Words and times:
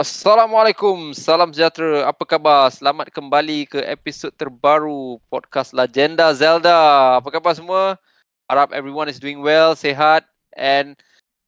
Assalamualaikum, 0.00 1.12
salam 1.12 1.52
sejahtera. 1.52 2.08
Apa 2.08 2.24
khabar? 2.24 2.72
Selamat 2.72 3.12
kembali 3.12 3.68
ke 3.68 3.84
episod 3.84 4.32
terbaru 4.32 5.20
podcast 5.28 5.76
Legenda 5.76 6.32
Zelda. 6.32 7.20
Apa 7.20 7.28
khabar 7.28 7.52
semua? 7.52 8.00
Harap 8.48 8.72
everyone 8.72 9.12
is 9.12 9.20
doing 9.20 9.44
well, 9.44 9.76
sehat 9.76 10.24
and 10.56 10.96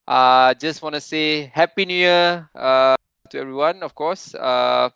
uh, 0.05 0.53
just 0.61 0.85
want 0.85 0.93
to 0.93 1.01
say 1.01 1.49
Happy 1.49 1.89
New 1.89 1.97
Year 1.97 2.45
uh, 2.53 2.93
to 3.33 3.41
everyone, 3.41 3.81
of 3.81 3.97
course. 3.97 4.37
Uh, 4.37 4.93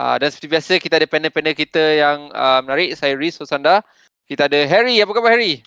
uh, 0.00 0.16
dan 0.16 0.32
seperti 0.32 0.48
biasa, 0.48 0.72
kita 0.80 0.96
ada 0.96 1.04
panel-panel 1.04 1.52
kita 1.52 1.84
yang 2.00 2.32
uh, 2.32 2.64
menarik. 2.64 2.96
Saya 2.96 3.12
Riz 3.12 3.36
Hosanda. 3.36 3.84
Kita 4.24 4.48
ada 4.48 4.56
Harry. 4.64 5.04
Apa 5.04 5.12
khabar 5.12 5.36
Harry? 5.36 5.60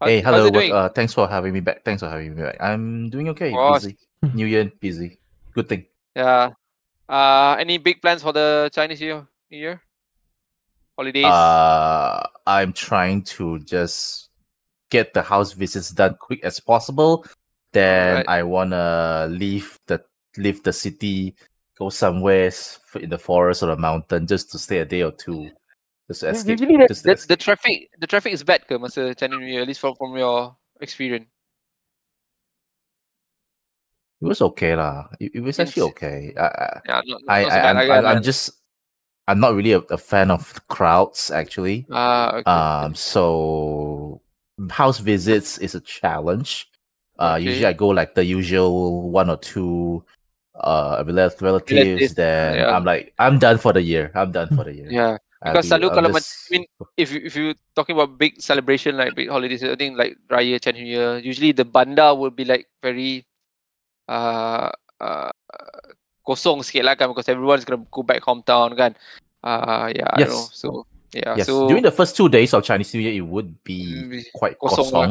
How, 0.00 0.08
hey, 0.08 0.24
hello. 0.24 0.48
Uh, 0.48 0.88
thanks 0.96 1.12
for 1.12 1.28
having 1.28 1.52
me 1.52 1.60
back. 1.60 1.84
Thanks 1.84 2.00
for 2.00 2.08
having 2.08 2.32
me 2.32 2.40
back. 2.40 2.56
I'm 2.56 3.12
doing 3.12 3.28
okay. 3.36 3.52
Busy. 3.52 4.00
New 4.32 4.48
Year, 4.48 4.72
busy 4.80 5.20
good 5.54 5.68
thing. 5.68 5.86
Yeah. 6.14 6.50
Uh, 7.08 7.56
any 7.58 7.78
big 7.78 8.02
plans 8.02 8.22
for 8.22 8.32
the 8.32 8.70
Chinese 8.72 9.00
New 9.00 9.26
Year? 9.50 9.80
Holidays? 10.96 11.24
Uh, 11.24 12.26
I'm 12.46 12.72
trying 12.72 13.22
to 13.36 13.58
just 13.60 14.30
get 14.90 15.12
the 15.14 15.22
house 15.22 15.52
visits 15.52 15.90
done 15.90 16.16
quick 16.20 16.44
as 16.44 16.60
possible. 16.60 17.26
Then 17.72 18.16
right. 18.16 18.28
I 18.28 18.42
wanna 18.42 19.26
leave 19.30 19.78
the 19.86 20.02
leave 20.36 20.62
the 20.62 20.72
city, 20.72 21.34
go 21.76 21.90
somewhere 21.90 22.52
in 23.00 23.10
the 23.10 23.18
forest 23.18 23.62
or 23.62 23.66
the 23.66 23.76
mountain 23.76 24.26
just 24.26 24.52
to 24.52 24.58
stay 24.58 24.78
a 24.78 24.84
day 24.84 25.02
or 25.02 25.12
two. 25.12 25.50
Just 26.06 26.22
escape. 26.22 26.60
Usually, 26.60 26.86
just 26.86 27.02
the, 27.02 27.12
escape. 27.12 27.28
the 27.28 27.36
traffic 27.36 27.90
the 27.98 28.06
traffic 28.06 28.32
is 28.32 28.44
bad, 28.44 28.62
ke, 28.66 28.78
masa 28.78 29.18
Chinese 29.18 29.40
New 29.40 29.46
Year, 29.46 29.62
at 29.62 29.68
least 29.68 29.80
from, 29.80 29.94
from 29.96 30.16
your 30.16 30.56
experience. 30.80 31.26
It 34.24 34.28
was 34.28 34.40
okay 34.40 34.72
lah. 34.74 35.12
It, 35.20 35.36
it 35.36 35.42
was 35.44 35.60
actually 35.60 35.84
okay. 35.92 36.32
I, 36.32 36.80
yeah, 36.88 37.00
not, 37.04 37.04
not 37.04 37.20
I, 37.28 37.44
I, 37.44 37.70
I'm, 37.70 37.76
I, 37.76 37.96
I'm 38.10 38.22
just, 38.24 38.56
I'm 39.28 39.38
not 39.38 39.54
really 39.54 39.72
a, 39.72 39.84
a 39.92 39.98
fan 40.00 40.32
of 40.32 40.48
crowds 40.68 41.30
actually. 41.30 41.84
Ah, 41.92 42.40
okay. 42.40 42.48
Um, 42.48 42.94
so 42.96 44.22
house 44.70 44.98
visits 44.98 45.58
is 45.58 45.74
a 45.76 45.80
challenge. 45.84 46.72
Uh, 47.18 47.36
okay. 47.36 47.44
usually 47.44 47.66
I 47.66 47.72
go 47.76 47.88
like 47.88 48.16
the 48.16 48.24
usual 48.24 49.10
one 49.12 49.28
or 49.28 49.36
two 49.36 50.02
uh 50.54 51.02
relatives. 51.06 51.42
relatives 51.42 52.14
then 52.14 52.56
yeah. 52.56 52.74
I'm 52.74 52.84
like, 52.84 53.12
I'm 53.18 53.38
done 53.38 53.58
for 53.58 53.72
the 53.72 53.82
year. 53.82 54.10
I'm 54.14 54.32
done 54.32 54.48
for 54.56 54.64
the 54.64 54.72
year. 54.72 54.88
Yeah. 54.90 55.18
Because 55.44 55.68
selalu 55.68 55.92
kalau 55.92 56.08
just... 56.08 56.48
I 56.48 56.56
mean, 56.56 56.64
if 56.96 57.12
you, 57.12 57.20
if 57.20 57.36
you 57.36 57.52
talking 57.76 57.92
about 57.92 58.16
big 58.16 58.40
celebration 58.40 58.96
like 58.96 59.12
big 59.12 59.28
holidays, 59.28 59.60
I 59.60 59.76
think 59.76 60.00
like 60.00 60.16
Raya 60.32 60.56
Chinese 60.56 60.80
New 60.80 60.96
Year, 60.96 61.18
usually 61.20 61.52
the 61.52 61.68
banda 61.68 62.14
will 62.16 62.32
be 62.32 62.48
like 62.48 62.64
very 62.80 63.28
uh, 64.08 64.70
uh, 65.00 65.32
kosong 66.24 66.64
sikit 66.64 66.84
lah 66.84 66.94
kan 66.96 67.12
because 67.12 67.28
everyone's 67.28 67.64
gonna 67.64 67.84
go 67.92 68.02
back 68.02 68.24
hometown 68.24 68.72
kan. 68.76 68.92
Uh, 69.44 69.92
yeah, 69.92 70.08
yes. 70.16 70.16
I 70.16 70.18
don't 70.24 70.32
know. 70.32 70.48
So 70.52 70.68
yeah. 71.12 71.32
Yes. 71.36 71.46
So 71.46 71.68
during 71.68 71.84
the 71.84 71.94
first 71.94 72.16
two 72.16 72.28
days 72.28 72.52
of 72.54 72.64
Chinese 72.64 72.92
New 72.94 73.00
Year, 73.00 73.14
it 73.14 73.26
would 73.26 73.62
be 73.62 74.24
quite 74.34 74.58
kosong. 74.58 74.90
kosong. 74.90 75.10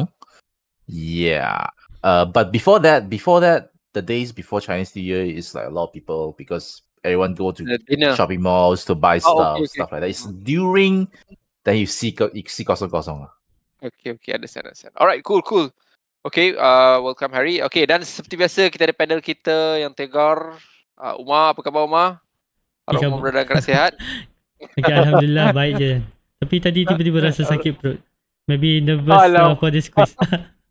Yeah. 0.88 1.69
Uh, 2.03 2.25
but 2.25 2.52
before 2.52 2.80
that, 2.83 3.09
before 3.09 3.39
that, 3.39 3.72
the 3.94 4.02
days 4.02 4.31
before 4.33 4.59
Chinese 4.59 4.95
New 4.95 5.03
Year 5.03 5.23
is 5.23 5.55
like 5.55 5.67
a 5.67 5.69
lot 5.69 5.88
of 5.88 5.94
people 5.94 6.35
because 6.38 6.81
everyone 7.03 7.33
go 7.35 7.52
to 7.52 7.63
shopping 8.16 8.41
malls 8.41 8.83
to 8.85 8.95
buy 8.95 9.19
stuff, 9.19 9.33
oh, 9.38 9.53
okay, 9.53 9.61
okay. 9.61 9.66
stuff 9.66 9.91
like 9.91 10.02
that. 10.02 10.09
It's 10.09 10.25
during 10.25 11.07
then 11.63 11.78
you 11.78 11.85
see 11.85 12.16
you 12.33 12.44
see 12.47 12.66
kosong 12.66 12.89
kosong. 12.89 13.30
Okay, 13.83 14.11
okay, 14.11 14.33
understand, 14.33 14.67
understand. 14.67 14.94
All 14.97 15.07
right, 15.07 15.23
cool, 15.23 15.41
cool. 15.41 15.72
Okay, 16.23 16.55
uh, 16.55 17.03
welcome 17.03 17.35
Harry. 17.35 17.59
Okay, 17.67 17.84
dan 17.84 18.00
seperti 18.00 18.39
biasa 18.39 18.72
kita 18.72 18.88
ada 18.88 18.95
panel 18.95 19.19
kita 19.19 19.75
yang 19.84 19.91
tegar. 19.91 20.56
Uh, 20.95 21.19
Umar, 21.19 21.51
apa 21.51 21.59
khabar 21.59 21.84
Umar? 21.84 22.23
Harap 22.88 23.11
Umar 23.11 23.19
berada 23.28 23.44
dalam 23.44 23.59
sihat. 23.59 23.91
okay, 24.79 24.94
Alhamdulillah, 25.03 25.51
baik 25.59 25.73
je. 25.84 25.91
Tapi 26.39 26.56
tadi 26.63 26.88
tiba-tiba 26.88 27.28
rasa 27.28 27.44
sakit 27.44 27.75
perut. 27.75 28.00
Maybe 28.47 28.79
nervous 28.79 29.35
oh, 29.35 29.59
for 29.59 29.67
this 29.67 29.91
quiz. 29.91 30.16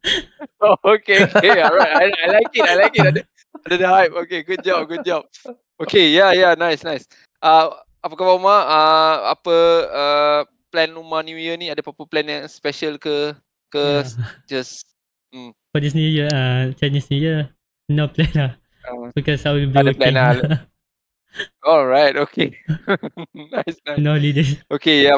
oh, 0.65 0.73
okay, 0.97 1.29
okay, 1.29 1.61
alright. 1.61 2.01
I, 2.01 2.09
I 2.09 2.27
like 2.33 2.53
it, 2.57 2.65
I 2.65 2.75
like 2.81 2.97
it. 2.97 3.05
Ada, 3.13 3.21
ada 3.69 3.77
the 3.77 3.89
hype. 3.93 4.13
Okay, 4.25 4.41
good 4.49 4.65
job, 4.65 4.89
good 4.89 5.05
job. 5.05 5.29
Okay, 5.77 6.17
yeah, 6.17 6.33
yeah, 6.33 6.57
nice, 6.57 6.81
nice. 6.81 7.05
Uh, 7.45 7.77
apa 8.01 8.17
khabar 8.17 8.41
Umar? 8.41 8.61
Uh, 8.73 9.37
apa 9.37 9.57
uh, 9.93 10.41
plan 10.73 10.97
Umar 10.97 11.21
New 11.29 11.37
Year 11.37 11.61
ni? 11.61 11.69
Ada 11.69 11.85
apa-apa 11.85 12.09
plan 12.09 12.25
yang 12.25 12.49
special 12.49 12.97
ke? 12.97 13.37
Ke 13.69 14.01
yeah. 14.01 14.09
just 14.49 14.92
Mm. 15.33 15.53
For 15.73 15.81
this 15.81 15.95
New 15.97 16.05
Year, 16.05 16.29
uh, 16.29 16.73
Chinese 16.77 17.09
New 17.11 17.21
Year, 17.21 17.51
no 17.89 18.09
plan 18.09 18.33
lah. 18.37 18.53
Uh, 18.85 19.09
because 19.17 19.41
I 19.49 19.57
will 19.57 19.73
be 19.73 19.81
working. 19.81 20.13
Plan 20.13 20.15
lah. 20.15 20.69
All 21.65 21.89
right, 21.89 22.13
okay. 22.13 22.53
nice, 23.35 23.81
nice. 23.89 23.97
No 23.97 24.21
holidays. 24.21 24.61
Okay, 24.69 25.09
yeah. 25.09 25.17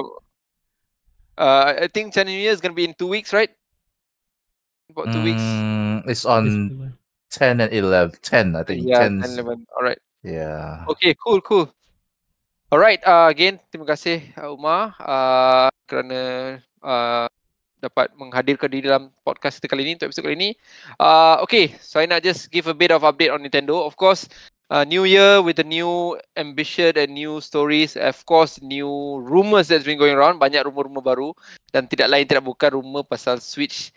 Uh, 1.35 1.75
I 1.83 1.91
think 1.91 2.15
Chinese 2.15 2.31
New 2.31 2.43
Year 2.47 2.55
is 2.55 2.63
gonna 2.63 2.79
be 2.79 2.87
in 2.87 2.95
two 2.95 3.11
weeks, 3.11 3.35
right? 3.35 3.51
About 4.87 5.11
two 5.11 5.19
mm, 5.19 5.27
weeks. 5.27 5.47
It's 6.07 6.23
on 6.23 6.95
ten 7.35 7.59
and 7.59 7.75
eleven. 7.75 8.15
Ten, 8.23 8.55
I 8.55 8.63
think. 8.63 8.87
Yeah, 8.87 9.11
10, 9.11 9.27
10 9.27 9.31
11. 9.43 9.67
All 9.75 9.83
right. 9.83 9.99
Yeah. 10.23 10.87
Okay, 10.89 11.19
cool, 11.19 11.43
cool. 11.43 11.69
Alright, 12.73 13.05
uh, 13.07 13.31
again, 13.31 13.61
terima 13.71 13.87
kasih 13.87 14.35
uh, 14.35 14.51
Umar 14.51 14.99
uh, 14.99 15.71
kerana 15.87 16.59
uh, 16.83 17.31
dapat 17.85 18.09
menghadirkan 18.17 18.73
di 18.73 18.81
dalam 18.81 19.13
podcast 19.21 19.61
kita 19.61 19.77
kali 19.77 19.85
ini 19.85 19.93
untuk 20.01 20.09
episod 20.09 20.25
kali 20.25 20.37
ini. 20.37 20.51
Uh, 20.97 21.45
okay, 21.45 21.77
so 21.85 22.01
I 22.01 22.09
nak 22.09 22.25
just 22.25 22.49
give 22.49 22.65
a 22.67 22.77
bit 22.77 22.89
of 22.89 23.05
update 23.05 23.29
on 23.29 23.45
Nintendo. 23.45 23.85
Of 23.85 24.01
course, 24.01 24.25
uh, 24.73 24.89
new 24.89 25.05
year 25.05 25.45
with 25.45 25.61
the 25.61 25.67
new 25.69 26.17
ambition 26.41 26.97
and 26.97 27.13
new 27.13 27.45
stories. 27.45 27.97
Of 28.01 28.25
course, 28.25 28.59
new 28.65 29.21
rumors 29.21 29.69
that's 29.69 29.85
been 29.85 30.01
going 30.01 30.17
around. 30.17 30.41
Banyak 30.41 30.65
rumor-rumor 30.65 31.05
baru 31.05 31.31
dan 31.71 31.85
tidak 31.85 32.09
lain 32.09 32.25
tidak 32.25 32.49
bukan 32.49 32.81
rumor 32.81 33.05
pasal 33.05 33.39
Switch 33.39 33.93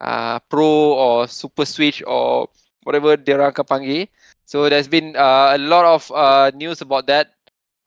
uh, 0.00 0.40
Pro 0.48 0.96
or 0.96 1.28
Super 1.28 1.68
Switch 1.68 2.00
or 2.08 2.48
whatever 2.82 3.18
dia 3.20 3.36
orang 3.36 3.52
akan 3.52 3.66
panggil. 3.66 4.08
So 4.46 4.70
there's 4.70 4.86
been 4.86 5.18
uh, 5.18 5.58
a 5.58 5.60
lot 5.60 5.84
of 5.84 6.06
uh, 6.14 6.54
news 6.54 6.80
about 6.80 7.10
that 7.10 7.34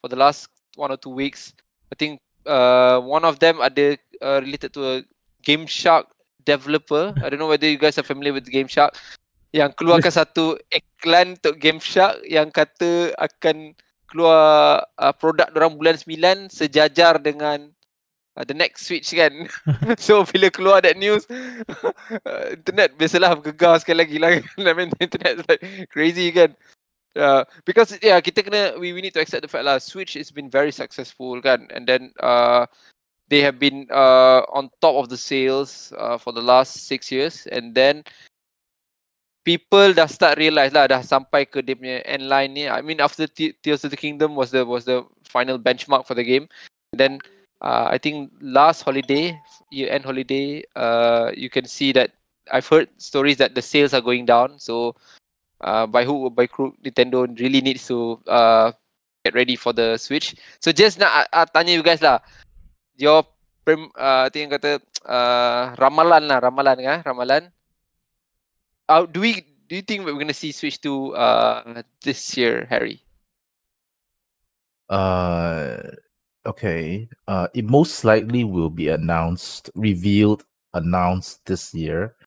for 0.04 0.12
the 0.12 0.20
last 0.20 0.52
one 0.76 0.92
or 0.92 1.00
two 1.00 1.12
weeks. 1.12 1.56
I 1.90 1.96
think 1.96 2.20
uh, 2.46 3.00
one 3.00 3.24
of 3.24 3.40
them 3.40 3.64
ada 3.64 3.96
uh, 4.20 4.44
related 4.44 4.76
to 4.76 4.82
a 4.84 4.96
Game 5.44 5.66
Shark 5.66 6.08
developer. 6.46 7.14
I 7.24 7.30
don't 7.30 7.40
know 7.40 7.52
whether 7.52 7.68
you 7.68 7.78
guys 7.78 7.98
are 7.98 8.08
familiar 8.08 8.34
with 8.34 8.50
Game 8.50 8.68
Shark. 8.68 8.96
Yang 9.52 9.78
keluarkan 9.82 10.14
satu 10.24 10.58
iklan 10.70 11.40
untuk 11.40 11.58
Game 11.58 11.82
Shark 11.82 12.22
yang 12.26 12.50
kata 12.54 13.14
akan 13.18 13.74
keluar 14.10 14.82
uh, 14.98 15.14
produk 15.14 15.54
orang 15.54 15.78
bulan 15.78 15.96
9 15.96 16.50
sejajar 16.50 17.22
dengan 17.22 17.70
uh, 18.40 18.46
the 18.46 18.58
next 18.58 18.90
Switch 18.90 19.14
kan. 19.14 19.46
so 20.02 20.26
bila 20.26 20.50
keluar 20.50 20.82
that 20.82 20.98
news, 20.98 21.30
uh, 21.30 22.46
internet 22.58 22.98
biasalah 22.98 23.38
bergegar 23.38 23.78
sekali 23.78 24.06
lagi 24.06 24.18
lah. 24.18 24.42
I 24.42 24.74
mean, 24.74 24.90
internet 24.98 25.46
like 25.46 25.62
crazy 25.94 26.34
kan. 26.34 26.58
Uh, 27.18 27.42
because 27.66 27.98
yeah, 28.06 28.22
kita 28.22 28.46
kena 28.46 28.78
we, 28.78 28.94
we 28.94 29.02
need 29.02 29.14
to 29.14 29.20
accept 29.22 29.42
the 29.42 29.50
fact 29.50 29.66
lah 29.66 29.82
Switch 29.82 30.14
has 30.14 30.30
been 30.30 30.46
very 30.46 30.70
successful 30.70 31.42
kan 31.42 31.66
and 31.74 31.90
then 31.90 32.14
uh, 32.22 32.70
they 33.30 33.42
have 33.42 33.60
been 33.60 33.88
uh, 33.92 34.42
on 34.52 34.70
top 34.82 34.96
of 34.96 35.10
the 35.10 35.18
sales 35.18 35.94
uh, 35.98 36.18
for 36.18 36.34
the 36.34 36.42
last 36.42 36.88
six 36.88 37.12
years. 37.12 37.48
And 37.52 37.74
then 37.74 38.04
people 39.46 39.94
dah 39.94 40.10
start 40.10 40.38
realize 40.38 40.74
lah 40.74 40.90
dah 40.90 41.02
sampai 41.02 41.46
ke 41.46 41.62
dia 41.62 41.78
punya 41.78 42.02
end 42.06 42.26
line 42.26 42.52
ni. 42.54 42.66
I 42.66 42.82
mean 42.82 43.00
after 43.00 43.30
Tears 43.30 43.86
of 43.86 43.94
the 43.94 43.98
Kingdom 43.98 44.36
was 44.36 44.52
the 44.52 44.66
was 44.66 44.84
the 44.84 45.06
final 45.24 45.62
benchmark 45.62 46.10
for 46.10 46.18
the 46.18 46.26
game. 46.26 46.50
Then 46.92 47.22
uh, 47.62 47.88
I 47.94 48.02
think 48.02 48.34
last 48.42 48.82
holiday 48.82 49.38
year 49.70 49.94
end 49.94 50.04
holiday 50.04 50.66
uh, 50.76 51.30
you 51.38 51.50
can 51.54 51.70
see 51.70 51.94
that 51.94 52.18
I've 52.50 52.66
heard 52.66 52.90
stories 52.98 53.38
that 53.38 53.54
the 53.54 53.62
sales 53.62 53.94
are 53.94 54.02
going 54.02 54.26
down. 54.26 54.58
So 54.58 54.98
uh, 55.62 55.86
by 55.86 56.02
who 56.02 56.34
by 56.34 56.50
crew 56.50 56.74
Nintendo 56.82 57.30
really 57.38 57.62
needs 57.62 57.86
to 57.94 58.18
uh, 58.26 58.74
get 59.22 59.38
ready 59.38 59.54
for 59.54 59.70
the 59.70 60.02
Switch. 60.02 60.34
So 60.66 60.74
just 60.74 60.98
nak 60.98 61.30
uh, 61.30 61.46
tanya 61.46 61.78
you 61.78 61.86
guys 61.86 62.02
lah 62.02 62.26
your 63.00 63.24
prim, 63.64 63.88
uh, 63.96 64.28
I 64.28 64.30
think 64.30 64.52
kata 64.52 64.84
uh, 65.08 65.74
ramalan 65.80 66.28
lah 66.28 66.44
ramalan 66.44 66.78
kan 66.84 67.00
ramalan. 67.08 67.48
Uh, 68.92 69.08
do 69.08 69.24
we 69.24 69.42
do 69.72 69.80
you 69.80 69.86
think 69.86 70.04
we're 70.04 70.20
going 70.20 70.28
to 70.28 70.36
see 70.36 70.52
switch 70.52 70.84
to 70.84 71.16
uh, 71.16 71.82
this 72.04 72.36
year 72.36 72.68
Harry? 72.68 73.00
Uh 74.90 75.78
okay. 76.50 77.08
Uh 77.30 77.46
it 77.54 77.64
most 77.70 78.02
likely 78.02 78.44
will 78.44 78.74
be 78.74 78.90
announced 78.90 79.70
revealed 79.78 80.42
announced 80.74 81.46
this 81.46 81.74
year. 81.78 82.18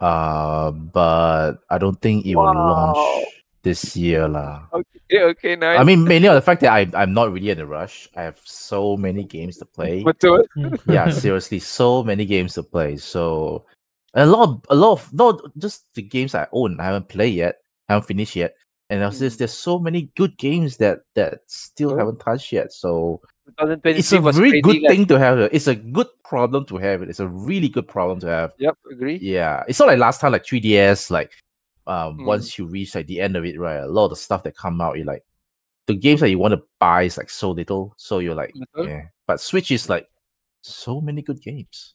Uh 0.00 0.72
but 0.72 1.60
I 1.68 1.76
don't 1.76 2.00
think 2.00 2.24
it 2.24 2.32
wow. 2.34 2.48
will 2.48 2.56
launch 2.56 3.37
this 3.68 3.96
year 3.96 4.24
lah. 4.24 4.64
Okay, 4.72 5.20
okay, 5.36 5.52
nice. 5.56 5.76
I 5.76 5.84
mean, 5.84 6.08
mainly 6.08 6.28
on 6.28 6.34
the 6.34 6.44
fact 6.44 6.64
that 6.64 6.72
I 6.72 6.88
I'm 6.96 7.12
not 7.12 7.28
really 7.28 7.52
in 7.52 7.60
a 7.60 7.68
rush. 7.68 8.08
I 8.16 8.24
have 8.24 8.40
so 8.40 8.96
many 8.96 9.28
games 9.28 9.60
to 9.60 9.66
play. 9.68 10.00
Betul. 10.08 10.48
yeah, 10.88 11.12
seriously, 11.12 11.60
so 11.60 12.00
many 12.02 12.24
games 12.24 12.56
to 12.56 12.64
play. 12.64 12.96
So 12.96 13.68
a 14.14 14.24
lot, 14.24 14.48
of, 14.48 14.52
a 14.72 14.74
lot 14.74 14.92
of 14.96 15.12
not 15.12 15.40
just 15.60 15.92
the 15.92 16.02
games 16.02 16.34
I 16.34 16.48
own. 16.52 16.80
I 16.80 16.88
haven't 16.88 17.12
played 17.12 17.36
yet. 17.36 17.60
I 17.88 17.94
haven't 17.94 18.08
finished 18.08 18.36
yet. 18.36 18.56
And 18.88 19.04
also, 19.04 19.28
mm. 19.28 19.36
there's 19.36 19.52
so 19.52 19.78
many 19.78 20.08
good 20.16 20.38
games 20.40 20.78
that 20.78 21.04
that 21.14 21.44
still 21.44 21.92
oh. 21.92 21.98
haven't 22.00 22.20
touched 22.24 22.52
yet. 22.52 22.72
So 22.72 23.20
it's 23.84 24.12
a 24.12 24.20
very 24.32 24.60
good 24.60 24.80
like... 24.80 24.90
thing 24.90 25.06
to 25.06 25.18
have. 25.18 25.38
It's 25.52 25.68
a 25.68 25.76
good 25.76 26.08
problem 26.24 26.64
to 26.66 26.76
have. 26.78 27.02
It's 27.02 27.20
a 27.20 27.28
really 27.28 27.68
good 27.68 27.86
problem 27.86 28.20
to 28.20 28.26
have. 28.26 28.52
Yep, 28.58 28.76
agree. 28.92 29.18
Yeah, 29.20 29.64
it's 29.68 29.78
not 29.78 29.88
like 29.88 29.98
last 29.98 30.20
time, 30.20 30.32
like 30.32 30.44
3DS. 30.44 31.10
Like, 31.10 31.32
um, 31.88 32.18
mm. 32.18 32.24
once 32.24 32.58
you 32.58 32.66
reach 32.66 32.94
like 32.94 33.06
the 33.06 33.20
end 33.20 33.36
of 33.36 33.44
it, 33.44 33.58
right? 33.58 33.80
A 33.80 33.88
lot 33.88 34.06
of 34.06 34.10
the 34.10 34.16
stuff 34.16 34.42
that 34.44 34.56
come 34.56 34.80
out, 34.80 34.98
you 34.98 35.04
like 35.04 35.24
the 35.88 35.94
games 35.96 36.20
that 36.20 36.30
you 36.30 36.38
want 36.38 36.52
to 36.52 36.62
buy 36.78 37.02
is 37.04 37.16
like 37.16 37.30
so 37.30 37.50
little. 37.50 37.94
So 37.96 38.20
you're 38.20 38.36
like, 38.36 38.54
mm-hmm. 38.54 38.88
yeah. 38.88 39.02
But 39.26 39.40
Switch 39.40 39.70
is 39.70 39.88
like 39.88 40.06
so 40.60 41.00
many 41.00 41.22
good 41.22 41.40
games. 41.42 41.94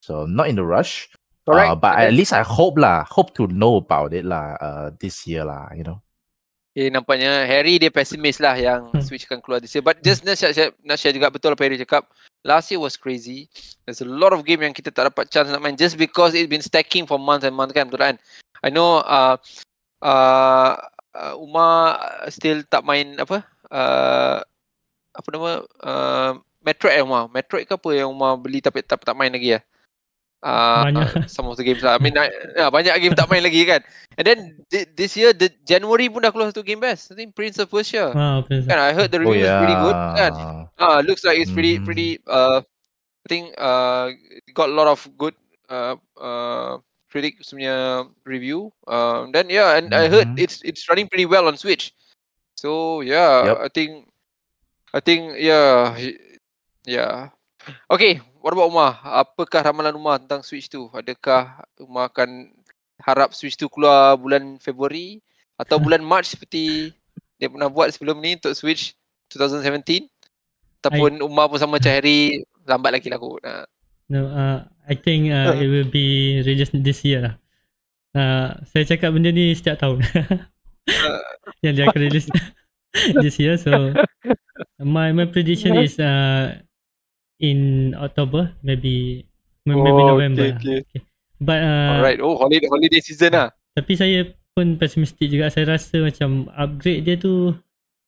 So 0.00 0.26
not 0.26 0.48
in 0.48 0.56
the 0.56 0.64
rush. 0.64 1.08
Correct. 1.46 1.70
Uh, 1.70 1.76
but 1.76 1.98
at 1.98 2.14
least 2.16 2.32
I 2.32 2.42
hope 2.42 2.80
lah, 2.80 3.04
hope 3.04 3.36
to 3.36 3.46
know 3.48 3.76
about 3.76 4.16
it 4.16 4.24
lah 4.24 4.56
uh, 4.60 4.90
this 4.98 5.26
year 5.28 5.44
lah, 5.44 5.68
you 5.76 5.84
know. 5.84 6.00
Okay, 6.74 6.90
nampaknya 6.90 7.46
Harry 7.46 7.78
dia 7.78 7.86
pesimis 7.86 8.42
lah 8.42 8.58
yang 8.58 8.90
hmm. 8.90 8.98
Switch 9.04 9.28
akan 9.30 9.38
keluar 9.44 9.62
this 9.62 9.70
year. 9.76 9.84
But 9.84 10.02
just 10.02 10.26
nak 10.26 10.40
share, 10.40 10.74
nak 10.82 10.98
share 10.98 11.14
juga 11.14 11.30
betul 11.30 11.54
apa 11.54 11.62
Harry 11.68 11.78
cakap. 11.78 12.08
Last 12.42 12.72
year 12.72 12.82
was 12.82 12.98
crazy. 12.98 13.46
There's 13.86 14.02
a 14.02 14.08
lot 14.08 14.34
of 14.34 14.42
game 14.42 14.64
yang 14.64 14.74
kita 14.74 14.90
tak 14.90 15.12
dapat 15.12 15.30
chance 15.30 15.52
nak 15.52 15.62
main 15.62 15.78
just 15.78 15.94
because 15.94 16.34
it's 16.34 16.50
been 16.50 16.64
stacking 16.64 17.06
for 17.06 17.20
months 17.20 17.46
and 17.46 17.54
months 17.54 17.76
kan, 17.76 17.86
betul 17.86 18.02
kan? 18.02 18.16
I 18.64 18.72
know 18.72 19.04
uh, 19.04 19.36
uh, 20.00 20.72
uh, 21.12 21.34
Umar 21.36 22.00
still 22.32 22.64
tak 22.64 22.88
main 22.88 23.20
apa? 23.20 23.44
Uh, 23.68 24.40
apa 25.12 25.28
nama? 25.28 25.52
Uh, 25.84 26.32
Metroid 26.64 26.96
eh 26.96 27.04
Umar. 27.04 27.28
Metroid 27.28 27.68
ke 27.68 27.76
apa 27.76 27.88
yang 27.92 28.08
Umar 28.08 28.40
beli 28.40 28.64
tapi 28.64 28.80
tak, 28.80 29.04
tak 29.04 29.12
main 29.12 29.28
lagi 29.28 29.54
ya? 29.54 29.60
uh, 30.44 30.82
banyak. 30.86 31.26
some 31.34 31.48
of 31.48 31.56
the 31.56 31.64
games 31.64 31.80
lah. 31.80 31.96
I 31.96 31.98
mean, 31.98 32.14
I, 32.14 32.28
yeah, 32.54 32.68
banyak 32.68 32.92
game 33.00 33.16
tak 33.16 33.32
main 33.32 33.42
lagi 33.42 33.64
kan. 33.64 33.80
And 34.20 34.24
then 34.28 34.38
th- 34.68 34.92
this 34.94 35.16
year, 35.16 35.32
the 35.32 35.48
January 35.64 36.12
pun 36.12 36.22
dah 36.22 36.30
keluar 36.30 36.52
satu 36.52 36.62
game 36.62 36.84
best. 36.84 37.10
I 37.10 37.16
think 37.16 37.32
Prince 37.32 37.58
of 37.58 37.72
Persia. 37.72 38.12
Ah, 38.12 38.44
Prince. 38.44 38.68
Kan, 38.68 38.78
I 38.78 38.92
heard 38.92 39.10
the 39.10 39.18
review 39.18 39.40
oh, 39.40 39.48
yeah. 39.48 39.56
is 39.56 39.60
pretty 39.64 39.78
good. 39.80 39.98
Kan? 40.14 40.32
Ah, 40.78 40.98
looks 41.00 41.24
like 41.24 41.40
it's 41.40 41.50
pretty, 41.50 41.80
mm. 41.80 41.84
pretty. 41.88 42.20
Uh, 42.28 42.60
I 43.24 43.26
think 43.26 43.56
uh, 43.56 44.12
got 44.52 44.68
a 44.68 44.76
lot 44.76 44.86
of 44.86 45.00
good 45.16 45.32
uh, 45.72 45.96
uh, 46.20 46.76
critics 47.14 47.54
punya 47.54 48.02
review. 48.26 48.74
Um, 48.90 49.30
then 49.30 49.46
yeah, 49.46 49.78
and 49.78 49.94
mm-hmm. 49.94 50.02
I 50.02 50.10
heard 50.10 50.34
mm-hmm. 50.34 50.42
it's 50.42 50.58
it's 50.66 50.90
running 50.90 51.06
pretty 51.06 51.30
well 51.30 51.46
on 51.46 51.54
Switch. 51.54 51.94
So 52.58 53.06
yeah, 53.06 53.54
yep. 53.54 53.58
I 53.62 53.68
think, 53.70 54.10
I 54.90 54.98
think 54.98 55.38
yeah, 55.38 55.94
yeah. 56.82 57.30
Okay, 57.86 58.18
what 58.42 58.50
about 58.50 58.74
Umar? 58.74 58.98
Apakah 59.06 59.62
ramalan 59.62 59.94
Umar 59.94 60.18
tentang 60.18 60.42
Switch 60.42 60.66
tu? 60.66 60.90
Adakah 60.90 61.62
Umar 61.78 62.10
akan 62.10 62.50
harap 62.98 63.30
Switch 63.30 63.54
tu 63.54 63.70
keluar 63.70 64.18
bulan 64.18 64.58
Februari 64.58 65.22
atau 65.54 65.78
bulan 65.78 66.02
March 66.10 66.34
seperti 66.34 66.90
dia 67.38 67.46
pernah 67.46 67.70
buat 67.70 67.94
sebelum 67.94 68.18
ni 68.18 68.34
untuk 68.34 68.58
Switch 68.58 68.98
2017? 69.30 70.10
Ataupun 70.82 71.22
I... 71.22 71.22
Umar 71.22 71.46
pun 71.46 71.62
sama 71.62 71.78
macam 71.78 71.94
Harry, 71.94 72.42
lambat 72.66 72.98
lagi 72.98 73.06
lah 73.06 73.22
kot. 73.22 73.38
Uh. 73.40 73.64
No, 74.04 74.28
uh, 74.28 74.60
I 74.84 74.94
think 74.94 75.32
uh, 75.32 75.56
it 75.56 75.68
will 75.68 75.88
be 75.88 76.40
released 76.44 76.76
this 76.76 77.00
year 77.04 77.20
lah. 77.24 77.34
Uh, 78.14 78.48
saya 78.70 78.84
cakap 78.86 79.10
benda 79.16 79.32
ni 79.32 79.56
setiap 79.56 79.80
tahun. 79.80 80.04
uh. 80.04 81.22
Yang 81.64 81.72
dia 81.74 81.84
akan 81.88 82.00
release 82.04 82.28
this 83.24 83.36
year. 83.40 83.56
So, 83.56 83.96
my 84.78 85.10
my 85.10 85.26
prediction 85.26 85.80
is 85.80 85.96
uh, 85.96 86.60
in 87.40 87.92
October, 87.96 88.54
maybe 88.62 89.26
maybe 89.66 89.90
oh, 89.90 90.14
November. 90.14 90.54
Okay, 90.54 90.84
okay. 90.84 91.00
But 91.40 91.60
uh, 91.64 91.98
alright, 91.98 92.20
oh 92.22 92.38
holiday 92.38 92.68
holiday 92.70 93.00
season 93.02 93.34
lah. 93.34 93.50
Tapi 93.74 93.98
saya 93.98 94.30
pun 94.54 94.78
pesimistik 94.78 95.32
juga. 95.32 95.50
Saya 95.50 95.74
rasa 95.74 95.98
macam 95.98 96.46
upgrade 96.54 97.02
dia 97.02 97.16
tu 97.18 97.56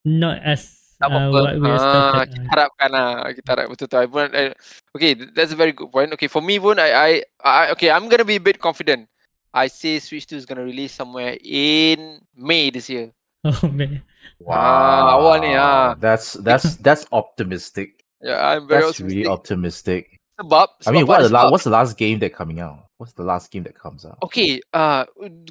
not 0.07 0.39
as 0.47 0.86
uh, 1.03 1.29
what 1.29 1.61
we 1.61 1.69
ah, 1.69 2.25
Kita 2.25 2.49
harapkan 2.49 2.89
lah. 2.89 3.09
Kita 3.37 3.49
harap 3.53 3.67
betul 3.69 3.87
tu. 3.89 4.01
Pun, 4.09 4.33
uh, 4.33 4.53
okay, 4.97 5.13
that's 5.37 5.53
a 5.53 5.59
very 5.59 5.73
good 5.73 5.93
point. 5.93 6.13
Okay, 6.17 6.29
for 6.29 6.41
me 6.41 6.57
pun, 6.57 6.81
I, 6.81 6.91
I, 6.93 7.11
I 7.45 7.63
okay, 7.77 7.91
I'm 7.93 8.09
gonna 8.09 8.25
be 8.25 8.41
a 8.41 8.45
bit 8.45 8.57
confident. 8.61 9.09
I 9.57 9.69
say 9.69 9.99
Switch 9.99 10.29
2 10.29 10.37
is 10.37 10.47
gonna 10.47 10.65
release 10.65 10.93
somewhere 10.93 11.37
in 11.41 12.21
May 12.37 12.71
this 12.71 12.89
year. 12.89 13.13
Oh 13.47 13.69
man. 13.71 14.03
Wow. 14.43 14.59
Ah, 14.59 15.17
awal 15.17 15.39
ni 15.39 15.55
ah. 15.55 15.95
That's 15.97 16.35
that's 16.43 16.77
that's 16.87 17.07
optimistic. 17.15 18.05
Yeah, 18.21 18.43
I'm 18.43 18.67
very 18.67 18.83
That's 18.83 18.99
optimistic. 18.99 19.17
really 19.17 19.31
optimistic. 19.31 20.03
Sebab, 20.37 20.83
sebab 20.85 20.89
I 20.89 20.91
mean, 20.93 21.07
what 21.07 21.23
the 21.25 21.33
la- 21.33 21.49
what's 21.49 21.65
the 21.65 21.73
last 21.73 21.97
game 21.97 22.19
that 22.21 22.35
coming 22.35 22.61
out? 22.61 22.85
What's 22.99 23.13
the 23.13 23.25
last 23.25 23.49
game 23.49 23.65
that 23.65 23.77
comes 23.77 24.05
out? 24.05 24.19
Okay, 24.25 24.61
uh, 24.73 25.05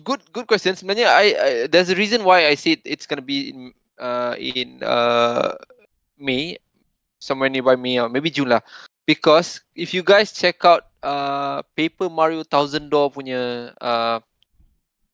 good 0.05 0.21
good 0.33 0.45
question. 0.45 0.77
Sebenarnya, 0.77 1.09
I, 1.09 1.25
I 1.33 1.49
there's 1.65 1.89
a 1.89 1.97
reason 1.97 2.21
why 2.21 2.45
I 2.45 2.53
said 2.53 2.81
it's 2.85 3.09
gonna 3.09 3.25
be 3.25 3.49
in 3.49 3.73
uh 3.99 4.35
in 4.37 4.81
uh 4.83 5.55
May, 6.19 6.57
somewhere 7.19 7.49
nearby 7.49 7.75
May 7.75 7.99
or 7.99 8.09
maybe 8.09 8.31
June 8.31 8.49
lah. 8.49 8.63
Because 9.05 9.61
if 9.75 9.93
you 9.93 10.01
guys 10.01 10.33
check 10.33 10.63
out 10.65 10.87
uh 11.03 11.61
Paper 11.75 12.09
Mario 12.09 12.43
Thousand 12.43 12.89
Door 12.89 13.15
punya 13.15 13.71
uh 13.79 14.19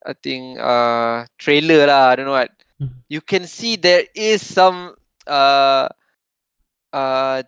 I 0.01 0.13
think 0.17 0.57
uh 0.57 1.25
trailer 1.37 1.85
lah, 1.85 2.13
I 2.13 2.15
don't 2.17 2.27
know 2.29 2.37
what. 2.37 2.51
Hmm. 2.81 2.97
You 3.09 3.21
can 3.21 3.45
see 3.45 3.77
there 3.77 4.05
is 4.15 4.41
some 4.41 4.97
uh 5.27 5.89
uh, 6.93 7.43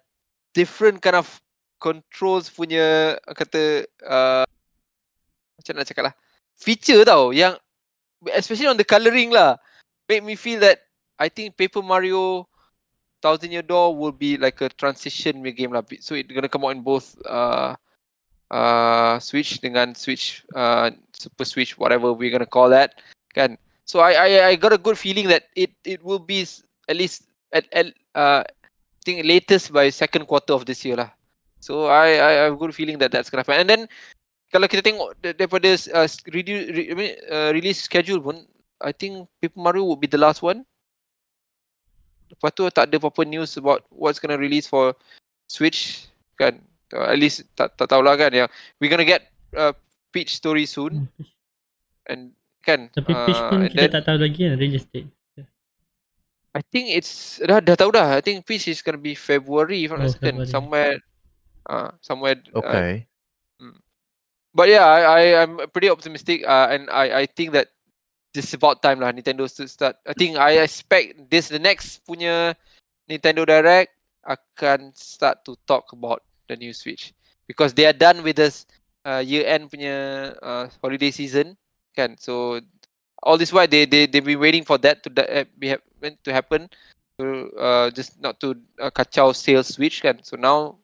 different 0.53 1.01
kind 1.01 1.15
of 1.15 1.27
controls 1.79 2.47
punya 2.47 3.19
kata 3.35 3.83
uh, 4.07 4.47
macam 5.59 5.73
nak 5.75 5.87
cakap 5.87 6.03
lah 6.11 6.15
feature 6.55 7.03
tau 7.03 7.35
yang 7.35 7.59
especially 8.31 8.71
on 8.71 8.79
the 8.79 8.87
colouring 8.87 9.35
lah 9.35 9.59
make 10.07 10.23
me 10.23 10.39
feel 10.39 10.63
that 10.63 10.79
I 11.19 11.29
think 11.29 11.57
Paper 11.57 11.81
Mario 11.81 12.47
Thousand 13.21 13.51
Year 13.51 13.61
Door 13.61 13.97
will 13.97 14.11
be 14.11 14.37
like 14.37 14.59
a 14.61 14.69
transition 14.69 15.41
game 15.55 15.71
lah 15.71 15.83
so 15.99 16.15
it's 16.15 16.31
gonna 16.31 16.49
come 16.49 16.65
out 16.65 16.75
in 16.75 16.81
both 16.81 17.15
uh, 17.25 17.75
uh, 18.51 19.19
Switch 19.19 19.61
dengan 19.61 19.95
Switch 19.95 20.43
uh, 20.55 20.91
Super 21.15 21.45
Switch 21.45 21.77
whatever 21.77 22.11
we're 22.11 22.31
gonna 22.31 22.49
call 22.49 22.67
that 22.69 22.99
kan 23.31 23.57
so 23.85 23.99
I 23.99 24.11
I 24.13 24.29
I 24.49 24.53
got 24.55 24.73
a 24.73 24.81
good 24.81 24.97
feeling 24.97 25.27
that 25.27 25.47
it 25.55 25.71
it 25.83 26.03
will 26.03 26.19
be 26.19 26.43
at 26.87 26.95
least 26.95 27.29
at, 27.51 27.67
at 27.71 27.93
uh, 28.15 28.43
think 29.03 29.27
latest 29.27 29.71
by 29.71 29.91
second 29.91 30.25
quarter 30.25 30.53
of 30.55 30.65
this 30.65 30.83
year 30.87 30.95
lah. 30.95 31.11
So 31.59 31.87
I 31.87 32.07
I 32.17 32.31
have 32.47 32.55
a 32.55 32.59
good 32.59 32.73
feeling 32.75 32.97
that 33.03 33.11
that's 33.11 33.29
gonna 33.29 33.43
happen. 33.43 33.59
And 33.59 33.69
then 33.69 33.81
kalau 34.51 34.67
kita 34.71 34.83
tengok 34.83 35.19
daripada 35.19 35.75
uh, 35.91 36.07
redu- 36.31 36.67
re, 36.71 36.83
uh, 37.27 37.49
release 37.51 37.83
schedule 37.83 38.23
pun, 38.23 38.47
I 38.79 38.95
think 38.95 39.27
Paper 39.43 39.59
Mario 39.59 39.83
would 39.87 39.99
be 39.99 40.09
the 40.09 40.19
last 40.19 40.39
one. 40.39 40.63
Lepas 42.33 42.51
tu 42.57 42.65
tak 42.73 42.89
ada 42.89 42.95
apa-apa 42.97 43.23
news 43.29 43.55
about 43.55 43.85
what's 43.93 44.17
gonna 44.17 44.37
release 44.37 44.65
for 44.65 44.97
Switch 45.45 46.09
kan. 46.35 46.57
Uh, 46.89 47.13
at 47.13 47.17
least 47.17 47.45
tak 47.53 47.77
tak 47.77 47.89
tahulah 47.89 48.17
kan 48.17 48.33
ya. 48.33 48.45
We 48.81 48.89
gonna 48.89 49.05
get 49.05 49.29
uh, 49.53 49.73
Peach 50.09 50.33
story 50.33 50.65
soon. 50.65 51.09
Hmm. 51.09 51.25
And 52.09 52.21
kan. 52.65 52.89
Tapi 52.89 53.13
Peach 53.13 53.41
uh, 53.41 53.49
pun 53.53 53.59
kita 53.69 53.85
then, 53.85 53.93
tak 53.93 54.03
tahu 54.09 54.17
lagi 54.17 54.39
kan 54.49 54.55
release 54.57 54.87
date. 54.89 55.09
I 56.53 56.61
think 56.61 56.93
it's 56.93 57.41
dah 57.41 57.57
dah 57.57 57.73
tahu 57.73 57.89
dah. 57.89 58.17
I 58.17 58.21
think 58.21 58.45
Peach 58.45 58.69
is 58.69 58.85
gonna 58.85 59.01
be 59.01 59.17
February 59.17 59.85
if 59.85 59.89
I'm 59.89 60.05
not 60.05 60.13
oh, 60.13 60.45
somewhere 60.45 61.01
uh 61.65 61.89
somewhere 62.01 62.37
uh, 62.53 62.61
Okay. 62.61 63.09
Uh, 63.57 63.73
but 64.53 64.69
yeah, 64.69 64.85
I 64.85 64.99
I 65.01 65.21
I'm 65.41 65.57
pretty 65.73 65.89
optimistic 65.89 66.45
uh 66.45 66.69
and 66.69 66.93
I 66.93 67.21
I 67.21 67.29
think 67.29 67.57
that 67.57 67.73
this 68.33 68.49
is 68.49 68.53
about 68.57 68.81
time 68.81 68.99
lah 68.99 69.13
Nintendo 69.13 69.45
to 69.45 69.69
start. 69.69 69.95
I 70.03 70.13
think 70.17 70.35
I 70.35 70.65
expect 70.65 71.29
this 71.29 71.47
the 71.47 71.61
next 71.61 72.01
punya 72.03 72.57
Nintendo 73.05 73.45
Direct 73.45 73.93
akan 74.25 74.91
start 74.97 75.45
to 75.45 75.53
talk 75.69 75.93
about 75.93 76.25
the 76.49 76.57
new 76.57 76.73
Switch 76.73 77.13
because 77.45 77.71
they 77.77 77.85
are 77.85 77.95
done 77.95 78.25
with 78.25 78.41
this 78.41 78.65
uh, 79.05 79.21
year 79.21 79.45
end 79.45 79.69
punya 79.69 80.33
uh, 80.41 80.65
holiday 80.81 81.13
season 81.13 81.53
kan. 81.93 82.17
So 82.17 82.59
all 83.21 83.37
this 83.37 83.53
while 83.53 83.69
they 83.69 83.85
they 83.85 84.09
they've 84.09 84.25
been 84.25 84.41
waiting 84.41 84.65
for 84.65 84.81
that 84.81 85.05
to 85.05 85.09
uh, 85.13 85.45
be 85.55 85.77
to 86.25 86.29
happen 86.33 86.67
to 87.19 87.49
uh, 87.55 87.87
just 87.93 88.19
not 88.19 88.39
to 88.41 88.57
uh, 88.81 88.91
kacau 88.91 89.31
sales 89.31 89.77
switch 89.77 90.01
kan 90.01 90.19
so 90.25 90.35
now 90.35 90.75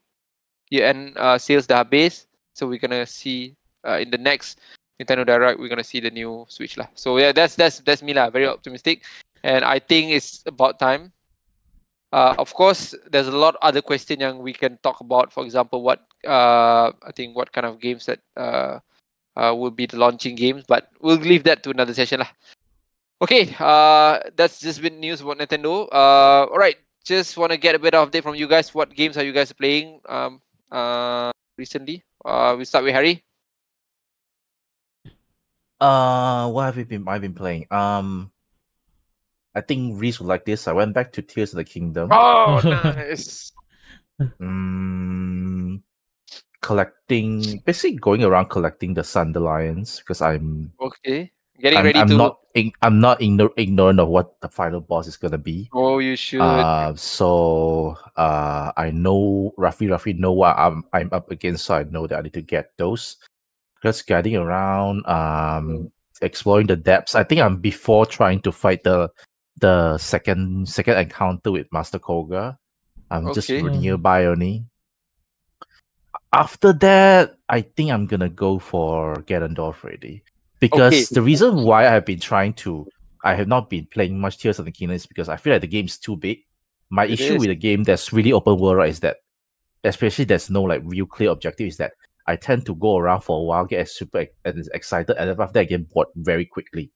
year 0.69 0.87
end 0.87 1.17
uh, 1.17 1.37
sales 1.37 1.67
dah 1.67 1.83
habis 1.83 2.29
so 2.53 2.69
we're 2.69 2.79
gonna 2.79 3.05
see 3.05 3.57
uh, 3.83 3.97
in 3.97 4.13
the 4.13 4.17
next 4.17 4.61
Nintendo 4.99 5.25
Direct 5.25 5.59
we're 5.59 5.69
gonna 5.71 5.83
see 5.83 5.99
the 5.99 6.11
new 6.11 6.45
switch 6.49 6.77
lah 6.77 6.87
so 6.93 7.17
yeah 7.17 7.31
that's 7.31 7.55
that's 7.55 7.79
that's 7.81 8.03
me 8.03 8.13
lah 8.13 8.29
very 8.29 8.47
optimistic 8.47 9.03
and 9.43 9.63
I 9.63 9.79
think 9.79 10.11
it's 10.11 10.43
about 10.45 10.79
time 10.79 11.11
uh, 12.11 12.35
of 12.37 12.53
course 12.53 12.93
there's 13.09 13.27
a 13.27 13.35
lot 13.35 13.55
other 13.61 13.81
question 13.81 14.19
yang 14.19 14.43
we 14.43 14.53
can 14.53 14.77
talk 14.83 14.99
about 14.99 15.31
for 15.31 15.45
example 15.45 15.81
what 15.81 16.03
uh, 16.27 16.91
I 17.03 17.11
think 17.15 17.35
what 17.35 17.51
kind 17.51 17.65
of 17.65 17.79
games 17.79 18.05
that 18.05 18.19
uh, 18.35 18.79
uh, 19.39 19.55
will 19.55 19.71
be 19.71 19.85
the 19.85 19.97
launching 19.97 20.35
games, 20.35 20.63
but 20.67 20.89
we'll 20.99 21.17
leave 21.17 21.43
that 21.43 21.63
to 21.63 21.69
another 21.71 21.93
session 21.93 22.19
lah. 22.19 22.31
Okay, 23.21 23.55
uh, 23.59 24.19
that's 24.35 24.59
just 24.59 24.81
been 24.81 24.99
news 24.99 25.21
about 25.21 25.39
Nintendo. 25.39 25.87
Uh, 25.91 26.47
all 26.51 26.59
right, 26.59 26.75
just 27.03 27.37
want 27.37 27.51
to 27.51 27.57
get 27.57 27.75
a 27.75 27.79
bit 27.79 27.93
of 27.95 28.09
update 28.09 28.23
from 28.23 28.35
you 28.35 28.47
guys. 28.47 28.73
What 28.75 28.95
games 28.95 29.17
are 29.17 29.23
you 29.23 29.31
guys 29.31 29.51
playing 29.51 29.99
um, 30.07 30.41
uh, 30.71 31.31
recently? 31.57 32.03
Uh, 32.23 32.55
we 32.57 32.63
start 32.63 32.83
with 32.83 32.93
Harry. 32.93 33.23
Uh, 35.79 36.49
what 36.51 36.65
have 36.65 36.77
you 36.77 36.85
been? 36.85 37.07
I've 37.07 37.21
been 37.21 37.33
playing. 37.33 37.65
Um, 37.71 38.31
I 39.55 39.61
think 39.61 39.99
Reese 39.99 40.19
would 40.19 40.27
like 40.27 40.45
this. 40.45 40.67
I 40.67 40.73
went 40.73 40.93
back 40.93 41.11
to 41.13 41.21
Tears 41.21 41.53
of 41.53 41.57
the 41.57 41.63
Kingdom. 41.63 42.09
Oh, 42.11 42.61
nice. 42.63 43.51
Mm, 44.19 45.81
collecting, 46.61 47.61
basically 47.65 47.97
going 47.97 48.23
around 48.23 48.49
collecting 48.49 48.93
the 48.93 49.01
Sundelions 49.01 49.99
because 49.99 50.21
I'm 50.21 50.73
okay. 50.79 51.31
Getting 51.59 51.79
I'm, 51.79 51.85
ready 51.85 51.99
I'm 51.99 52.07
to. 52.07 52.15
not 52.15 52.39
I'm 52.81 52.99
not 52.99 53.19
igno- 53.19 53.53
ignorant 53.57 53.99
of 53.99 54.07
what 54.07 54.39
the 54.41 54.49
final 54.49 54.79
boss 54.79 55.07
is 55.07 55.17
gonna 55.17 55.37
be. 55.37 55.69
Oh, 55.73 55.99
you 55.99 56.15
should. 56.15 56.41
Uh, 56.41 56.95
so 56.95 57.97
uh, 58.15 58.71
I 58.75 58.91
know 58.91 59.53
roughly 59.57 59.87
roughly 59.87 60.13
know 60.13 60.31
what 60.31 60.57
I'm 60.57 60.83
I'm 60.93 61.09
up 61.11 61.31
against, 61.31 61.65
so 61.65 61.75
I 61.75 61.83
know 61.83 62.07
that 62.07 62.19
I 62.19 62.21
need 62.21 62.33
to 62.33 62.41
get 62.41 62.71
those. 62.77 63.17
Just 63.83 64.07
guiding 64.07 64.35
around, 64.35 65.05
um, 65.07 65.67
Mm. 65.69 65.91
exploring 66.21 66.67
the 66.67 66.75
depths. 66.75 67.15
I 67.15 67.23
think 67.23 67.41
I'm 67.41 67.57
before 67.61 68.05
trying 68.05 68.41
to 68.41 68.51
fight 68.51 68.83
the 68.83 69.09
the 69.59 69.97
second 69.97 70.67
second 70.69 70.97
encounter 70.97 71.51
with 71.51 71.67
Master 71.71 71.99
Kohga. 71.99 72.57
I'm 73.11 73.31
just 73.33 73.49
Okay. 73.49 73.61
nearby 73.61 74.25
only. 74.25 74.65
After 76.31 76.73
that, 76.73 77.35
I 77.49 77.61
think 77.61 77.91
I'm 77.91 78.05
gonna 78.05 78.29
go 78.29 78.59
for 78.59 79.15
Ganondorf 79.23 79.83
already. 79.83 80.23
Because 80.59 80.93
Okay. 80.93 81.03
the 81.15 81.21
reason 81.21 81.63
why 81.63 81.87
I 81.87 81.91
have 81.91 82.05
been 82.05 82.19
trying 82.19 82.53
to 82.65 82.87
I 83.23 83.35
have 83.35 83.47
not 83.49 83.69
been 83.69 83.85
playing 83.91 84.17
much 84.17 84.37
Tears 84.37 84.59
of 84.59 84.65
the 84.65 84.71
Kingdom 84.71 84.95
is 84.95 85.05
because 85.05 85.27
I 85.27 85.35
feel 85.35 85.51
like 85.53 85.61
the 85.61 85.67
game's 85.67 85.97
too 85.97 86.15
big. 86.15 86.39
My 86.89 87.03
It 87.05 87.11
issue 87.19 87.35
is. 87.35 87.39
with 87.41 87.49
a 87.49 87.55
game 87.55 87.83
that's 87.83 88.13
really 88.13 88.31
open 88.31 88.57
world, 88.57 88.77
right, 88.77 88.89
is 88.89 89.01
that 89.01 89.17
especially 89.83 90.23
there's 90.25 90.49
no 90.49 90.63
like 90.63 90.81
real 90.85 91.05
clear 91.05 91.29
objective, 91.31 91.67
is 91.67 91.77
that 91.77 91.93
I 92.29 92.35
tend 92.37 92.69
to 92.69 92.75
go 92.75 92.97
around 92.97 93.21
for 93.21 93.41
a 93.41 93.43
while, 93.43 93.65
get 93.65 93.89
super 93.89 94.27
and 94.45 94.69
excited, 94.77 95.17
and 95.17 95.29
then 95.29 95.41
after 95.41 95.53
that 95.53 95.61
I 95.61 95.63
get 95.65 95.89
bored 95.89 96.13
very 96.15 96.45
quickly. 96.45 96.91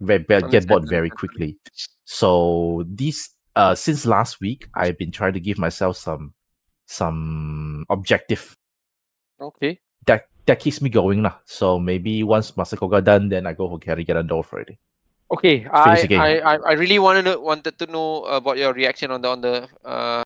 Very, 0.00 0.24
get 0.52 0.68
bored 0.68 0.84
very 0.92 1.08
quickly. 1.08 1.56
So 2.04 2.84
this 2.84 3.32
uh 3.56 3.74
since 3.74 4.04
last 4.04 4.40
week, 4.44 4.68
I've 4.76 4.98
been 5.00 5.10
trying 5.10 5.32
to 5.32 5.40
give 5.40 5.56
myself 5.56 5.96
some 5.96 6.34
some 6.84 7.86
objective 7.88 8.56
Okay. 9.40 9.80
that 10.04 10.28
that 10.44 10.60
keeps 10.60 10.80
me 10.84 10.92
going 10.92 11.24
lah. 11.24 11.40
So 11.44 11.80
maybe 11.80 12.20
once 12.22 12.56
Master 12.56 12.76
Kohga 12.76 13.00
done, 13.04 13.28
then 13.28 13.46
I 13.46 13.52
go 13.52 13.68
for 13.68 13.78
Carry 13.80 14.04
Ganondorf 14.04 14.52
already. 14.52 14.76
Okay. 15.32 15.64
I. 15.72 16.04
I 16.12 16.30
I 16.40 16.54
I 16.56 16.72
really 16.76 17.00
wanted 17.00 17.24
to 17.24 17.40
wanted 17.40 17.80
to 17.80 17.86
know 17.88 18.24
about 18.28 18.60
your 18.60 18.76
reaction 18.76 19.10
on 19.10 19.24
the 19.24 19.28
on 19.32 19.40
the 19.40 19.56
uh 19.80 20.22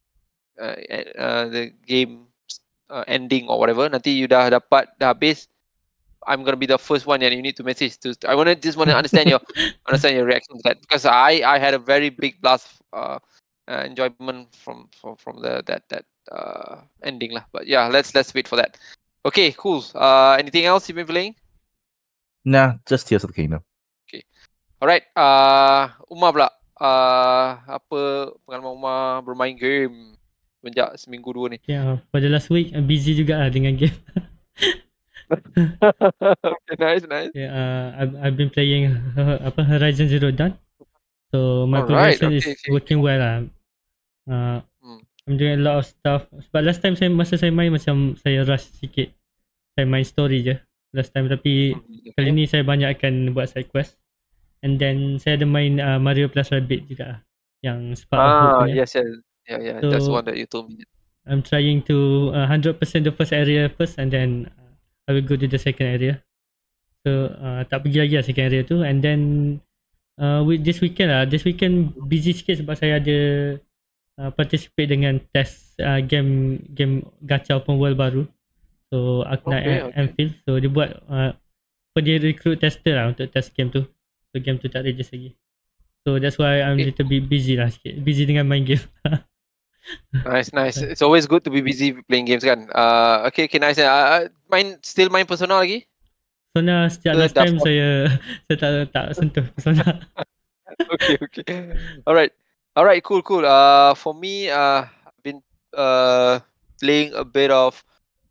uh, 0.59 0.77
uh 1.15 1.45
the 1.47 1.73
game 1.87 2.30
uh, 2.91 3.05
ending 3.07 3.49
or 3.49 3.59
whatever. 3.59 3.89
Nanti 3.89 4.13
you 4.13 4.27
dah 4.27 4.51
dapat 4.51 4.91
dah 4.99 5.15
habis. 5.15 5.49
I'm 6.29 6.45
gonna 6.45 6.61
be 6.61 6.69
the 6.69 6.77
first 6.77 7.07
one 7.09 7.23
and 7.25 7.33
you 7.33 7.41
need 7.41 7.57
to 7.57 7.65
message 7.65 7.97
to. 8.05 8.13
I 8.29 8.35
wanna 8.35 8.55
just 8.55 8.77
wanna 8.77 8.93
understand 8.93 9.31
your 9.31 9.41
understand 9.89 10.21
your 10.21 10.27
reaction 10.27 10.59
to 10.59 10.63
that 10.69 10.83
because 10.83 11.09
I 11.09 11.41
I 11.47 11.57
had 11.57 11.73
a 11.73 11.81
very 11.81 12.11
big 12.13 12.43
blast 12.45 12.69
uh, 12.93 13.23
uh 13.71 13.83
enjoyment 13.89 14.53
from 14.53 14.93
from 14.93 15.17
from 15.17 15.41
the 15.41 15.65
that 15.65 15.89
that 15.89 16.05
uh 16.29 16.85
ending 17.01 17.33
lah. 17.33 17.49
But 17.55 17.65
yeah, 17.65 17.89
let's 17.89 18.13
let's 18.13 18.35
wait 18.37 18.51
for 18.51 18.61
that. 18.61 18.77
Okay, 19.25 19.53
cool. 19.57 19.85
Uh, 19.97 20.37
anything 20.41 20.65
else 20.65 20.89
you've 20.89 20.97
been 20.97 21.09
playing? 21.09 21.37
Nah, 22.45 22.81
just 22.89 23.09
Tears 23.09 23.25
of 23.25 23.33
the 23.33 23.37
Kingdom. 23.37 23.61
Alright, 24.81 25.05
uh, 25.13 25.93
Umar 26.09 26.33
pula. 26.33 26.49
Uh, 26.81 27.61
apa 27.69 28.33
pengalaman 28.49 28.73
Umar 28.73 29.21
bermain 29.21 29.53
game 29.53 30.17
sejak 30.61 30.97
seminggu 31.01 31.33
dua 31.33 31.53
ni? 31.53 31.59
Yeah, 31.65 32.05
for 32.13 32.21
the 32.21 32.29
last 32.29 32.53
week, 32.53 32.73
I'm 32.77 32.85
busy 32.85 33.17
juga 33.17 33.41
lah 33.41 33.49
dengan 33.49 33.77
game. 33.81 33.97
okay, 35.31 36.77
nice, 36.85 37.05
nice. 37.09 37.33
Yeah, 37.33 37.51
uh, 37.53 37.87
I've, 37.97 38.15
I've 38.21 38.37
been 38.37 38.51
playing 38.53 38.93
uh, 39.17 39.49
apa 39.49 39.65
Horizon 39.65 40.07
Zero 40.11 40.31
Dawn. 40.35 40.57
So 41.31 41.65
my 41.65 41.87
Alright, 41.87 42.19
progression 42.19 42.29
okay, 42.35 42.39
is 42.43 42.47
okay. 42.47 42.71
working 42.75 43.01
well 43.01 43.19
lah. 43.19 43.37
Uh, 44.27 44.61
Hmm. 44.81 45.05
I'm 45.29 45.37
doing 45.37 45.61
a 45.61 45.63
lot 45.63 45.77
of 45.79 45.87
stuff. 45.87 46.25
Sebab 46.33 46.61
last 46.65 46.81
time 46.81 46.97
saya 46.97 47.13
masa 47.13 47.37
saya 47.37 47.53
main 47.53 47.69
macam 47.69 48.17
saya 48.17 48.43
rush 48.49 48.73
sikit. 48.81 49.13
Saya 49.77 49.85
main 49.85 50.03
story 50.09 50.41
je 50.41 50.57
last 50.91 51.15
time 51.15 51.31
tapi 51.31 51.77
kali 52.19 52.31
ni 52.35 52.51
saya 52.51 52.67
banyak 52.67 52.91
akan 52.99 53.37
buat 53.37 53.53
side 53.53 53.71
quest. 53.71 54.01
And 54.61 54.77
then 54.77 55.17
saya 55.23 55.41
ada 55.41 55.47
main 55.49 55.79
uh, 55.81 56.01
Mario 56.01 56.29
plus 56.33 56.51
Rabbit 56.53 56.91
juga. 56.91 57.25
Yang 57.61 58.05
Spark 58.05 58.21
Ah, 58.21 58.65
yes, 58.67 58.97
yes. 58.97 59.21
Yeah, 59.51 59.59
yeah. 59.59 59.79
That's 59.83 60.07
So- 60.07 60.15
one 60.15 60.25
that 60.31 60.39
you 60.39 60.47
told 60.47 60.71
me. 60.71 60.87
I'm 61.27 61.43
trying 61.45 61.85
to 61.85 62.31
uh, 62.33 62.49
100% 62.49 62.81
the 63.05 63.13
first 63.13 63.31
area 63.37 63.69
first 63.69 64.01
and 64.01 64.09
then 64.09 64.49
uh, 64.57 64.73
I 65.07 65.13
will 65.13 65.27
go 65.27 65.37
to 65.37 65.47
the 65.47 65.59
second 65.61 65.87
area. 65.87 66.25
So 67.05 67.29
uh, 67.37 67.63
tak 67.69 67.85
pergi 67.85 67.99
lagi 68.09 68.15
lah 68.19 68.25
second 68.25 68.47
area 68.51 68.63
tu 68.65 68.81
and 68.81 69.05
then 69.05 69.21
uh, 70.17 70.41
with 70.43 70.65
this 70.65 70.81
weekend 70.81 71.13
lah, 71.13 71.29
this 71.29 71.45
weekend 71.45 71.93
busy 72.09 72.33
sikit 72.33 72.65
sebab 72.65 72.73
saya 72.73 72.99
ada 72.99 73.19
uh, 74.17 74.31
participate 74.33 74.91
dengan 74.97 75.21
test 75.31 75.77
uh, 75.79 76.01
game 76.01 76.61
game 76.73 77.05
gacha 77.21 77.61
open 77.61 77.77
world 77.77 78.01
baru. 78.01 78.25
So 78.91 79.23
Arknight 79.23 79.63
Okay, 79.63 79.77
okay, 79.77 79.81
okay. 79.87 79.97
Anfield. 80.01 80.33
So 80.49 80.51
dia 80.57 80.71
buat 80.73 80.91
uh, 81.07 81.31
apa 81.91 81.99
dia 82.01 82.17
recruit 82.19 82.59
tester 82.59 82.97
lah 82.97 83.13
untuk 83.13 83.29
test 83.31 83.53
game 83.55 83.69
tu. 83.71 83.85
So 84.33 84.41
game 84.41 84.57
tu 84.57 84.73
tak 84.73 84.89
release 84.89 85.13
lagi. 85.13 85.37
So 86.03 86.17
that's 86.17 86.41
why 86.41 86.65
I'm 86.65 86.81
Okay. 86.81 86.91
little 86.91 87.07
bit 87.07 87.29
busy 87.29 87.61
lah 87.61 87.69
sikit. 87.71 88.01
Busy 88.03 88.25
dengan 88.25 88.49
main 88.49 88.65
game. 88.65 88.83
Nice, 90.13 90.53
nice. 90.53 90.77
It's 90.79 91.03
always 91.03 91.27
good 91.27 91.43
to 91.45 91.51
be 91.51 91.61
busy 91.65 91.97
playing 92.07 92.29
games 92.29 92.45
kan. 92.45 92.69
Uh, 92.71 93.27
okay, 93.31 93.49
okay, 93.49 93.59
nice. 93.59 93.79
Uh, 93.81 93.89
uh, 93.89 94.23
main 94.51 94.77
still 94.85 95.09
main 95.09 95.25
Persona 95.25 95.57
lagi? 95.59 95.87
Persona 96.53 96.91
setiap 96.91 97.15
Ke 97.15 97.21
last 97.23 97.35
time 97.35 97.55
dapat- 97.57 97.65
saya 97.65 97.89
saya 98.47 98.57
tak 98.59 98.71
tak 98.93 99.07
sentuh 99.17 99.47
Persona. 99.57 99.87
okay, 100.95 101.17
okay. 101.23 101.45
Alright. 102.05 102.33
Alright, 102.75 103.03
cool, 103.03 103.23
cool. 103.23 103.43
Uh, 103.47 103.95
for 103.95 104.15
me, 104.15 104.51
uh, 104.51 104.87
I've 104.87 105.23
been 105.23 105.41
uh 105.75 106.43
playing 106.83 107.15
a 107.15 107.23
bit 107.23 107.51
of 107.51 107.79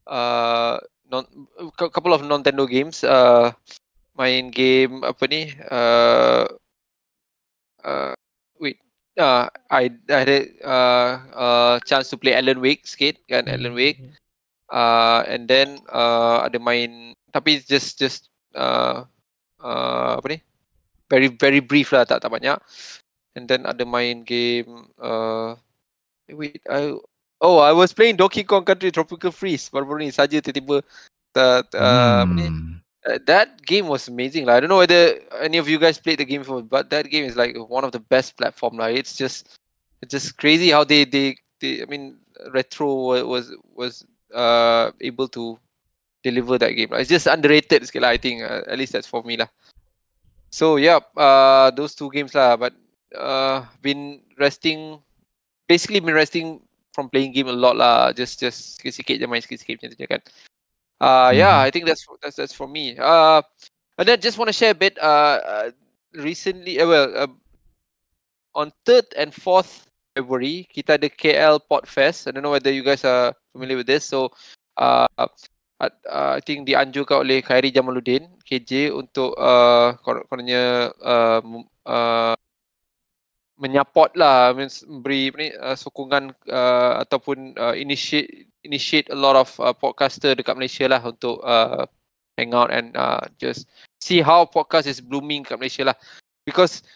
uh 0.07 0.79
non 1.07 1.23
a 1.59 1.89
couple 1.91 2.11
of 2.11 2.21
Nintendo 2.23 2.67
games. 2.67 3.03
Uh, 3.03 3.51
main 4.19 4.51
game 4.51 5.03
apa 5.07 5.23
ni? 5.31 5.55
Uh, 5.71 6.43
uh. 7.87 8.18
Uh, 9.17 9.49
I 9.69 9.89
I 10.07 10.17
had 10.21 10.31
a 10.31 10.41
uh, 10.63 11.11
uh 11.33 11.75
chance 11.83 12.07
to 12.13 12.17
play 12.17 12.37
Alan 12.37 12.61
Wake 12.61 12.85
sikit 12.85 13.19
kan 13.25 13.49
Alan 13.49 13.73
Wake. 13.73 13.99
Uh, 14.69 15.25
and 15.25 15.49
then 15.49 15.81
uh, 15.89 16.45
ada 16.45 16.61
main 16.61 17.17
tapi 17.33 17.57
just 17.65 17.97
just 17.97 18.29
uh, 18.53 19.03
uh, 19.59 20.21
apa 20.21 20.27
ni? 20.29 20.39
Very 21.09 21.27
very 21.33 21.59
brief 21.59 21.89
lah 21.89 22.05
tak 22.05 22.21
tak 22.21 22.29
banyak. 22.29 22.57
And 23.33 23.49
then 23.49 23.65
ada 23.65 23.83
main 23.83 24.21
game 24.23 24.89
uh, 25.01 25.57
wait 26.29 26.61
I 26.69 26.93
oh 27.41 27.57
I 27.59 27.73
was 27.73 27.91
playing 27.91 28.21
Donkey 28.21 28.45
Kong 28.45 28.63
Country 28.63 28.93
Tropical 28.93 29.33
Freeze 29.33 29.73
baru-baru 29.73 30.05
ni 30.05 30.13
saja 30.13 30.37
tiba-tiba 30.37 30.85
uh, 31.35 31.61
uh, 31.65 32.17
apa 32.23 32.33
ni? 32.33 32.47
Uh, 33.09 33.17
that 33.25 33.65
game 33.65 33.87
was 33.87 34.07
amazing. 34.07 34.45
Like, 34.45 34.57
I 34.57 34.59
don't 34.59 34.69
know 34.69 34.77
whether 34.77 35.19
any 35.41 35.57
of 35.57 35.67
you 35.67 35.79
guys 35.79 35.97
played 35.97 36.19
the 36.19 36.25
game 36.25 36.41
before, 36.41 36.61
but 36.61 36.89
that 36.91 37.09
game 37.09 37.25
is 37.25 37.35
like 37.35 37.57
one 37.57 37.83
of 37.83 37.91
the 37.91 37.99
best 37.99 38.37
platform. 38.37 38.77
Like 38.77 38.95
it's 38.95 39.17
just 39.17 39.57
it's 40.01 40.11
just 40.11 40.37
crazy 40.37 40.69
how 40.69 40.83
they 40.83 41.05
they, 41.05 41.37
they 41.59 41.81
I 41.81 41.85
mean 41.85 42.17
retro 42.53 43.25
was 43.25 43.51
was 43.73 44.05
uh 44.33 44.91
able 45.01 45.27
to 45.29 45.57
deliver 46.23 46.57
that 46.59 46.77
game. 46.77 46.89
Like, 46.91 47.01
It's 47.01 47.09
just 47.09 47.25
underrated 47.25 47.81
sikit 47.81 48.01
lah, 48.05 48.13
I 48.13 48.17
think. 48.17 48.43
Uh, 48.43 48.61
at 48.69 48.77
least 48.77 48.93
that's 48.93 49.07
for 49.07 49.23
me 49.23 49.37
lah. 49.37 49.49
So 50.51 50.77
yeah, 50.77 50.99
uh 51.17 51.71
those 51.71 51.95
two 51.95 52.11
games 52.13 52.35
lah, 52.35 52.57
but 52.61 52.77
uh 53.17 53.65
been 53.81 54.21
resting 54.37 55.01
basically 55.65 55.99
been 55.99 56.13
resting 56.13 56.61
from 56.93 57.09
playing 57.09 57.33
game 57.33 57.49
a 57.49 57.55
lot 57.57 57.73
lah. 57.73 58.13
Just 58.13 58.37
just 58.37 58.77
sikit-sikit 58.77 59.17
je 59.17 59.25
main 59.25 59.41
sikit-sikit 59.41 59.81
macam 59.81 59.97
tu. 59.97 60.21
Uh 60.99 61.31
yeah, 61.31 61.63
Mhm. 61.63 61.65
I 61.65 61.69
think 61.71 61.85
that's 61.87 62.03
that's 62.21 62.35
that's 62.35 62.53
for 62.53 62.67
me. 62.67 62.95
Uh 62.99 63.41
and 63.97 64.07
then 64.07 64.19
just 64.19 64.37
want 64.37 64.47
to 64.47 64.55
share 64.55 64.71
a 64.71 64.77
bit 64.77 64.99
uh, 64.99 65.39
uh 65.43 65.67
recently 66.15 66.79
uh, 66.79 66.87
well 66.87 67.07
uh, 67.15 67.31
on 68.55 68.71
3rd 68.85 69.07
and 69.15 69.31
4th 69.31 69.87
February 70.15 70.67
kita 70.67 70.99
ada 70.99 71.07
KL 71.07 71.63
Podfest. 71.63 72.27
I 72.27 72.35
don't 72.35 72.43
know 72.43 72.51
whether 72.51 72.71
you 72.73 72.83
guys 72.83 73.05
are 73.07 73.31
familiar 73.55 73.77
with 73.79 73.87
this. 73.87 74.03
So 74.03 74.33
uh, 74.75 75.07
uh, 75.15 75.29
uh, 75.79 76.35
I 76.35 76.41
think 76.43 76.67
dianjurkan 76.67 77.23
oleh 77.23 77.39
Khairi 77.39 77.71
Jamaluddin 77.71 78.27
KJ 78.43 78.91
untuk 78.91 79.35
uh, 79.39 79.95
kononnya 80.03 80.91
uh, 80.99 81.39
uh, 81.87 82.35
menyapot 83.59 84.15
lah 84.15 84.55
means 84.55 84.87
beri 84.87 85.29
apa 85.29 85.37
ni 85.37 85.49
uh, 85.51 85.75
sokongan 85.75 86.31
uh, 86.47 87.03
ataupun 87.03 87.59
uh, 87.59 87.75
initiate 87.75 88.47
initiate 88.63 89.11
a 89.11 89.17
lot 89.19 89.35
of 89.35 89.51
uh, 89.59 89.75
podcaster 89.75 90.31
dekat 90.31 90.55
Malaysia 90.55 90.87
lah 90.87 91.03
untuk 91.03 91.43
uh, 91.43 91.83
hang 92.39 92.55
out 92.55 92.71
and 92.71 92.95
uh, 92.95 93.19
just 93.35 93.67
see 93.99 94.23
how 94.23 94.47
podcast 94.47 94.87
is 94.87 95.03
blooming 95.03 95.43
kat 95.43 95.59
Malaysia 95.59 95.91
lah. 95.91 95.95
Because 96.47 96.87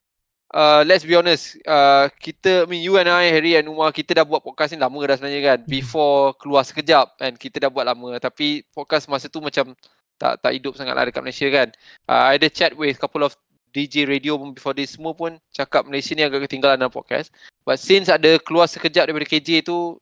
uh, 0.55 0.87
let's 0.87 1.03
be 1.03 1.19
honest 1.19 1.59
uh, 1.67 2.07
kita 2.23 2.63
I 2.63 2.67
mean 2.71 2.79
you 2.79 2.95
and 2.95 3.11
I 3.11 3.27
Harry 3.27 3.59
and 3.59 3.67
Umar 3.67 3.91
kita 3.91 4.15
dah 4.15 4.23
buat 4.23 4.39
podcast 4.39 4.71
ni 4.71 4.79
lama 4.79 4.99
dah 5.03 5.19
sebenarnya 5.19 5.41
kan. 5.43 5.59
Before 5.67 6.39
keluar 6.39 6.63
sekejap 6.63 7.19
and 7.19 7.35
kita 7.35 7.59
dah 7.59 7.69
buat 7.69 7.83
lama. 7.83 8.15
Tapi 8.23 8.63
podcast 8.71 9.11
masa 9.11 9.27
tu 9.27 9.43
macam 9.43 9.75
tak 10.15 10.39
tak 10.39 10.51
hidup 10.55 10.79
sangat 10.79 10.95
lah 10.95 11.03
dekat 11.03 11.19
Malaysia 11.19 11.47
kan. 11.51 11.67
Uh, 12.07 12.31
I 12.31 12.39
ada 12.39 12.47
chat 12.47 12.71
with 12.71 12.95
couple 12.95 13.27
of 13.27 13.35
DJ 13.73 14.05
radio 14.05 14.37
pun 14.37 14.53
before 14.53 14.77
this 14.77 14.93
semua 14.93 15.17
pun 15.17 15.41
cakap 15.49 15.89
Malaysia 15.89 16.13
ni 16.13 16.21
agak 16.21 16.45
ketinggalan 16.45 16.77
dalam 16.77 16.93
podcast. 16.93 17.33
But 17.65 17.81
since 17.81 18.07
ada 18.07 18.37
keluar 18.37 18.69
sekejap 18.69 19.09
daripada 19.09 19.25
KJ 19.25 19.65
tu 19.65 19.97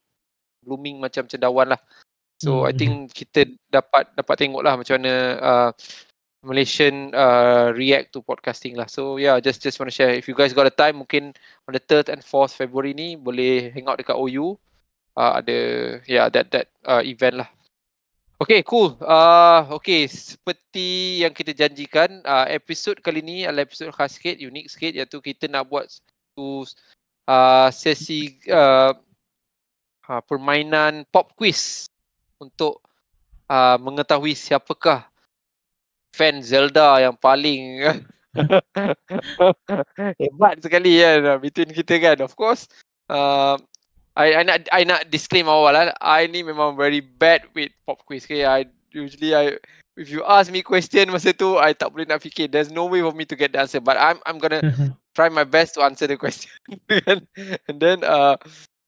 blooming 0.67 0.99
macam 0.99 1.25
cendawan 1.25 1.73
lah. 1.73 1.81
So 2.43 2.61
hmm. 2.61 2.69
I 2.69 2.73
think 2.75 2.93
kita 3.15 3.47
dapat 3.71 4.11
dapat 4.13 4.35
tengok 4.35 4.61
lah 4.61 4.75
macam 4.75 4.99
mana 4.99 5.13
uh, 5.39 5.69
Malaysian 6.41 7.13
uh, 7.13 7.69
react 7.71 8.11
to 8.17 8.25
podcasting 8.25 8.73
lah. 8.73 8.89
So 8.89 9.21
yeah, 9.21 9.37
just 9.37 9.61
just 9.61 9.77
want 9.77 9.93
to 9.93 9.95
share. 9.95 10.11
If 10.11 10.25
you 10.25 10.33
guys 10.33 10.57
got 10.57 10.65
a 10.65 10.73
time, 10.73 10.99
mungkin 11.05 11.37
on 11.69 11.71
the 11.77 11.81
3rd 11.81 12.09
and 12.09 12.21
4th 12.25 12.57
February 12.57 12.97
ni 12.97 13.13
boleh 13.13 13.69
hang 13.71 13.85
out 13.85 14.01
dekat 14.01 14.17
OU. 14.17 14.57
Uh, 15.11 15.37
ada 15.37 15.57
yeah 16.09 16.27
that 16.33 16.49
that 16.49 16.67
uh, 16.83 17.05
event 17.05 17.45
lah. 17.45 17.49
Okay, 18.41 18.65
cool. 18.65 18.97
Uh, 19.05 19.69
okay, 19.77 20.09
seperti 20.09 21.21
yang 21.21 21.29
kita 21.29 21.53
janjikan, 21.53 22.25
uh, 22.25 22.49
episod 22.49 22.97
kali 22.97 23.21
ni 23.21 23.45
adalah 23.45 23.69
episod 23.69 23.93
khas 23.93 24.17
sikit, 24.17 24.41
unik 24.41 24.65
sikit 24.65 24.97
iaitu 24.97 25.21
kita 25.21 25.45
nak 25.45 25.69
buat 25.69 25.85
satu 25.85 26.65
uh, 27.29 27.69
sesi 27.69 28.41
uh, 28.49 28.97
uh, 30.09 30.21
permainan 30.25 31.05
pop 31.13 31.37
quiz 31.37 31.85
untuk 32.41 32.81
uh, 33.45 33.77
mengetahui 33.77 34.33
siapakah 34.33 35.05
fan 36.09 36.41
Zelda 36.41 36.97
yang 36.97 37.13
paling 37.13 37.93
hebat 40.17 40.55
sekali 40.57 40.97
kan 40.97 41.37
between 41.37 41.69
kita 41.69 41.93
kan 42.01 42.17
of 42.25 42.33
course 42.33 42.65
uh, 43.05 43.53
I, 44.15 44.27
I 44.39 44.43
nak 44.43 44.57
I 44.71 44.81
nak 44.83 45.07
disclaim 45.07 45.47
awal 45.47 45.71
lah 45.71 45.95
I 46.03 46.27
ni 46.27 46.43
memang 46.43 46.75
very 46.75 46.99
bad 46.99 47.47
with 47.55 47.71
pop 47.87 48.03
quiz 48.03 48.27
okay 48.27 48.43
I 48.43 48.67
usually 48.91 49.31
I 49.31 49.55
if 49.95 50.11
you 50.11 50.27
ask 50.27 50.51
me 50.51 50.59
question 50.59 51.07
masa 51.15 51.31
tu 51.31 51.55
I 51.55 51.71
tak 51.71 51.95
boleh 51.95 52.03
nak 52.03 52.19
fikir 52.19 52.51
there's 52.51 52.71
no 52.71 52.91
way 52.91 52.99
for 52.99 53.15
me 53.15 53.23
to 53.23 53.39
get 53.39 53.55
the 53.55 53.63
answer 53.63 53.79
but 53.79 53.95
I'm 53.95 54.19
I'm 54.27 54.35
gonna 54.35 54.59
try 55.15 55.31
my 55.31 55.47
best 55.47 55.79
to 55.79 55.87
answer 55.87 56.11
the 56.11 56.19
question 56.19 56.51
and 57.67 57.77
then 57.79 58.03
uh 58.03 58.35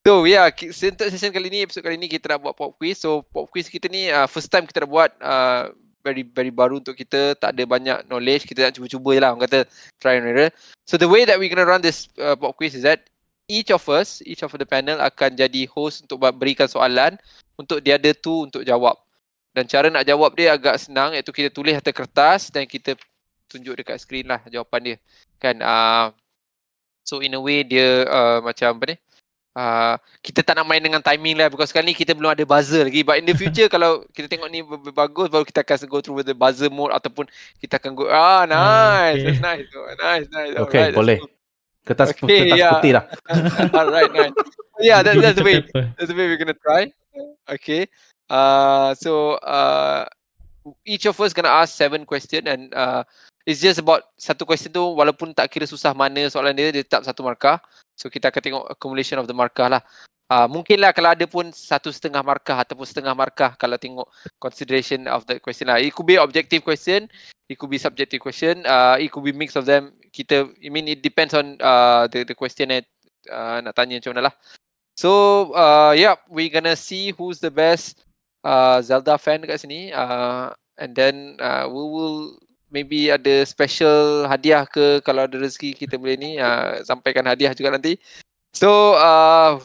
So 0.03 0.27
yeah, 0.27 0.51
untuk 0.51 1.08
session 1.08 1.32
kali 1.32 1.48
ni, 1.48 1.63
episode 1.63 1.88
kali 1.88 1.96
ni 1.96 2.12
kita 2.12 2.36
nak 2.36 2.44
buat 2.44 2.60
pop 2.60 2.75
quiz. 2.75 3.00
So 3.00 3.24
pop 3.24 3.48
quiz 3.48 3.72
kita 3.72 3.88
ni 3.88 4.12
uh, 4.12 4.27
first 4.27 4.51
time 4.51 4.68
kita 4.68 4.84
nak 4.84 4.92
buat 4.92 5.15
uh, 5.24 5.72
very 6.03 6.27
very 6.27 6.51
baru 6.51 6.84
untuk 6.84 7.00
kita. 7.00 7.39
Tak 7.39 7.56
ada 7.56 7.63
banyak 7.63 8.12
knowledge. 8.12 8.44
Kita 8.44 8.68
nak 8.68 8.75
cuba-cuba 8.75 9.15
je 9.15 9.20
lah. 9.24 9.32
Orang 9.32 9.48
kata 9.48 9.63
try 10.03 10.20
and 10.20 10.27
error. 10.27 10.51
So 10.84 11.00
the 11.00 11.08
way 11.08 11.24
that 11.24 11.39
we 11.39 11.48
gonna 11.48 11.63
run 11.63 11.80
this 11.80 12.12
uh, 12.20 12.36
pop 12.36 12.60
quiz 12.60 12.75
is 12.75 12.84
that 12.84 13.08
each 13.48 13.72
of 13.72 13.84
us, 13.92 14.24
each 14.24 14.44
of 14.44 14.52
the 14.56 14.68
panel 14.68 15.00
akan 15.00 15.36
jadi 15.36 15.68
host 15.68 16.08
untuk 16.08 16.24
berikan 16.36 16.68
soalan 16.68 17.20
untuk 17.60 17.84
dia 17.84 18.00
ada 18.00 18.12
tu 18.16 18.48
untuk 18.48 18.64
jawab. 18.64 18.96
Dan 19.54 19.70
cara 19.70 19.88
nak 19.94 20.08
jawab 20.08 20.34
dia 20.34 20.56
agak 20.58 20.82
senang 20.82 21.14
iaitu 21.14 21.30
kita 21.30 21.54
tulis 21.54 21.78
atas 21.78 21.94
kertas 21.94 22.42
dan 22.50 22.66
kita 22.66 22.98
tunjuk 23.46 23.78
dekat 23.78 24.02
skrin 24.02 24.26
lah 24.26 24.42
jawapan 24.50 24.82
dia. 24.82 24.98
Kan? 25.38 25.62
Uh, 25.62 26.10
so 27.06 27.22
in 27.22 27.38
a 27.38 27.42
way 27.42 27.62
dia 27.62 28.08
uh, 28.10 28.40
macam 28.42 28.74
apa 28.80 28.96
ni? 28.96 28.98
Uh, 29.54 30.02
kita 30.26 30.42
tak 30.42 30.58
nak 30.58 30.66
main 30.66 30.82
dengan 30.82 30.98
timing 30.98 31.38
lah 31.38 31.46
because 31.46 31.70
sekarang 31.70 31.86
ni 31.86 31.94
kita 31.94 32.18
belum 32.18 32.34
ada 32.34 32.42
buzzer 32.42 32.90
lagi 32.90 33.06
but 33.06 33.22
in 33.22 33.26
the 33.30 33.38
future 33.38 33.70
kalau 33.70 34.02
kita 34.10 34.26
tengok 34.26 34.50
ni 34.50 34.66
bagus 34.90 35.30
baru 35.30 35.46
kita 35.46 35.62
akan 35.62 35.86
go 35.86 36.02
through 36.02 36.18
with 36.18 36.26
the 36.26 36.34
buzzer 36.34 36.74
mode 36.74 36.90
ataupun 36.90 37.30
kita 37.62 37.78
akan 37.78 37.94
go 37.94 38.10
ah 38.10 38.50
nice 38.50 39.22
okay. 39.22 39.38
that's 39.38 39.46
nice 39.46 39.68
nice 40.02 40.28
nice 40.34 40.54
okay 40.58 40.90
right, 40.90 40.98
boleh 40.98 41.22
kertas, 41.84 42.16
okay, 42.16 42.48
kertas 42.48 42.58
yeah. 42.60 42.72
putih 42.80 42.92
lah 42.96 43.06
alright 43.80 44.12
nice 44.12 44.36
yeah 44.80 45.04
that, 45.04 45.20
that's 45.20 45.38
the 45.38 45.46
way 45.46 45.60
that's 46.00 46.10
the 46.10 46.18
way 46.18 46.25
we're 46.32 46.40
gonna 46.40 46.58
try 46.63 46.88
okay 47.48 47.88
uh, 48.32 48.96
so 48.96 49.38
uh, 49.44 50.08
each 50.88 51.06
of 51.06 51.19
us 51.19 51.36
gonna 51.36 51.52
ask 51.52 51.76
seven 51.76 52.08
question 52.08 52.48
and 52.48 52.74
uh, 52.74 53.04
it's 53.43 53.60
just 53.60 53.84
about 53.84 54.15
satu 54.15 54.48
question 54.48 54.72
tu 54.72 54.82
walaupun 54.96 55.36
tak 55.36 55.52
kira 55.52 55.67
susah 55.67 55.91
mana 55.91 56.32
soalan 56.32 56.56
dia 56.56 56.72
dia 56.72 56.84
tetap 56.84 57.04
satu 57.04 57.22
markah 57.22 57.60
So 57.93 58.10
kita 58.10 58.34
akan 58.34 58.41
tengok 58.41 58.63
accumulation 58.74 59.22
of 59.22 59.30
the 59.30 59.36
markah 59.36 59.69
lah. 59.69 59.82
Uh, 60.32 60.50
mungkinlah 60.50 60.96
kalau 60.98 61.13
ada 61.13 61.30
pun 61.30 61.54
satu 61.54 61.93
setengah 61.93 62.26
markah 62.26 62.58
ataupun 62.58 62.88
setengah 62.89 63.13
markah 63.13 63.54
kalau 63.54 63.78
tengok 63.78 64.10
consideration 64.41 65.06
of 65.06 65.22
the 65.30 65.38
question 65.38 65.69
lah. 65.69 65.78
It 65.78 65.93
could 65.93 66.10
be 66.10 66.17
objective 66.17 66.65
question, 66.65 67.06
it 67.46 67.62
could 67.62 67.69
be 67.69 67.78
subjective 67.78 68.17
question, 68.17 68.65
uh, 68.65 68.98
it 68.98 69.13
could 69.13 69.22
be 69.22 69.36
mix 69.36 69.54
of 69.54 69.69
them. 69.69 69.93
Kita, 70.13 70.45
I 70.62 70.69
mean 70.69 70.86
it 70.86 71.02
depends 71.02 71.34
on 71.34 71.58
uh, 71.58 72.06
the 72.06 72.21
the 72.21 72.38
question 72.38 72.69
that 72.69 72.86
uh, 73.34 73.58
nak 73.65 73.73
tanya 73.73 73.97
macam 73.97 74.13
mana 74.13 74.30
lah. 74.30 74.36
So 74.93 75.49
uh, 75.58 75.97
yeah, 75.97 76.21
we 76.30 76.54
gonna 76.54 76.78
see 76.78 77.10
who's 77.17 77.41
the 77.41 77.49
best 77.49 78.06
uh, 78.45 78.78
Zelda 78.86 79.17
fan 79.17 79.41
dekat 79.41 79.65
sini. 79.65 79.89
Uh, 79.89 80.54
and 80.78 80.93
then 80.93 81.41
uh, 81.41 81.65
we 81.65 81.82
will 81.82 82.38
maybe 82.69 83.10
ada 83.10 83.45
special 83.45 84.30
hadiah 84.30 84.69
ke 84.69 85.02
kalau 85.02 85.26
ada 85.26 85.38
rezeki 85.38 85.73
kita 85.73 85.97
boleh 85.97 86.17
ni 86.17 86.32
uh, 86.38 86.82
sampaikan 86.86 87.26
hadiah 87.26 87.58
juga 87.58 87.73
nanti. 87.73 87.97
So 88.54 88.93
uh, 89.02 89.58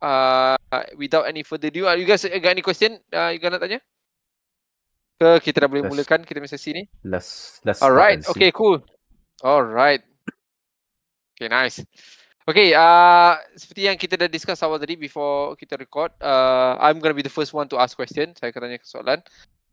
uh, 0.00 0.56
without 0.96 1.28
any 1.28 1.44
further 1.44 1.68
ado, 1.68 1.84
uh, 1.84 1.96
you 1.96 2.08
guys 2.08 2.24
got 2.24 2.56
any 2.56 2.64
question? 2.64 2.96
Uh, 3.12 3.28
you 3.28 3.40
gonna 3.40 3.60
tanya? 3.60 3.80
Ke 5.20 5.52
kita 5.52 5.64
dah 5.64 5.68
boleh 5.68 5.84
let's, 5.84 5.92
mulakan 5.92 6.24
kita 6.24 6.40
punya 6.40 6.52
sesi 6.56 6.70
ni? 6.72 6.84
Let's 7.04 7.60
let's 7.68 7.84
Alright, 7.84 8.24
okay, 8.24 8.48
cool. 8.52 8.80
Alright. 9.42 10.06
Okay, 11.34 11.50
nice. 11.50 11.82
Okay, 12.46 12.74
uh, 12.74 13.38
seperti 13.58 13.90
yang 13.90 13.98
kita 13.98 14.14
dah 14.14 14.30
discuss 14.30 14.62
awal 14.62 14.78
tadi 14.78 14.94
before 14.94 15.58
kita 15.58 15.74
record, 15.78 16.14
uh, 16.22 16.78
I'm 16.78 17.02
gonna 17.02 17.14
be 17.14 17.26
the 17.26 17.30
first 17.30 17.50
one 17.50 17.66
to 17.70 17.78
ask 17.78 17.98
question. 17.98 18.34
Saya 18.38 18.54
akan 18.54 18.70
tanya 18.70 18.78
soalan. 18.82 19.18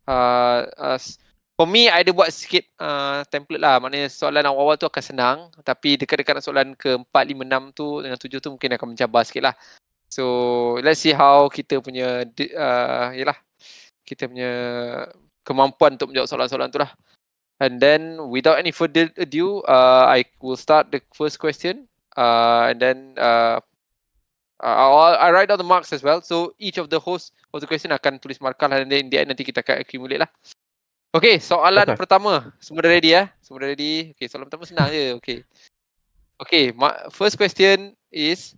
Uh, 0.06 0.66
uh, 0.74 0.98
For 1.60 1.68
me, 1.68 1.92
I 1.92 2.00
ada 2.00 2.16
buat 2.16 2.32
sikit 2.32 2.64
uh, 2.80 3.20
template 3.28 3.60
lah. 3.60 3.76
Maknanya 3.84 4.08
soalan 4.08 4.48
awal-awal 4.48 4.80
tu 4.80 4.88
akan 4.88 5.04
senang. 5.04 5.38
Tapi 5.60 6.00
dekat-dekat 6.00 6.40
soalan 6.40 6.72
ke 6.72 6.96
4, 6.96 7.04
5, 7.12 7.36
6 7.36 7.76
tu 7.76 8.00
dengan 8.00 8.16
7 8.16 8.40
tu 8.40 8.48
mungkin 8.48 8.80
akan 8.80 8.88
mencabar 8.96 9.28
sikit 9.28 9.44
lah. 9.44 9.54
So, 10.08 10.24
let's 10.80 11.04
see 11.04 11.12
how 11.12 11.52
kita 11.52 11.84
punya, 11.84 12.24
uh, 12.32 13.12
yelah, 13.12 13.36
kita 14.08 14.24
punya 14.24 14.52
kemampuan 15.44 16.00
untuk 16.00 16.08
menjawab 16.08 16.32
soalan-soalan 16.32 16.72
tu 16.72 16.80
lah. 16.80 16.96
And 17.60 17.76
then, 17.76 18.32
without 18.32 18.56
any 18.56 18.72
further 18.72 19.12
ado, 19.20 19.60
uh, 19.68 20.08
I 20.08 20.24
will 20.40 20.56
start 20.56 20.88
the 20.88 21.04
first 21.12 21.36
question. 21.36 21.84
Uh, 22.16 22.72
and 22.72 22.80
then, 22.80 22.98
uh, 23.20 23.60
uh, 24.64 25.16
I 25.20 25.28
write 25.30 25.52
down 25.52 25.60
the 25.60 25.68
marks 25.68 25.92
as 25.92 26.02
well. 26.02 26.24
So, 26.24 26.56
each 26.56 26.80
of 26.80 26.88
the 26.88 26.98
host 26.98 27.36
of 27.52 27.60
the 27.60 27.68
question 27.68 27.92
akan 27.92 28.16
tulis 28.16 28.40
markah 28.40 28.64
lah. 28.64 28.80
And 28.80 28.88
then, 28.88 29.04
in 29.04 29.10
the 29.12 29.18
end, 29.20 29.28
nanti 29.28 29.44
kita 29.44 29.60
akan 29.60 29.84
accumulate 29.84 30.24
lah. 30.24 30.30
Okay, 31.12 31.36
soalan 31.36 31.84
okay. 31.84 32.00
pertama. 32.00 32.48
Semua 32.64 32.80
dah 32.80 32.92
ready 32.96 33.12
ya? 33.12 33.28
Semua 33.44 33.60
dah 33.60 33.68
ready? 33.76 34.16
Okay, 34.16 34.24
soalan 34.24 34.48
pertama 34.48 34.64
senang 34.64 34.88
je. 34.88 35.20
Okay. 35.20 35.38
Okay, 36.40 36.72
first 37.12 37.36
question 37.36 37.92
is 38.08 38.56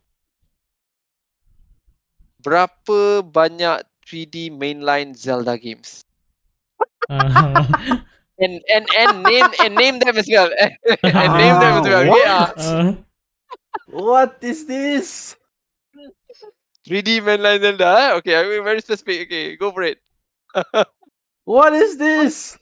Berapa 2.43 3.23
banyak 3.23 3.87
3D 4.03 4.51
mainline 4.51 5.15
Zelda 5.15 5.55
games? 5.55 6.03
Uh. 8.43 8.45
and 8.45 8.63
and 8.71 8.87
and 8.99 9.23
name 9.23 9.49
and 9.63 9.75
name 9.75 9.99
them 9.99 10.17
as 10.19 10.29
well. 10.29 10.51
and 11.03 11.33
name 11.39 11.57
them 11.63 11.75
as 11.79 11.87
well. 11.87 12.07
What? 12.09 12.25
Yeah. 12.25 12.53
Uh. 12.57 12.95
What 13.87 14.39
is 14.43 14.67
this? 14.67 15.37
3D 16.89 17.23
mainline 17.23 17.61
Zelda. 17.61 17.87
Eh? 17.87 18.13
Okay, 18.19 18.35
I'm 18.35 18.65
very 18.65 18.81
specific. 18.81 19.29
Okay, 19.29 19.57
go 19.57 19.71
for 19.71 19.83
it. 19.83 19.99
What 21.45 21.75
is 21.75 21.99
this? 21.99 22.57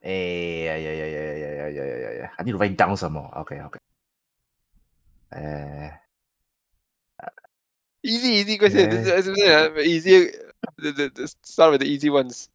hey, 0.00 0.64
yeah, 0.68 0.76
yeah, 0.76 0.92
yeah, 0.92 1.08
yeah, 1.08 1.32
yeah, 1.32 1.52
yeah, 1.56 1.68
yeah, 1.68 1.96
yeah, 1.96 2.12
yeah. 2.20 2.30
I 2.38 2.42
need 2.42 2.52
to 2.52 2.58
write 2.58 2.76
down 2.76 2.96
some 2.96 3.14
more. 3.14 3.32
Okay, 3.38 3.60
okay. 3.64 3.80
Uh, 5.32 5.88
easy, 8.04 8.44
easy 8.44 8.58
question. 8.58 8.92
Yeah. 8.92 9.00
This 9.00 9.26
is, 9.26 9.86
easy. 9.88 10.36
The, 10.76 10.92
the, 10.92 11.12
the, 11.14 11.34
start 11.42 11.72
with 11.72 11.80
the 11.80 11.88
easy 11.88 12.10
ones. 12.10 12.50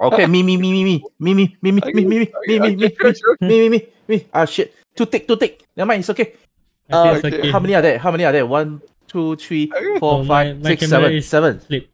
Okay, 0.00 0.24
me, 0.26 0.42
me, 0.42 0.56
me, 0.56 0.72
me, 0.72 0.82
me, 0.84 0.96
me, 1.20 1.34
me, 1.34 1.44
me, 1.60 1.70
me, 1.70 1.92
me, 1.92 1.92
me, 1.92 2.04
me, 2.08 2.26
me, 2.48 2.58
me, 2.58 2.76
me, 2.76 2.88
me, 3.40 3.56
me, 3.60 3.68
me, 3.68 3.78
me. 4.08 4.16
Ah, 4.32 4.48
shit. 4.48 4.72
Two 4.96 5.04
tick, 5.04 5.28
two 5.28 5.36
tick. 5.36 5.68
Never 5.76 5.88
mind, 5.88 6.00
it's 6.00 6.08
okay. 6.08 6.34
Uh. 6.88 7.20
How 7.52 7.60
many 7.60 7.74
are 7.76 7.82
there? 7.82 7.98
How 7.98 8.10
many 8.10 8.24
are 8.24 8.32
there? 8.32 8.46
One, 8.46 8.80
two, 9.06 9.36
three, 9.36 9.70
four, 10.00 10.24
five, 10.24 10.56
six, 10.64 10.88
seven, 10.88 11.20
seven. 11.20 11.60
Sleep. 11.60 11.92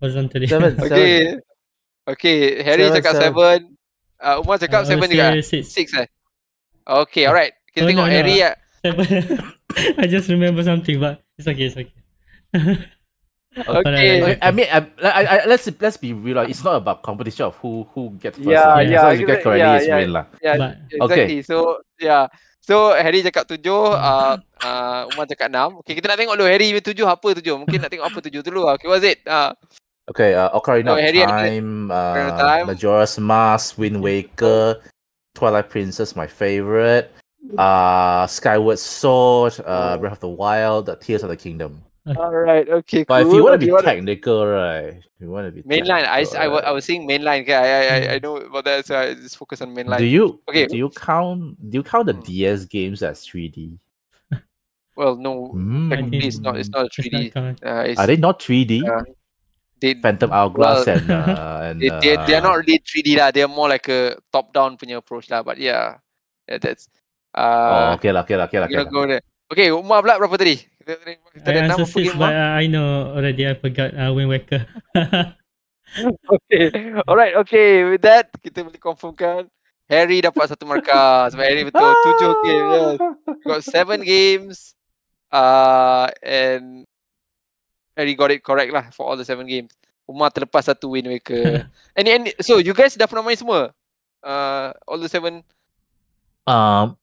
Horizontally. 0.00 0.46
Seven, 0.46 0.78
seven. 0.78 0.92
Okay. 0.92 1.36
Okay, 2.08 2.62
Harry 2.62 2.88
seven, 2.88 3.02
cakap 3.02 3.14
seven. 3.20 3.34
seven. 3.34 3.58
Uh, 4.16 4.40
Umar 4.40 4.56
cakap 4.56 4.82
uh, 4.82 4.88
seven 4.88 5.10
juga. 5.10 5.42
Six. 5.42 5.68
six 5.68 5.86
eh? 5.92 6.06
Okay, 6.86 7.28
alright. 7.28 7.52
Kita 7.74 7.84
oh, 7.84 7.88
tengok 7.92 8.08
no, 8.08 8.14
Harry 8.14 8.40
no. 8.40 8.56
Seven. 8.80 9.06
I 10.00 10.06
just 10.08 10.30
remember 10.32 10.64
something, 10.64 10.96
but 10.96 11.20
it's 11.36 11.44
okay, 11.44 11.66
it's 11.68 11.76
okay. 11.76 11.92
Okay. 13.66 14.22
okay. 14.22 14.38
I 14.42 14.50
mean, 14.50 14.66
I, 14.70 14.78
I, 15.02 15.22
I, 15.24 15.36
let's 15.46 15.66
let's 15.80 15.96
be 15.96 16.12
real. 16.12 16.38
It's 16.46 16.62
not 16.62 16.76
about 16.76 17.02
competition 17.02 17.46
of 17.46 17.56
who 17.58 17.86
who 17.94 18.14
gets 18.20 18.38
first. 18.38 18.48
Yeah, 18.48 18.80
yeah. 18.80 18.98
As 18.98 19.02
long 19.02 19.12
as 19.12 19.20
you 19.20 19.26
get 19.26 19.42
correctly, 19.42 19.66
yeah, 19.66 19.76
it's 19.76 19.88
yeah, 19.88 19.98
win 19.98 20.10
lah. 20.12 20.24
Yeah, 20.42 20.56
but, 20.56 20.70
exactly. 20.90 21.24
Okay. 21.24 21.42
So 21.42 21.56
yeah. 21.98 22.26
So 22.68 22.92
Harry 22.92 23.24
cakap 23.24 23.48
tujuh, 23.48 23.96
uh, 23.96 24.36
uh, 24.68 25.08
Umar 25.08 25.24
cakap 25.24 25.48
enam. 25.48 25.80
Okay, 25.80 25.96
kita 25.96 26.12
nak 26.12 26.20
tengok 26.20 26.36
dulu 26.36 26.52
Harry 26.52 26.68
punya 26.76 26.84
tujuh 26.84 27.06
apa 27.08 27.28
tujuh. 27.40 27.56
Mungkin 27.64 27.80
nak 27.80 27.88
tengok 27.88 28.06
apa 28.12 28.18
tujuh 28.28 28.44
dulu 28.44 28.60
lah. 28.68 28.76
Okay, 28.76 28.88
what's 28.92 29.08
it? 29.08 29.24
Uh, 29.24 29.56
Okay, 30.08 30.32
uh, 30.32 30.48
Ocarina 30.56 30.88
Oh, 30.88 30.96
of 30.96 31.04
Harry, 31.04 31.20
Time, 31.20 31.90
uh, 31.90 32.32
Time. 32.32 32.66
Majora's 32.66 33.18
Mask, 33.20 33.76
Wind 33.76 34.00
Waker, 34.00 34.80
Twilight 35.34 35.68
Princess, 35.68 36.16
my 36.16 36.26
favorite. 36.26 37.12
Uh, 37.56 38.26
Skyward 38.26 38.78
Sword, 38.78 39.60
uh, 39.60 39.96
Oh. 39.96 39.98
Breath 40.00 40.16
of 40.16 40.20
the 40.20 40.28
Wild, 40.28 40.86
the 40.86 40.96
Tears 40.96 41.22
of 41.22 41.28
the 41.28 41.36
Kingdom. 41.36 41.84
All 42.16 42.32
right. 42.32 42.68
Okay. 42.84 43.04
But 43.04 43.24
cool. 43.24 43.32
if 43.32 43.36
you 43.36 43.42
want 43.44 43.52
to 43.52 43.58
Okay, 43.60 43.66
be 43.66 43.72
what- 43.72 43.84
technical, 43.84 44.46
right? 44.46 45.02
If 45.02 45.20
you 45.20 45.30
want 45.30 45.46
to 45.46 45.52
be 45.52 45.62
mainline, 45.66 46.06
I, 46.06 46.24
technical, 46.24 46.40
I, 46.40 46.46
wa- 46.48 46.58
I 46.58 46.62
right? 46.62 46.72
was 46.72 46.84
saying 46.84 47.02
mainline. 47.08 47.42
Okay, 47.42 47.54
I, 47.54 47.66
I, 47.66 47.82
I, 47.82 47.98
I 48.14 48.18
know 48.22 48.36
about 48.38 48.64
that, 48.64 48.86
so 48.86 48.96
I 48.96 49.14
just 49.14 49.36
focus 49.36 49.60
on 49.60 49.74
mainline. 49.74 49.98
Do 49.98 50.06
you 50.06 50.40
Okay. 50.48 50.66
do 50.66 50.76
you 50.78 50.88
count 50.94 51.58
do 51.58 51.78
you 51.78 51.84
count 51.84 52.06
the 52.06 52.14
Hmm. 52.16 52.24
DS 52.24 52.64
games 52.64 53.02
as 53.02 53.26
3D? 53.26 53.76
Well, 54.96 55.14
no, 55.16 55.52
Hmm. 55.54 55.90
technically 55.90 56.26
it's 56.26 56.40
not. 56.40 56.56
It's 56.58 56.70
not 56.70 56.86
a 56.86 56.90
3D. 56.90 57.30
Uh, 57.62 57.94
Are 57.98 58.06
they 58.06 58.16
not 58.16 58.40
3D? 58.42 58.82
uh, 58.82 59.02
they, 59.80 59.94
Phantom 59.94 60.32
Hourglass 60.32 60.86
well, 60.86 60.96
and 60.98 61.06
uh, 61.10 61.58
and 61.70 61.76
they, 61.78 61.90
they, 62.02 62.14
they're 62.26 62.42
uh, 62.42 62.50
not 62.50 62.58
really 62.66 62.82
3D 62.82 63.14
lah. 63.18 63.30
They're 63.30 63.46
more 63.46 63.68
like 63.70 63.86
a 63.88 64.18
top-down 64.34 64.74
punya 64.76 64.98
approach 64.98 65.30
lah. 65.30 65.42
But 65.46 65.58
yeah, 65.62 65.98
yeah 66.50 66.58
that's. 66.58 66.88
Oh, 67.38 67.38
Uh, 67.38 67.94
okay 67.94 68.10
lah, 68.10 68.26
okay 68.26 68.34
lah, 68.34 68.50
okay 68.50 68.58
lah, 68.58 68.66
we're 68.66 68.74
okay 68.74 68.82
gonna 68.82 68.90
lah. 68.90 68.94
go 68.98 69.02
there. 69.06 69.22
Okay, 69.54 69.70
Umar 69.70 70.02
pula 70.02 70.18
berapa 70.18 70.34
tadi? 70.34 70.58
Kita, 70.88 71.20
kita 71.36 71.48
I 71.52 71.60
answer 71.68 71.84
six, 71.84 72.16
game 72.16 72.16
but 72.16 72.32
uh, 72.32 72.56
I 72.56 72.64
know 72.64 73.12
already. 73.12 73.44
I 73.44 73.52
forgot 73.60 73.92
uh, 73.92 74.08
Wind 74.16 74.32
Waker. 74.32 74.64
Okay, 75.96 76.92
alright, 77.08 77.34
okay. 77.40 77.84
With 77.84 78.04
that, 78.04 78.28
kita 78.44 78.60
boleh 78.60 78.76
confirmkan 78.76 79.48
Harry 79.88 80.20
dapat 80.20 80.52
satu 80.52 80.68
markah. 80.68 81.32
Sebab 81.32 81.44
Harry 81.44 81.64
betul 81.64 81.88
tujuh 82.04 82.32
game. 82.44 82.68
Yes. 82.68 82.96
Got 83.48 83.62
seven 83.64 84.00
games. 84.04 84.76
Uh, 85.32 86.12
and 86.24 86.84
Harry 87.96 88.16
got 88.16 88.32
it 88.32 88.44
correct 88.44 88.72
lah 88.72 88.88
for 88.92 89.08
all 89.08 89.16
the 89.16 89.24
seven 89.24 89.48
games. 89.48 89.72
Umar 90.08 90.32
terlepas 90.32 90.68
satu 90.68 90.92
Wind 90.92 91.08
Waker. 91.08 91.68
and, 91.96 92.06
and 92.08 92.32
so 92.40 92.56
you 92.60 92.72
guys 92.72 92.96
dah 92.96 93.04
pernah 93.04 93.24
main 93.24 93.36
semua? 93.36 93.76
Uh, 94.24 94.72
all 94.88 95.00
the 95.00 95.08
seven. 95.08 95.44
Um, 96.48 96.96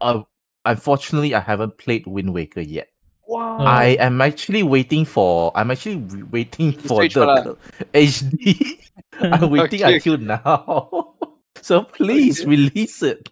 uh, 0.00 0.28
unfortunately, 0.64 1.32
I 1.32 1.40
haven't 1.40 1.80
played 1.80 2.04
Wind 2.04 2.36
Waker 2.36 2.60
yet. 2.60 2.89
Wow. 3.30 3.62
I 3.62 3.94
am 4.02 4.18
actually 4.20 4.66
waiting 4.66 5.06
for. 5.06 5.54
I'm 5.54 5.70
actually 5.70 6.02
waiting 6.34 6.74
The 6.74 6.82
for 6.82 7.06
the, 7.06 7.20
one 7.22 7.44
the 7.78 7.84
HD. 7.94 8.82
I'm 9.22 9.50
waiting 9.54 9.86
Okay. 9.86 10.02
until 10.02 10.18
now. 10.18 11.14
so 11.62 11.86
please 11.86 12.42
release 12.42 13.06
it. 13.06 13.30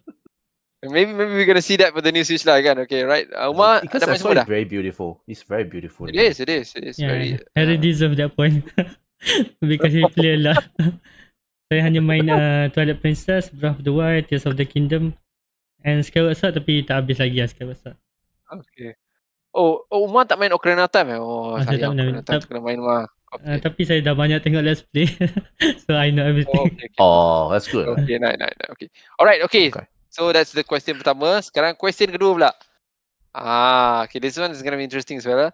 Maybe 0.79 1.11
maybe 1.11 1.35
we're 1.35 1.43
gonna 1.43 1.59
see 1.59 1.75
that 1.83 1.91
for 1.91 1.99
the 1.99 2.15
new 2.15 2.23
Switch 2.23 2.47
lah 2.47 2.63
kan. 2.63 2.79
Okay, 2.87 3.03
right. 3.03 3.27
Uh, 3.27 3.51
Umar 3.51 3.83
because 3.83 3.99
dah 3.99 4.07
I 4.07 4.15
main 4.15 4.23
saw 4.23 4.31
semua 4.31 4.39
it 4.39 4.39
dah? 4.39 4.45
very 4.47 4.63
beautiful. 4.63 5.19
It's 5.27 5.43
very 5.43 5.67
beautiful. 5.67 6.07
It 6.07 6.15
is, 6.15 6.39
it 6.39 6.47
is, 6.47 6.71
it 6.79 6.87
is 6.87 6.95
yeah, 6.95 7.11
very. 7.11 7.35
Harry 7.59 7.75
uh, 7.75 7.83
deserve 7.83 8.15
that 8.23 8.39
point 8.39 8.63
because 9.59 9.91
he 9.91 10.07
play 10.15 10.39
a 10.39 10.41
lot. 10.47 10.63
Saya 11.67 11.83
hanya 11.83 11.99
main 11.99 12.31
uh, 12.31 12.71
Twilight 12.71 13.03
Princess, 13.03 13.51
Breath 13.51 13.83
of 13.83 13.85
the 13.85 13.91
Wild, 13.91 14.31
Tears 14.31 14.47
of 14.47 14.55
the 14.55 14.63
Kingdom, 14.63 15.19
and 15.83 15.99
Skyward 16.07 16.39
Sword 16.39 16.55
tapi 16.55 16.87
tak 16.87 17.03
habis 17.03 17.19
lagi 17.19 17.43
lah 17.43 17.51
Skyward 17.51 17.75
Sword. 17.83 17.99
Okay. 18.47 18.95
Oh, 19.49 19.81
oh 19.89 20.05
Umar 20.05 20.29
tak 20.29 20.37
main 20.37 20.53
Ocarina 20.53 20.85
of 20.85 20.93
Time 20.93 21.17
eh? 21.17 21.19
Oh, 21.19 21.57
Ah, 21.57 21.65
saya 21.65 21.81
tak 21.81 21.89
main. 21.91 22.13
Ocarina 22.13 22.19
of 22.21 22.25
Time 22.25 22.39
Tak- 22.39 22.47
kena 22.47 22.61
main 22.61 22.79
Umar. 22.79 23.03
Uh, 23.29 23.37
Okay. 23.37 23.61
tapi 23.61 23.81
saya 23.85 24.01
dah 24.01 24.17
banyak 24.17 24.41
tengok 24.41 24.65
Let's 24.65 24.81
Play, 24.81 25.05
so 25.85 25.93
I 25.93 26.09
know 26.09 26.25
Oh, 26.25 26.29
everything. 26.33 26.65
okay, 26.65 26.89
okay. 26.89 26.97
Oh, 26.97 27.53
that's 27.53 27.69
good. 27.69 27.85
Okay, 27.93 28.17
nice, 28.17 28.41
nice, 28.41 28.57
nice. 28.57 28.71
Okay. 28.73 28.89
Alright, 29.21 29.45
okay. 29.45 29.69
Okay. 29.69 29.85
So 30.09 30.33
that's 30.33 30.49
the 30.49 30.65
question 30.65 30.97
pertama. 30.97 31.37
Sekarang 31.45 31.77
question 31.77 32.09
kedua 32.09 32.33
pula. 32.33 32.51
Ah, 33.29 34.09
okay. 34.09 34.17
This 34.17 34.33
one 34.33 34.49
is 34.49 34.65
gonna 34.65 34.81
be 34.81 34.85
interesting 34.89 35.21
as 35.21 35.29
well. 35.29 35.45
ah. 35.45 35.53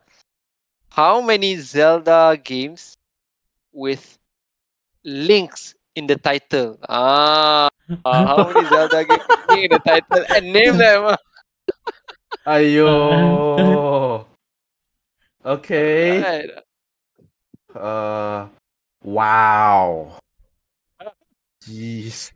How 0.88 1.20
many 1.20 1.60
Zelda 1.60 2.40
games 2.40 2.96
with 3.76 4.00
links 5.04 5.76
in 6.00 6.08
the 6.08 6.16
title? 6.16 6.80
Ah, 6.88 7.68
ah, 8.08 8.24
how 8.24 8.48
many 8.48 8.64
Zelda 8.72 9.04
games 9.04 9.28
in 9.52 9.68
the 9.76 9.84
title 9.84 10.24
and 10.32 10.48
name 10.48 10.80
them? 10.80 11.12
Ayo. 12.44 14.26
okay. 15.46 16.20
Right. 16.20 16.52
Uh, 17.76 18.48
wow. 19.04 20.18
Jeez. 21.64 22.32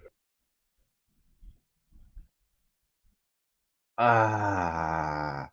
Ah. 3.97 5.49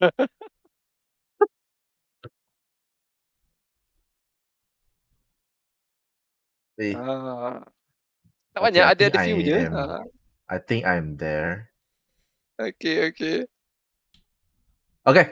Eh, 6.78 6.94
Ah. 6.96 7.73
Tak 8.54 8.62
Okay, 8.62 8.66
banyak, 8.70 8.84
I 8.86 8.90
ada 8.94 9.02
ada 9.10 9.18
think 9.18 9.26
few 9.26 9.36
I 9.36 9.42
je. 9.42 9.56
am. 9.66 9.72
Ah, 9.74 10.00
I 10.46 10.58
think 10.62 10.86
I'm 10.86 11.18
there. 11.18 11.74
okay, 12.54 13.10
okay. 13.10 13.36
Okay. 15.06 15.26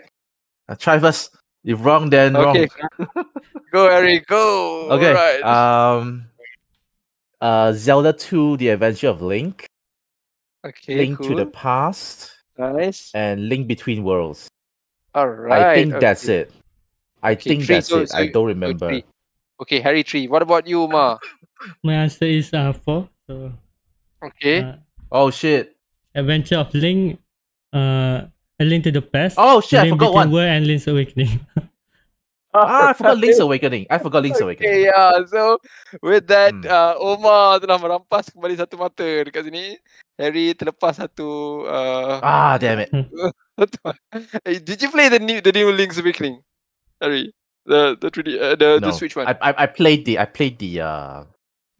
Uh, 0.68 0.74
try 0.76 0.98
first. 0.98 1.30
If 1.62 1.78
wrong, 1.86 2.10
then 2.10 2.34
Okay. 2.34 2.66
wrong. 2.66 3.30
Go, 3.72 3.86
Harry, 3.88 4.20
go. 4.26 4.90
Okay. 4.98 5.14
Alright. 5.14 5.42
Um. 5.46 6.26
Uh, 7.40 7.72
Zelda 7.72 8.12
2: 8.12 8.58
The 8.58 8.68
Adventure 8.74 9.08
of 9.10 9.22
Link, 9.22 9.66
okay, 10.62 10.94
Link 10.94 11.18
cool. 11.18 11.30
to 11.30 11.34
the 11.42 11.46
Past, 11.50 12.30
Nice. 12.58 13.10
and 13.18 13.48
Link 13.50 13.66
Between 13.66 14.04
Worlds. 14.06 14.46
Alright. 15.14 15.50
I 15.58 15.74
think 15.74 15.98
that's 15.98 16.26
it. 16.30 16.52
I 17.22 17.32
Okay, 17.34 17.50
think 17.54 17.66
three, 17.66 17.74
that's 17.82 17.88
so- 17.90 18.02
it. 18.06 18.10
so 18.10 18.18
I 18.18 18.28
don't 18.30 18.46
remember. 18.46 18.86
three. 18.90 19.02
Okay, 19.58 19.80
Harry 19.82 20.02
three. 20.06 20.26
What 20.30 20.42
about 20.42 20.66
you, 20.70 20.86
Ma? 20.86 21.18
My 21.82 22.06
answer 22.06 22.26
is 22.26 22.50
uh, 22.54 22.74
four. 22.74 23.08
So 23.32 23.48
Okay. 24.22 24.60
uh, 24.60 24.76
Oh 25.08 25.28
shit! 25.32 25.76
Adventure 26.14 26.60
of 26.60 26.68
Link, 26.76 27.16
uh, 27.72 28.28
A 28.60 28.64
Link 28.64 28.84
to 28.84 28.92
the 28.92 29.00
Past. 29.00 29.36
Oh 29.40 29.60
shit! 29.64 29.80
I 29.80 29.88
Link 29.88 29.96
forgot 29.96 30.12
Between 30.12 30.28
one. 30.28 30.36
World 30.36 30.50
and 30.52 30.62
Link's 30.68 30.86
Awakening. 30.86 31.40
Ah, 32.52 32.92
I 32.92 32.92
forgot 32.92 33.16
Link's 33.16 33.40
Awakening. 33.40 33.88
I 33.88 33.96
forgot 33.96 34.20
Link's 34.20 34.36
Awakening. 34.44 34.68
Okay, 34.68 34.84
yeah. 34.84 35.24
So 35.24 35.56
with 36.04 36.28
that, 36.28 36.52
Hmm. 36.52 36.68
uh, 36.68 37.00
Omar 37.00 37.64
telah 37.64 37.80
merampas 37.80 38.28
kembali 38.28 38.60
satu 38.60 38.76
mata 38.76 39.00
dekat 39.24 39.48
sini. 39.48 39.80
Harry 40.20 40.52
terlepas 40.52 41.00
satu. 41.00 41.64
Uh, 41.64 42.20
Ah, 42.20 42.60
damn 42.60 42.84
it! 42.84 42.92
satu 43.56 43.96
Eh, 44.44 44.60
Did 44.60 44.84
you 44.84 44.92
play 44.92 45.08
the 45.08 45.16
new 45.16 45.40
the 45.40 45.48
new 45.48 45.72
Link's 45.72 45.96
Awakening, 45.96 46.44
Harry? 47.00 47.32
The 47.64 47.96
the 47.96 48.12
3D, 48.12 48.28
uh, 48.36 48.52
the 48.60 48.84
the 48.84 48.92
Switch 48.92 49.16
one, 49.16 49.32
I, 49.32 49.32
I 49.40 49.64
I 49.64 49.66
played 49.72 50.04
the 50.04 50.20
I 50.20 50.28
played 50.28 50.60
the 50.60 50.84
uh 50.84 51.24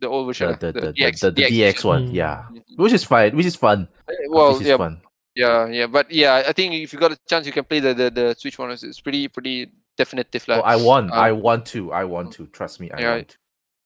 the 0.03 0.11
old 0.11 0.27
version, 0.27 0.51
the 0.51 0.59
ah, 0.59 0.59
the 0.59 0.69
the, 0.75 0.81
the, 0.91 0.93
DX, 0.99 1.15
the, 1.23 1.31
the 1.31 1.43
DX 1.47 1.73
version. 1.79 1.89
one. 1.89 2.03
Mm. 2.11 2.15
Yeah, 2.19 2.37
which 2.77 2.93
is 2.93 3.07
fine. 3.07 3.31
Which 3.39 3.47
is 3.47 3.55
fun. 3.55 3.87
Uh, 4.11 4.13
Well, 4.29 4.59
is 4.59 4.67
yeah, 4.67 4.77
fun. 4.77 4.99
yeah, 5.39 5.71
yeah. 5.71 5.87
But 5.87 6.11
yeah, 6.11 6.43
I 6.43 6.51
think 6.53 6.75
if 6.75 6.91
you 6.93 6.99
got 6.99 7.15
a 7.15 7.19
chance, 7.31 7.47
you 7.47 7.55
can 7.55 7.63
play 7.65 7.79
the 7.79 7.95
the, 7.95 8.11
the 8.11 8.27
Switch 8.35 8.59
one. 8.59 8.75
It's, 8.75 8.83
it's 8.83 8.99
pretty 8.99 9.31
pretty 9.31 9.71
definitive 9.95 10.43
Oh. 10.51 10.61
I 10.67 10.75
want. 10.77 11.15
uh, 11.15 11.23
I 11.23 11.31
want 11.31 11.65
to. 11.79 11.93
I 11.95 12.03
want 12.05 12.35
to. 12.41 12.51
Trust 12.51 12.81
me. 12.83 12.91
I 12.91 12.99
Yeah, 13.01 13.15
want. 13.23 13.39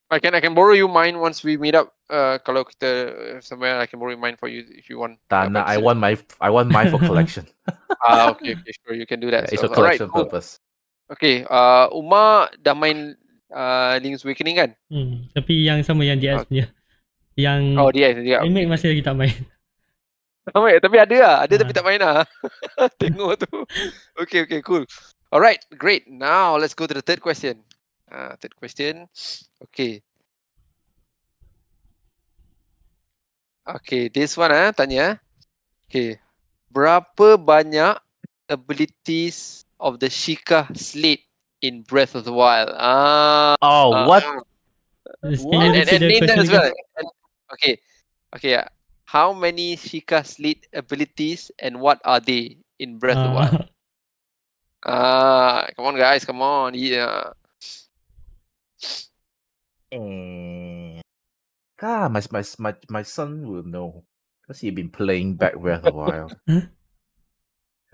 I 0.09 0.19
can 0.23 0.33
I 0.39 0.41
can 0.41 0.55
borrow 0.55 0.73
you 0.73 0.87
mine 0.87 1.19
once 1.19 1.43
we 1.43 1.59
meet 1.59 1.75
up. 1.75 1.91
Uh, 2.07 2.39
kalau 2.47 2.63
kita 2.63 2.89
uh, 3.11 3.39
somewhere, 3.43 3.83
I 3.83 3.91
can 3.91 3.99
borrow 3.99 4.15
mine 4.15 4.39
for 4.39 4.47
you 4.47 4.63
if 4.71 4.87
you 4.87 5.03
want. 5.03 5.19
Dana, 5.27 5.67
but 5.67 5.67
I 5.67 5.83
want 5.83 5.99
my 5.99 6.15
I 6.39 6.49
want 6.55 6.71
mine 6.71 6.95
for 6.95 7.03
collection. 7.11 7.47
Ah, 8.07 8.31
okay, 8.31 8.55
okay, 8.55 8.71
sure, 8.87 8.95
you 8.95 9.03
can 9.09 9.19
do 9.19 9.35
that. 9.35 9.51
Yeah, 9.51 9.59
it's 9.59 9.63
So, 9.63 9.67
for 9.67 9.75
alright, 9.83 9.99
collection 9.99 10.09
cool. 10.15 10.31
purpose. 10.31 10.63
Okay, 11.11 11.43
uh, 11.51 11.91
Umar 11.91 12.55
dah 12.63 12.75
main 12.79 13.19
uh, 13.57 13.97
Link's 13.99 14.21
Awakening 14.23 14.57
kan? 14.57 14.71
hmm. 14.87 15.33
Tapi 15.33 15.65
yang 15.65 15.81
sama 15.81 16.05
yang 16.05 16.21
DS 16.21 16.45
Okay. 16.45 16.49
punya. 16.53 16.67
Yang 17.35 17.61
Oh, 17.77 17.89
dia, 17.89 18.13
dia. 18.13 18.39
remake 18.41 18.69
masih 18.69 18.93
lagi 18.93 19.01
tak 19.01 19.17
main. 19.17 19.33
Ramai, 20.47 20.79
tapi 20.79 20.97
ada 20.97 21.17
lah. 21.19 21.37
Ada 21.43 21.55
tapi 21.59 21.73
Ah. 21.73 21.77
tak 21.77 21.85
main 21.85 21.99
lah. 21.99 22.23
Tengok 23.03 23.33
tu. 23.43 23.57
Okay, 24.17 24.47
okay, 24.47 24.61
cool. 24.63 24.87
Alright, 25.29 25.59
great. 25.75 26.07
Now, 26.07 26.55
let's 26.55 26.71
go 26.73 26.87
to 26.87 26.95
the 26.95 27.03
third 27.03 27.19
question. 27.19 27.67
Uh, 28.07 28.39
third 28.39 28.55
question. 28.55 29.11
Okay. 29.59 30.07
Okay, 33.67 34.07
this 34.07 34.39
one 34.39 34.55
ah, 34.55 34.71
tanya. 34.71 35.19
Okay. 35.91 36.23
Berapa 36.71 37.35
banyak 37.35 37.99
abilities 38.47 39.67
of 39.83 39.99
the 39.99 40.07
Sheikah 40.07 40.71
Slate 40.73 41.26
in 41.67 41.83
Breath 41.83 42.15
of 42.15 42.25
the 42.25 42.33
Wild? 42.33 42.71
Ah, 42.79 43.57
Oh, 43.61 43.91
ah, 43.93 44.07
what? 44.07 44.23
ah. 44.23 44.41
Can 45.23 45.35
And, 45.35 45.75
you 45.75 45.81
and, 45.83 45.89
and 45.91 46.01
name 46.07 46.23
them 46.27 46.39
question 46.39 46.41
as 46.41 46.51
well. 46.51 46.71
And- 46.99 47.11
okay. 47.59 47.75
Okay. 48.39 48.51
yeah. 48.55 48.69
How 49.07 49.33
many 49.33 49.77
Sheikah 49.77 50.27
Slate 50.27 50.67
abilities 50.75 51.51
and 51.59 51.79
what 51.79 52.01
are 52.05 52.19
they 52.19 52.59
in 52.79 52.99
Breath 52.99 53.19
of 53.19 53.31
the 53.31 53.35
Wild? 53.35 53.55
Ah, 53.63 53.67
Ah, 54.87 55.67
come 55.75 55.87
on, 55.87 55.97
guys, 55.97 56.25
come 56.25 56.43
on. 56.43 56.75
Yeah. 56.75 57.35
Eh, 59.91 61.01
God, 61.79 62.13
my, 62.13 62.23
my 62.31 62.43
my 62.59 62.73
my 62.91 63.03
son 63.03 63.47
will 63.47 63.63
know 63.67 64.03
because 64.43 64.61
he's 64.61 64.75
been 64.75 64.91
playing 64.91 65.35
back 65.39 65.55
Breath 65.59 65.83
of 65.87 65.95
the 65.95 65.99
Wild. 65.99 66.31
Huh? 66.47 66.67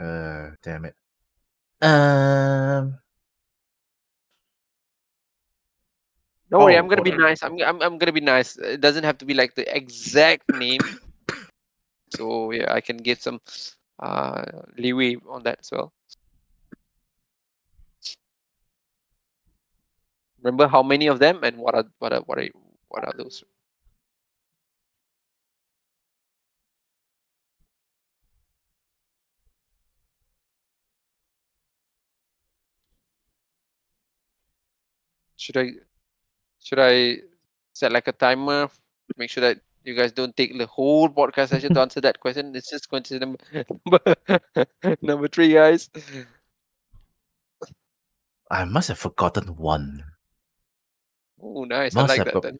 Uh, 0.02 0.50
damn 0.64 0.85
it. 0.88 0.96
Um. 1.80 2.98
Don't 6.52 6.62
worry, 6.64 6.76
Oh, 6.76 6.80
I'm 6.80 6.88
gonna 6.88 7.00
be 7.02 7.16
nice. 7.16 7.42
I'm, 7.42 7.56
I'm 7.62 7.80
I'm 7.80 7.96
gonna 7.96 8.12
be 8.12 8.20
nice. 8.20 8.58
It 8.58 8.82
doesn't 8.82 9.04
have 9.04 9.16
to 9.18 9.24
be 9.24 9.32
like 9.32 9.54
the 9.54 9.64
exact 9.74 10.44
name. 10.52 10.80
So 12.10 12.52
yeah, 12.52 12.72
I 12.74 12.82
can 12.82 12.98
give 12.98 13.20
some 13.22 13.40
uh 13.98 14.44
leeway 14.76 15.16
on 15.28 15.42
that 15.44 15.60
as 15.60 15.72
well. 15.72 15.94
Remember 20.42 20.68
how 20.68 20.82
many 20.82 21.06
of 21.06 21.18
them 21.20 21.42
and 21.42 21.56
what 21.56 21.74
are 21.74 21.84
what 22.00 22.12
are 22.12 22.20
what 22.26 22.38
are 22.38 22.48
what 22.88 23.04
are 23.04 23.14
those? 23.16 23.44
Should 35.36 35.56
I 35.56 35.72
should 36.62 36.79
I 36.79 37.18
set 37.75 37.92
like 37.92 38.09
a 38.09 38.12
timer? 38.12 38.68
Make 39.16 39.31
sure 39.31 39.42
that 39.42 39.59
you 39.85 39.94
guys 39.94 40.12
don't 40.12 40.37
take 40.37 40.57
the 40.57 40.66
whole 40.66 41.09
podcast 41.09 41.48
session 41.48 41.75
to 41.75 41.81
answer 41.81 42.01
that 42.01 42.20
question. 42.20 42.55
It's 42.55 42.70
just 42.70 42.88
going 42.88 43.03
to 43.05 43.18
number 43.18 43.38
number, 43.85 44.16
number 45.03 45.29
three, 45.29 45.53
guys. 45.55 45.90
I 48.51 48.64
must 48.64 48.88
have 48.88 48.98
forgotten 48.98 49.57
one 49.57 50.05
Oh, 51.42 51.64
nice. 51.64 51.94
Must 51.94 52.12
I 52.12 52.16
like 52.16 52.25
that. 52.25 52.35
got- 52.35 52.42
Then. 52.44 52.59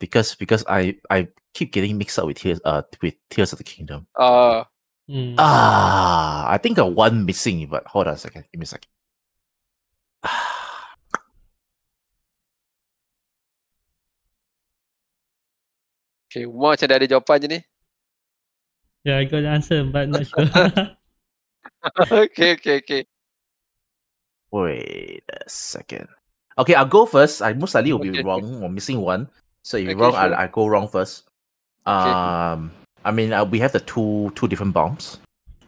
because 0.00 0.34
because 0.34 0.64
I 0.68 0.98
I 1.08 1.28
keep 1.54 1.70
getting 1.72 1.96
mixed 1.98 2.18
up 2.18 2.26
with 2.26 2.38
Tears 2.38 2.58
uh 2.64 2.82
with 3.00 3.14
Tears 3.30 3.52
of 3.52 3.58
the 3.58 3.64
Kingdom. 3.64 4.06
Uh, 4.16 4.64
Hmm. 5.10 5.34
Ah, 5.38 6.46
I 6.48 6.58
think 6.58 6.78
a 6.78 6.86
one 6.86 7.26
missing, 7.26 7.66
but 7.66 7.84
hold 7.86 8.06
on 8.06 8.14
a 8.14 8.16
second. 8.16 8.44
Give 8.52 8.60
me 8.60 8.64
a 8.64 8.66
second. 8.66 8.86
okay, 16.30 16.46
Umar 16.46 16.78
macam 16.78 16.86
dah 16.86 16.96
ada 17.02 17.10
jawapan 17.10 17.42
je 17.42 17.48
ni. 17.50 17.60
Yeah, 19.02 19.18
I 19.18 19.26
got 19.26 19.42
the 19.42 19.50
answer, 19.50 19.82
but 19.82 20.06
not 20.06 20.22
sure. 20.22 20.46
okay, 22.30 22.54
okay, 22.54 22.78
okay. 22.78 23.02
Wait 24.54 25.24
a 25.26 25.48
second. 25.50 26.06
Okay, 26.58 26.74
I'll 26.78 26.86
go 26.86 27.06
first. 27.06 27.42
I 27.42 27.52
most 27.54 27.74
likely 27.74 27.90
will 27.90 28.04
be 28.04 28.14
Okay, 28.14 28.22
okay. 28.22 28.28
wrong 28.28 28.62
or 28.62 28.70
missing 28.70 29.00
one. 29.00 29.26
So 29.64 29.76
if 29.76 29.88
Okay, 29.88 29.98
wrong, 29.98 30.12
sure. 30.14 30.34
I 30.36 30.44
I 30.44 30.46
go 30.46 30.70
wrong 30.70 30.86
first. 30.86 31.26
Okay. 31.86 32.14
Um, 32.14 32.70
I 33.02 33.10
mean, 33.10 33.32
uh, 33.32 33.44
we 33.44 33.58
have 33.58 33.72
the 33.72 33.80
two 33.80 34.30
two 34.36 34.46
different 34.46 34.76
bombs, 34.76 35.18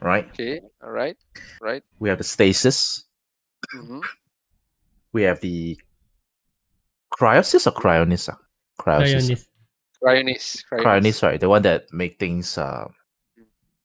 right? 0.05 0.29
Okay, 0.37 0.61
all 0.85 0.93
right, 0.93 1.17
right. 1.65 1.83
We 1.99 2.13
have 2.13 2.21
the 2.21 2.29
stasis. 2.29 3.09
Mm-hmm. 3.73 4.05
We 5.17 5.25
have 5.25 5.41
the 5.41 5.81
cryosis 7.17 7.65
or 7.65 7.73
cryonis? 7.73 8.29
ah? 8.29 8.37
Cryosis. 8.77 9.33
Cryonis. 9.33 9.52
Cryonis, 10.03 10.65
cryonis. 10.67 10.83
Cryonis, 10.83 11.23
right? 11.23 11.41
The 11.41 11.49
one 11.49 11.63
that 11.63 11.93
make 11.93 12.19
things 12.19 12.59
uh, 12.59 12.89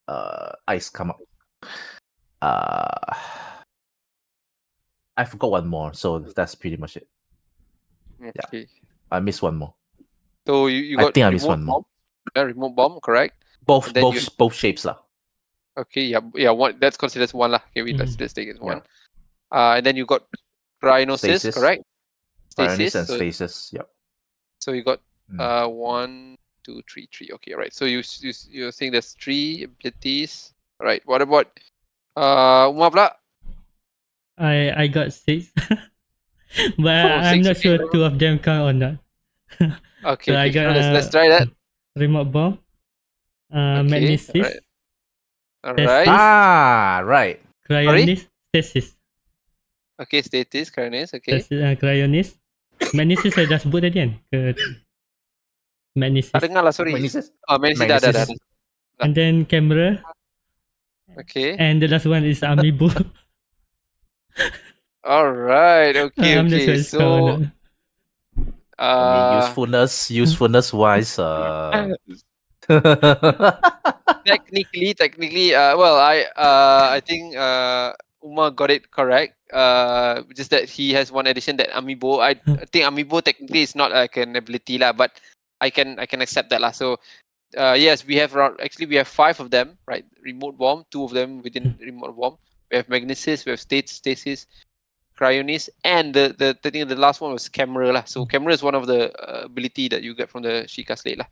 uh 0.08 0.52
ice 0.68 0.90
come 0.90 1.12
up. 1.12 1.20
Uh 2.42 3.14
I 5.18 5.26
forgot 5.26 5.52
one 5.52 5.68
more, 5.68 5.94
so 5.94 6.20
that's 6.20 6.56
pretty 6.56 6.78
much 6.78 6.98
it. 6.98 7.08
Okay. 8.22 8.68
I 9.12 9.20
missed 9.20 9.42
one 9.42 9.56
more. 9.56 9.74
So 10.46 10.68
you, 10.68 10.80
you 10.82 10.98
got 10.98 11.10
I 11.10 11.12
think 11.12 11.26
I 11.26 11.30
missed 11.30 11.48
one 11.48 11.64
more. 11.64 11.82
bomb. 11.82 11.86
Yeah, 12.36 12.44
remote 12.44 12.76
bomb, 12.76 13.00
correct? 13.02 13.44
Both 13.66 13.94
both 13.94 14.16
you- 14.16 14.30
both 14.38 14.54
shapes 14.54 14.86
lah. 14.86 14.98
Okay, 15.78 16.02
yeah, 16.10 16.22
yeah. 16.34 16.50
One 16.52 16.78
that's 16.80 16.98
considered 16.98 17.30
one 17.34 17.52
lah. 17.52 17.62
Okay, 17.70 17.84
wait, 17.84 17.98
let's 17.98 18.16
Mhm. 18.16 18.22
let's 18.22 18.34
take 18.34 18.48
it 18.50 18.58
as 18.58 18.62
Yeah. 18.62 18.66
one. 18.66 18.82
Uh, 19.52 19.78
and 19.78 19.86
then 19.86 19.96
you 19.96 20.06
got 20.06 20.26
cryognosis, 20.82 21.46
Stasis. 21.46 21.56
correct? 21.56 21.84
Cryonis 22.58 22.96
and 22.98 23.08
so, 23.08 23.16
stasis. 23.16 23.70
Yep. 23.74 23.86
so 24.60 24.74
you 24.74 24.82
got 24.84 25.00
Mm. 25.28 25.40
uh 25.44 25.68
one, 25.68 26.38
two, 26.64 26.80
three, 26.88 27.08
three. 27.12 27.30
Okay, 27.36 27.52
right. 27.54 27.74
So 27.74 27.84
you 27.84 28.00
you 28.24 28.32
you're 28.48 28.72
saying 28.72 28.92
there's 28.96 29.12
three 29.20 29.68
abilities. 29.68 30.54
Right. 30.80 31.04
What 31.04 31.22
about 31.22 31.52
uh 32.16 32.72
Umar 32.72 32.92
pula? 32.92 33.08
I 34.38 34.72
I 34.72 34.86
got 34.88 35.12
six, 35.12 35.52
but 36.78 37.04
Oh, 37.04 37.20
I'm 37.26 37.42
six, 37.42 37.48
not 37.48 37.58
sure 37.58 37.78
two 37.92 38.06
of 38.06 38.16
them 38.22 38.40
count 38.40 38.64
or 38.70 38.74
not. 38.76 38.96
Okay, 40.06 40.32
So 40.32 40.38
I 40.38 40.48
okay, 40.48 40.54
sure, 40.54 40.70
got, 40.70 40.76
let's 40.78 40.90
let's 40.94 41.10
uh, 41.10 41.16
try 41.18 41.26
that. 41.28 41.50
Remote 41.98 42.30
bomb, 42.32 42.54
uh, 43.50 43.82
Okay, 43.82 43.90
magnesis, 43.90 44.62
alright. 45.66 45.90
Right. 45.90 46.08
Ah, 46.08 47.02
right. 47.02 47.42
cryonis, 47.66 48.30
stasis. 48.54 48.94
Okay, 50.00 50.22
stasis, 50.22 50.70
cryonis. 50.70 51.12
Okay. 51.18 51.42
Stasis, 51.42 51.58
uh, 51.58 51.74
cryonis. 51.76 52.38
Magnesis 52.94 53.34
saya 53.34 53.50
dah 53.50 53.58
sebut 53.58 53.82
tadi 53.82 54.06
kan? 54.06 54.12
Ke 54.30 54.54
magnesis. 55.98 56.32
Tak 56.32 56.46
dengar 56.46 56.62
lah, 56.62 56.72
sorry. 56.72 56.94
Magnesis. 56.94 57.34
Oh, 57.50 57.58
magnesis 57.58 57.90
dah, 57.90 57.98
dah, 57.98 58.12
dah. 58.14 58.26
Magnesis. 58.30 58.46
And 59.02 59.14
then 59.14 59.46
camera. 59.46 60.02
Okay. 61.18 61.58
And 61.58 61.82
the 61.82 61.90
last 61.90 62.06
one 62.06 62.26
is 62.26 62.42
amiibo. 62.42 62.94
All 65.08 65.32
right. 65.32 65.96
Okay, 65.96 66.34
sure 66.34 66.46
okay. 66.46 66.68
or 66.70 66.84
So, 66.84 67.00
not. 67.00 67.18
I 67.18 67.38
mean, 67.38 67.52
uh, 68.78 69.42
usefulness, 69.42 70.12
usefulness 70.12 70.74
wise, 70.74 71.18
uh, 71.18 71.96
technically, 74.26 74.94
technically, 74.94 75.56
uh, 75.56 75.74
well, 75.78 75.98
I, 75.98 76.30
uh, 76.38 76.94
I 76.94 77.00
think, 77.02 77.36
uh, 77.36 77.94
Umar 78.24 78.52
got 78.52 78.70
it 78.70 78.92
correct. 78.92 79.34
Uh, 79.54 80.22
just 80.36 80.52
that 80.52 80.68
he 80.68 80.92
has 80.92 81.12
one 81.12 81.26
addition 81.26 81.56
that 81.58 81.72
amiibo. 81.72 82.20
I, 82.20 82.36
I 82.60 82.66
think 82.68 82.84
amiibo 82.84 83.24
technically 83.24 83.62
is 83.62 83.74
not 83.74 83.92
like 83.92 84.18
an 84.18 84.36
ability 84.36 84.78
lah, 84.78 84.92
but 84.92 85.18
I 85.62 85.70
can, 85.70 86.00
I 86.00 86.06
can 86.06 86.22
accept 86.22 86.50
that 86.52 86.62
lah. 86.62 86.72
So, 86.72 86.98
uh, 87.56 87.76
yes, 87.78 88.06
we 88.06 88.16
have 88.18 88.36
around. 88.36 88.60
Actually, 88.62 88.88
we 88.88 88.96
have 88.96 89.08
five 89.08 89.40
of 89.40 89.52
them, 89.52 89.78
right? 89.86 90.06
Remote 90.22 90.58
bomb, 90.58 90.86
two 90.92 91.04
of 91.04 91.12
them 91.12 91.42
within 91.42 91.78
remote 91.80 92.18
bomb. 92.18 92.38
We 92.72 92.78
have 92.78 92.90
magnesis, 92.90 93.46
we 93.46 93.52
have 93.52 93.60
state 93.60 93.88
stasis, 93.90 94.48
cryonis, 95.18 95.70
and 95.84 96.14
the 96.14 96.36
the, 96.38 96.58
the 96.62 96.72
thing 96.72 96.88
the 96.88 96.96
last 96.96 97.22
one 97.22 97.32
was 97.32 97.48
camera 97.48 97.92
lah. 97.92 98.04
So 98.04 98.26
camera 98.26 98.54
is 98.54 98.64
one 98.64 98.76
of 98.76 98.88
the 98.88 99.16
uh, 99.16 99.46
ability 99.46 99.88
that 99.90 100.04
you 100.04 100.14
get 100.14 100.30
from 100.30 100.44
the 100.44 100.66
Sheikah 100.68 100.98
slate 100.98 101.20
lah. 101.20 101.28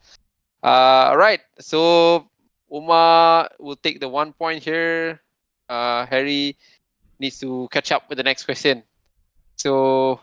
Uh, 0.64 1.16
right. 1.18 1.42
So 1.60 2.30
Umar 2.72 3.50
will 3.60 3.76
take 3.76 4.00
the 4.00 4.10
one 4.10 4.32
point 4.34 4.64
here. 4.64 5.22
Uh, 5.68 6.06
Harry 6.06 6.58
needs 7.20 7.40
to 7.40 7.68
catch 7.72 7.92
up 7.92 8.08
with 8.08 8.18
the 8.18 8.24
next 8.24 8.46
question. 8.46 8.84
So 9.58 10.20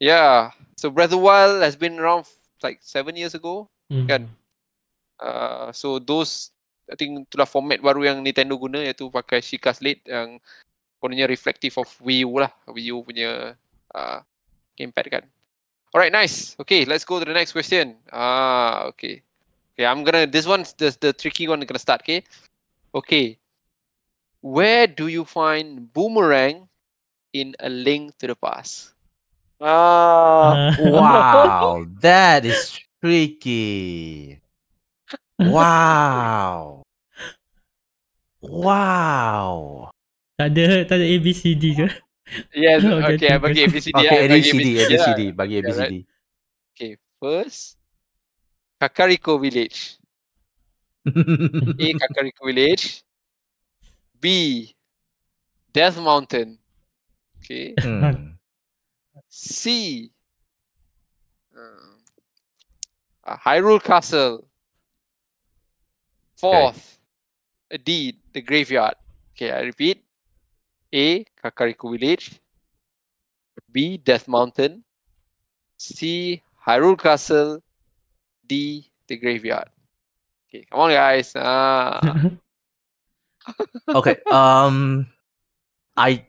yeah. 0.00 0.50
So 0.76 0.90
Breath 0.90 1.12
of 1.12 1.20
Wild 1.20 1.62
has 1.62 1.76
been 1.76 1.98
around 1.98 2.26
like 2.64 2.80
seven 2.80 3.14
years 3.14 3.36
ago. 3.36 3.68
Hmm. 3.92 4.08
kan? 4.08 4.22
Uh, 5.20 5.68
so 5.76 6.00
those 6.00 6.50
I 6.88 6.96
think 6.96 7.28
itulah 7.28 7.48
format 7.48 7.80
baru 7.80 8.08
yang 8.08 8.24
Nintendo 8.24 8.56
guna 8.56 8.80
iaitu 8.80 9.12
pakai 9.12 9.44
Sheikah 9.44 9.76
Slate 9.76 10.04
yang 10.08 10.40
kononnya 11.00 11.28
reflective 11.28 11.76
of 11.76 11.88
Wii 12.00 12.24
U 12.24 12.40
lah. 12.40 12.52
Wii 12.68 12.96
U 12.96 13.04
punya 13.04 13.56
uh, 13.92 14.18
gamepad 14.76 15.06
kan. 15.12 15.24
Alright, 15.94 16.10
nice. 16.10 16.56
Okay, 16.58 16.82
let's 16.88 17.06
go 17.06 17.20
to 17.20 17.24
the 17.28 17.36
next 17.36 17.52
question. 17.52 17.94
Ah, 18.10 18.90
okay. 18.90 19.22
Okay, 19.74 19.86
I'm 19.86 20.02
gonna 20.02 20.26
this 20.26 20.46
one's 20.46 20.74
the 20.74 20.90
the 20.90 21.12
tricky 21.12 21.46
one 21.46 21.62
gonna 21.62 21.82
start, 21.82 22.02
okay? 22.02 22.22
Okay. 22.94 23.38
Where 24.44 24.86
do 24.86 25.08
you 25.08 25.24
find 25.24 25.90
Boomerang 25.90 26.68
in 27.34 27.58
A 27.58 27.70
Link 27.70 28.14
to 28.22 28.30
the 28.30 28.38
Past? 28.38 28.93
Ah, 29.64 30.76
Uh, 30.76 30.92
wow, 30.92 31.88
that 32.04 32.44
is 32.44 32.76
tricky. 33.00 34.36
Wow. 35.40 36.84
Wow. 38.44 39.88
tak 40.36 40.52
ada 40.52 40.84
tak 40.84 41.00
ada 41.00 41.06
A 41.08 41.16
B 41.16 41.32
C 41.32 41.56
D 41.56 41.72
ke? 41.80 41.88
yes. 42.52 42.84
Okay, 43.00 43.16
Okay, 43.16 43.28
I 43.32 43.38
bagi 43.40 43.60
ABCD. 43.64 43.94
Okay, 43.96 44.18
I 44.20 44.28
bagi 44.28 44.50
ABCD. 44.52 44.68
ABCD, 44.84 45.20
bagi 45.32 45.54
Yeah, 45.56 45.64
right. 45.64 45.72
ABCD. 45.72 45.94
Okay, 46.76 46.92
first 47.16 47.80
Kakariko 48.76 49.40
Village. 49.40 49.96
A. 51.08 51.86
Kakariko 52.04 52.44
Village. 52.44 53.00
B. 54.20 54.24
Death 55.72 55.96
Mountain. 56.04 56.60
Okay. 57.40 57.72
Hmm. 57.80 58.33
C. 59.36 60.12
Uh, 63.26 63.36
Hyrule 63.36 63.82
Castle. 63.82 64.46
Fourth. 66.36 66.98
uh, 67.72 67.78
D. 67.84 68.16
The 68.32 68.42
Graveyard. 68.42 68.94
Okay, 69.34 69.50
I 69.50 69.60
repeat. 69.62 70.04
A. 70.94 71.24
Kakariko 71.42 71.98
Village. 71.98 72.40
B. 73.72 73.98
Death 73.98 74.28
Mountain. 74.28 74.84
C. 75.78 76.40
Hyrule 76.64 76.96
Castle. 76.98 77.60
D. 78.46 78.88
The 79.08 79.16
Graveyard. 79.16 79.68
Okay, 80.48 80.64
come 80.70 80.80
on, 80.80 80.90
guys. 80.90 81.32
Ah. 81.34 82.00
Okay. 83.88 84.16
Um, 84.30 85.06
I 85.98 86.24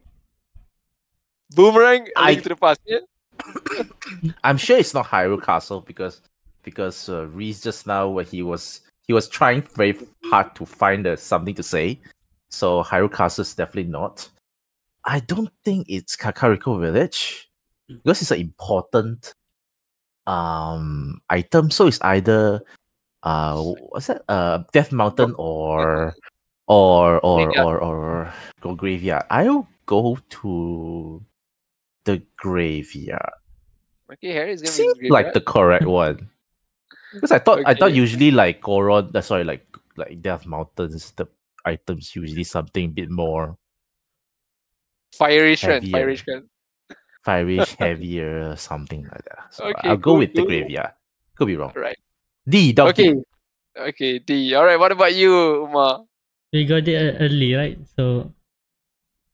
Boomerang 1.53 2.07
I- 2.15 2.31
link 2.31 2.43
to 2.43 2.49
the 2.49 2.55
past. 2.55 2.81
Yeah. 2.85 2.99
I'm 4.43 4.57
sure 4.57 4.77
it's 4.77 4.93
not 4.93 5.05
Hyrule 5.05 5.43
Castle 5.43 5.81
because 5.81 6.21
because 6.63 7.09
uh, 7.09 7.27
Reese 7.27 7.61
just 7.61 7.85
now 7.85 8.07
when 8.09 8.25
he 8.25 8.41
was 8.41 8.81
he 9.07 9.13
was 9.13 9.27
trying 9.27 9.61
very 9.75 9.97
hard 10.25 10.55
to 10.55 10.65
find 10.65 11.05
uh, 11.05 11.15
something 11.15 11.53
to 11.55 11.63
say. 11.63 11.99
So 12.49 12.81
Hyrule 12.83 13.11
Castle 13.13 13.43
is 13.43 13.53
definitely 13.53 13.91
not. 13.91 14.27
I 15.03 15.19
don't 15.19 15.51
think 15.63 15.85
it's 15.89 16.15
Kakariko 16.15 16.79
Village 16.79 17.49
because 17.87 18.21
it's 18.21 18.31
an 18.31 18.39
important 18.39 19.33
um 20.27 21.21
item. 21.29 21.69
So 21.69 21.87
it's 21.87 22.01
either 22.01 22.61
uh 23.23 23.61
what's 23.61 24.07
that 24.07 24.23
uh 24.29 24.63
Death 24.71 24.91
Mountain 24.91 25.35
or 25.37 26.15
or 26.67 27.19
or 27.23 27.45
Graveyard. 27.45 27.65
or 27.67 27.79
or 27.83 28.33
go 28.61 28.73
graveyard. 28.75 29.23
I'll 29.29 29.67
go 29.85 30.17
to 30.41 31.21
the 32.05 32.21
graveyard 32.37 33.33
Okay, 34.13 34.31
Harry 34.33 34.53
is 34.53 34.61
gonna 34.61 34.71
seems 34.71 34.97
be 34.99 35.09
like 35.09 35.33
the 35.33 35.41
correct 35.41 35.85
one. 35.85 36.29
Because 37.13 37.31
I 37.31 37.39
thought 37.39 37.61
I 37.65 37.73
thought 37.73 37.93
usually 37.93 38.29
like 38.31 38.61
Goron, 38.61 39.11
uh, 39.15 39.21
sorry, 39.21 39.43
like 39.43 39.65
like 39.97 40.21
Death 40.21 40.45
Mountains, 40.45 41.11
the 41.15 41.27
items 41.65 42.15
usually 42.15 42.43
something 42.43 42.85
a 42.85 42.93
bit 42.93 43.09
more 43.09 43.57
fiery 45.13 45.55
strength. 45.55 45.85
heavier. 45.85 45.91
Fiery 45.91 46.17
strength. 46.17 46.47
fiery, 47.23 47.57
heavier, 47.79 48.55
something 48.55 49.03
like 49.03 49.23
that. 49.25 49.53
So 49.53 49.65
Okay, 49.65 49.89
I'll 49.89 49.97
go 49.97 50.11
cool, 50.11 50.17
with 50.19 50.33
the 50.33 50.45
graveyard. 50.45 50.91
Could 51.35 51.47
be 51.47 51.55
wrong. 51.55 51.73
Right. 51.75 51.97
D 52.47 52.73
donkey. 52.73 53.09
Okay. 53.11 53.21
Okay, 53.77 54.19
D. 54.19 54.53
All 54.55 54.65
right. 54.65 54.79
What 54.79 54.91
about 54.91 55.15
you, 55.15 55.65
Umar? 55.65 56.05
We 56.53 56.65
got 56.65 56.87
it 56.87 56.95
uh, 56.95 57.17
early, 57.23 57.53
right? 57.55 57.77
So 57.97 58.31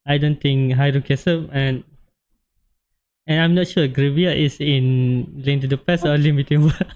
I 0.06 0.18
don't 0.18 0.40
think 0.42 0.74
Hyrule 0.74 1.06
Castle 1.06 1.50
and 1.52 1.84
and 3.28 3.38
I'm 3.42 3.54
not 3.56 3.68
sure 3.68 3.88
Graveyard 3.88 4.38
is 4.38 4.60
in 4.60 5.26
Link 5.44 5.62
to 5.62 5.68
the 5.68 5.78
Past 5.78 6.06
or 6.06 6.18
Link 6.18 6.38
Between 6.38 6.62
Worlds. 6.70 6.96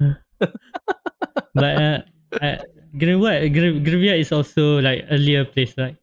but 1.54 1.72
uh, 1.76 1.98
uh, 2.40 2.56
Graveyard, 2.96 3.52
Gra- 3.52 4.18
is 4.18 4.32
also 4.32 4.80
like 4.80 5.04
earlier 5.10 5.44
place, 5.44 5.74
right? 5.76 5.96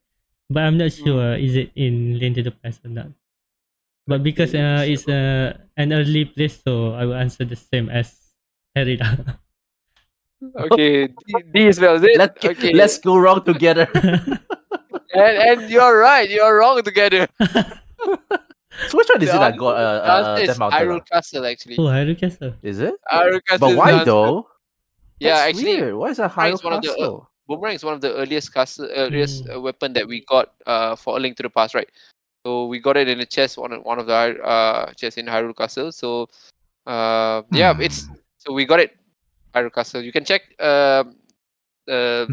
But 0.49 0.63
I'm 0.63 0.77
not 0.77 0.91
sure 0.91 1.35
is 1.35 1.55
it 1.55 1.71
in 1.75 2.19
Link 2.19 2.35
to 2.35 2.43
the 2.43 2.51
Past 2.51 2.81
or 2.85 2.89
not. 2.89 3.07
But 4.07 4.23
because 4.23 4.53
uh, 4.53 4.83
it's 4.85 5.07
uh, 5.07 5.57
an 5.77 5.93
early 5.93 6.25
place, 6.25 6.59
so 6.65 6.93
I 6.93 7.05
will 7.05 7.15
answer 7.15 7.45
the 7.45 7.55
same 7.55 7.89
as 7.89 8.17
Harry. 8.75 8.97
lah. 8.97 9.15
Okay, 10.41 11.05
D, 11.05 11.29
D 11.53 11.67
as 11.69 11.79
well, 11.79 11.93
is 11.97 12.01
it? 12.01 12.17
Let, 12.17 12.43
okay. 12.43 12.73
Let's 12.73 12.97
go 12.97 13.13
wrong 13.15 13.45
together. 13.45 13.85
And, 15.13 15.61
and 15.61 15.69
you're 15.69 15.99
right. 15.99 16.29
You're 16.29 16.57
wrong 16.59 16.81
together. 16.83 17.27
So 18.87 18.97
which 18.97 19.07
one 19.09 19.21
is 19.21 19.29
The 19.29 19.35
it 19.35 19.41
I 19.41 19.45
answer- 19.47 19.57
got? 19.59 19.75
Uh, 19.75 19.93
the 19.93 20.11
uh, 20.11 20.35
Death 20.37 20.49
is 20.49 20.59
Mountain. 20.59 20.79
Hyrule 20.87 20.99
ah? 21.01 21.03
Castle, 21.11 21.45
actually. 21.45 21.75
oh, 21.77 21.81
Hyrule 21.83 22.19
Castle. 22.19 22.53
Is 22.63 22.79
it? 22.79 22.95
Hyrule 23.11 23.41
Castle 23.45 23.67
But 23.69 23.77
why 23.77 24.03
though? 24.03 24.47
Yeah, 25.19 25.35
That's 25.35 25.49
actually, 25.49 25.75
weird. 25.81 25.95
Why 25.95 26.09
is 26.09 26.17
that 26.17 26.33
Boomerang 26.33 26.51
Hyrule 26.51 26.53
is 26.55 26.63
one 26.63 26.73
of 26.73 26.81
the, 26.81 26.89
uh, 26.91 26.95
Castle? 26.95 27.29
Boomerang 27.47 27.75
is 27.75 27.83
one 27.83 27.93
of 27.93 28.01
the 28.01 28.13
earliest 28.15 28.53
castle, 28.53 28.89
earliest 28.95 29.45
Mm. 29.45 29.55
uh, 29.55 29.61
weapon 29.61 29.93
that 29.93 30.07
we 30.07 30.25
got 30.25 30.53
uh, 30.65 30.95
for 30.95 31.17
A 31.17 31.19
Link 31.19 31.37
to 31.37 31.43
the 31.43 31.49
Past, 31.49 31.75
right? 31.75 31.89
So 32.45 32.65
we 32.65 32.79
got 32.79 32.97
it 32.97 33.07
in 33.07 33.19
a 33.19 33.25
chest, 33.25 33.57
one 33.57 33.71
of, 33.73 33.83
one 33.83 33.99
of 33.99 34.07
the 34.07 34.13
uh, 34.41 34.93
chests 34.93 35.17
in 35.17 35.27
Hyrule 35.27 35.55
Castle. 35.55 35.91
So 35.91 36.27
uh, 36.87 37.43
yeah, 37.51 37.77
it's 37.79 38.05
Hmm. 38.07 38.13
so 38.37 38.53
we 38.53 38.65
got 38.65 38.79
it 38.79 38.97
Hyrule 39.53 39.73
Castle. 39.73 40.01
You 40.01 40.11
can 40.11 40.25
check 40.25 40.41
uh, 40.59 41.03
uh, 41.87 42.25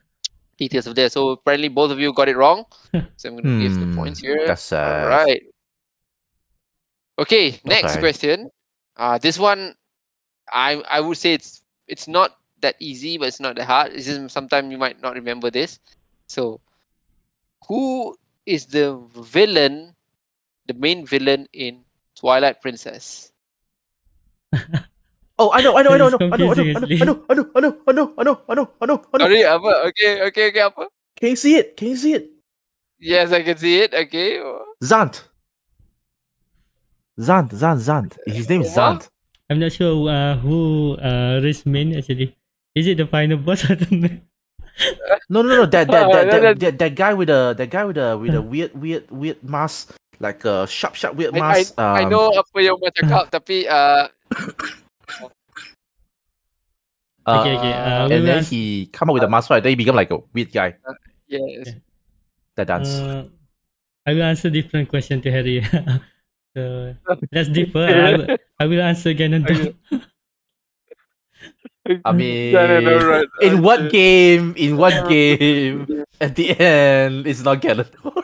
details 0.56 0.86
of 0.86 0.94
there. 0.94 1.10
So 1.10 1.30
apparently 1.30 1.68
both 1.68 1.90
of 1.90 1.98
you 2.00 2.12
got 2.14 2.28
it 2.28 2.36
wrong. 2.36 2.64
So 3.16 3.28
I'm 3.28 3.36
gonna 3.36 3.60
give 3.60 3.74
the 3.78 3.84
Hmm, 3.84 3.94
points 3.96 4.20
here. 4.20 4.44
That's 4.46 4.62
sad. 4.62 5.02
All 5.04 5.08
right. 5.10 5.42
Okay, 7.20 7.60
next 7.68 8.00
Okay. 8.00 8.00
question. 8.00 8.48
Uh 8.96 9.20
this 9.20 9.38
one 9.38 9.76
I 10.48 10.80
I 10.88 10.98
would 11.04 11.20
say 11.20 11.36
it's 11.36 11.62
it's 11.86 12.08
not 12.08 12.40
that 12.64 12.76
easy, 12.80 13.16
but 13.16 13.28
it's 13.28 13.40
not 13.40 13.56
that 13.56 13.68
hard. 13.68 13.92
It's 13.92 14.08
just 14.08 14.32
sometimes 14.32 14.72
you 14.72 14.80
might 14.80 15.00
not 15.00 15.14
remember 15.14 15.52
this. 15.52 15.78
So 16.28 16.60
who 17.68 18.16
is 18.46 18.66
the 18.66 18.96
villain, 19.12 19.94
the 20.66 20.74
main 20.74 21.04
villain 21.06 21.46
in 21.52 21.84
Twilight 22.16 22.60
Princess? 22.60 23.32
Oh, 25.40 25.52
I 25.52 25.62
know, 25.62 25.72
I 25.76 25.80
know, 25.80 25.92
I 25.92 25.96
know, 25.96 26.06
I 26.06 26.10
know, 26.10 26.20
I 26.20 26.36
know, 26.36 26.50
I 26.52 26.54
know, 26.56 26.68
I 26.76 26.80
know. 26.80 26.88
I 27.00 27.04
know, 27.04 27.16
I 27.30 27.34
know, 27.34 27.46
I 27.56 27.60
know, 27.60 27.72
I 27.86 27.92
know, 27.92 28.12
I 28.18 28.22
know, 28.24 28.36
I 28.48 28.54
know, 28.54 28.68
I 28.80 28.84
know, 28.84 28.98
I 29.08 29.16
know. 29.16 29.24
Sorry, 29.24 29.40
apa? 29.40 29.70
Okay, 29.88 30.10
okay, 30.28 30.44
okay, 30.52 30.60
apa? 30.68 30.84
Can 31.16 31.32
you 31.32 31.40
see 31.40 31.56
it? 31.56 31.80
Can 31.80 31.88
you 31.88 31.96
see 31.96 32.12
it? 32.12 32.28
Yes, 33.00 33.32
I 33.32 33.40
can 33.40 33.56
see 33.56 33.80
it. 33.80 33.96
Okay. 33.96 34.36
Zant. 34.84 35.29
Zant, 37.20 37.52
Zant, 37.52 37.78
Zant. 37.78 38.16
His 38.26 38.48
name 38.48 38.62
is 38.62 38.74
What? 38.74 39.04
Zant. 39.04 39.10
I'm 39.50 39.58
not 39.58 39.72
sure 39.72 40.08
uh, 40.08 40.36
who 40.38 40.96
uh, 40.96 41.40
raised 41.42 41.66
main 41.66 41.94
actually. 41.96 42.36
Is 42.74 42.86
it 42.86 42.96
the 42.96 43.06
final 43.06 43.36
boss 43.36 43.64
or 43.70 43.76
the 43.76 44.20
No, 45.28 45.42
no, 45.42 45.48
no. 45.48 45.66
That 45.66 45.90
that 45.90 46.06
that, 46.08 46.30
that, 46.42 46.58
that, 46.60 46.78
that 46.78 46.94
guy 46.94 47.12
with 47.12 47.28
a 47.28 47.54
that 47.58 47.68
guy 47.68 47.84
with 47.84 47.98
a 47.98 48.16
with 48.16 48.34
a 48.34 48.40
weird 48.40 48.72
weird 48.72 49.10
weird 49.10 49.42
mask, 49.44 49.92
like 50.18 50.44
a 50.44 50.66
sharp 50.66 50.94
sharp 50.94 51.14
weird 51.14 51.34
I, 51.34 51.38
I, 51.38 51.40
mask. 51.40 51.74
I 51.76 52.02
um, 52.04 52.10
know 52.10 52.32
apa 52.32 52.56
yang 52.62 52.78
Umar 52.78 52.94
cakap 52.94 53.28
tapi 53.28 53.68
uh, 53.68 54.08
uh, 57.26 57.40
Okay, 57.42 57.52
okay, 57.58 57.74
uh, 57.74 58.08
and 58.08 58.24
then 58.24 58.40
ans- 58.40 58.48
he 58.48 58.88
come 58.94 59.10
up 59.10 59.14
with 59.18 59.26
a 59.26 59.30
mask, 59.30 59.50
right? 59.50 59.60
Then 59.60 59.74
he 59.74 59.78
become 59.78 59.98
like 59.98 60.10
a 60.10 60.22
weird 60.32 60.54
guy 60.54 60.78
yes. 61.28 61.74
that 62.54 62.70
dance. 62.70 62.88
Uh, 62.96 63.28
I 64.06 64.14
will 64.14 64.24
answer 64.24 64.48
different 64.48 64.88
question 64.88 65.20
to 65.20 65.28
Harry. 65.30 65.60
so 66.60 66.94
let's 67.32 67.48
differ. 67.48 67.84
I 67.86 68.16
will, 68.16 68.36
I 68.60 68.66
will 68.66 68.82
answer 68.82 69.14
Ganondorf. 69.14 69.74
I 72.04 72.12
mean, 72.12 72.52
No, 72.52 72.66
no, 72.66 72.80
no, 72.80 73.06
right. 73.08 73.26
in 73.40 73.62
what 73.62 73.80
Okay. 73.80 73.90
game? 73.90 74.54
In 74.56 74.76
what 74.76 75.08
game? 75.08 76.04
At 76.20 76.36
the 76.36 76.50
end, 76.60 77.26
it's 77.26 77.42
not 77.42 77.60
Ganondorf. 77.62 78.14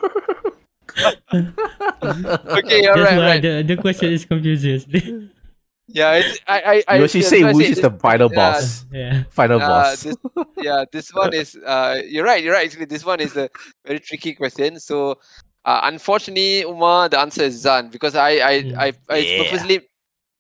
Okay, 2.03 2.87
all 2.87 2.97
That's 2.97 3.17
right, 3.19 3.43
the, 3.43 3.63
the 3.67 3.77
question 3.77 4.13
is 4.13 4.25
confusing. 4.25 5.31
Yeah, 5.89 6.15
it's, 6.19 6.41
I, 6.49 6.61
I, 6.61 6.83
I. 6.89 6.97
You 6.99 7.05
actually 7.05 7.23
say 7.23 7.45
why 7.45 7.53
which 7.53 7.71
is 7.71 7.81
the 7.81 7.91
this- 7.91 8.01
final 8.03 8.29
yeah, 8.29 8.35
boss. 8.35 8.85
yeah. 8.91 9.23
Final 9.31 9.63
Uh, 9.63 9.69
boss. 9.69 10.03
this, 10.03 10.17
yeah, 10.61 10.85
this 10.91 11.15
one 11.15 11.33
is. 11.33 11.57
Uh, 11.65 12.03
you're 12.05 12.25
right. 12.25 12.43
You're 12.43 12.55
right. 12.55 12.67
Actually, 12.67 12.87
this 12.87 13.05
one 13.05 13.21
is 13.21 13.37
a 13.37 13.49
very 13.87 14.01
tricky 14.01 14.35
question. 14.35 14.81
So, 14.81 15.15
uh, 15.67 15.81
unfortunately, 15.85 16.63
Umar, 16.63 17.09
the 17.09 17.19
answer 17.19 17.43
is 17.43 17.65
Zant 17.65 17.91
because 17.91 18.15
I, 18.15 18.31
I, 18.39 18.55
Mm. 18.63 18.79
I, 18.79 18.87
I 19.11 19.17
Yeah. 19.19 19.37
purposely 19.43 19.81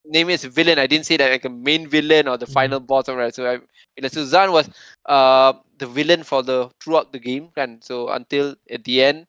name 0.07 0.31
it 0.31 0.35
as 0.35 0.45
a 0.45 0.49
villain. 0.49 0.79
I 0.79 0.87
didn't 0.87 1.05
say 1.07 1.17
that 1.19 1.31
like 1.33 1.45
a 1.45 1.51
main 1.51 1.89
villain 1.89 2.29
or 2.29 2.37
the 2.39 2.47
Mm. 2.47 2.53
final 2.53 2.81
boss 2.81 3.09
or 3.09 3.17
right. 3.17 3.35
So, 3.35 3.43
I, 3.45 3.59
so 4.09 4.23
Zant 4.25 4.53
was 4.53 4.71
uh 5.07 5.53
the 5.79 5.87
villain 5.87 6.23
for 6.23 6.43
the 6.43 6.71
throughout 6.81 7.13
the 7.13 7.19
game, 7.19 7.51
and 7.57 7.83
so 7.83 8.09
until 8.09 8.55
at 8.71 8.85
the 8.85 9.03
end, 9.03 9.27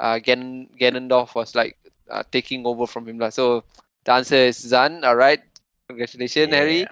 uh, 0.00 0.18
Gan 0.18 0.66
Ganondorf 0.80 1.34
was 1.36 1.54
like 1.54 1.76
uh, 2.10 2.22
taking 2.32 2.66
over 2.66 2.86
from 2.86 3.06
him, 3.06 3.18
lah. 3.18 3.28
So, 3.30 3.64
the 4.04 4.12
answer 4.12 4.36
is 4.48 4.58
Zant. 4.58 5.04
All 5.04 5.14
right. 5.16 5.40
Congratulations, 5.88 6.52
Harry. 6.52 6.86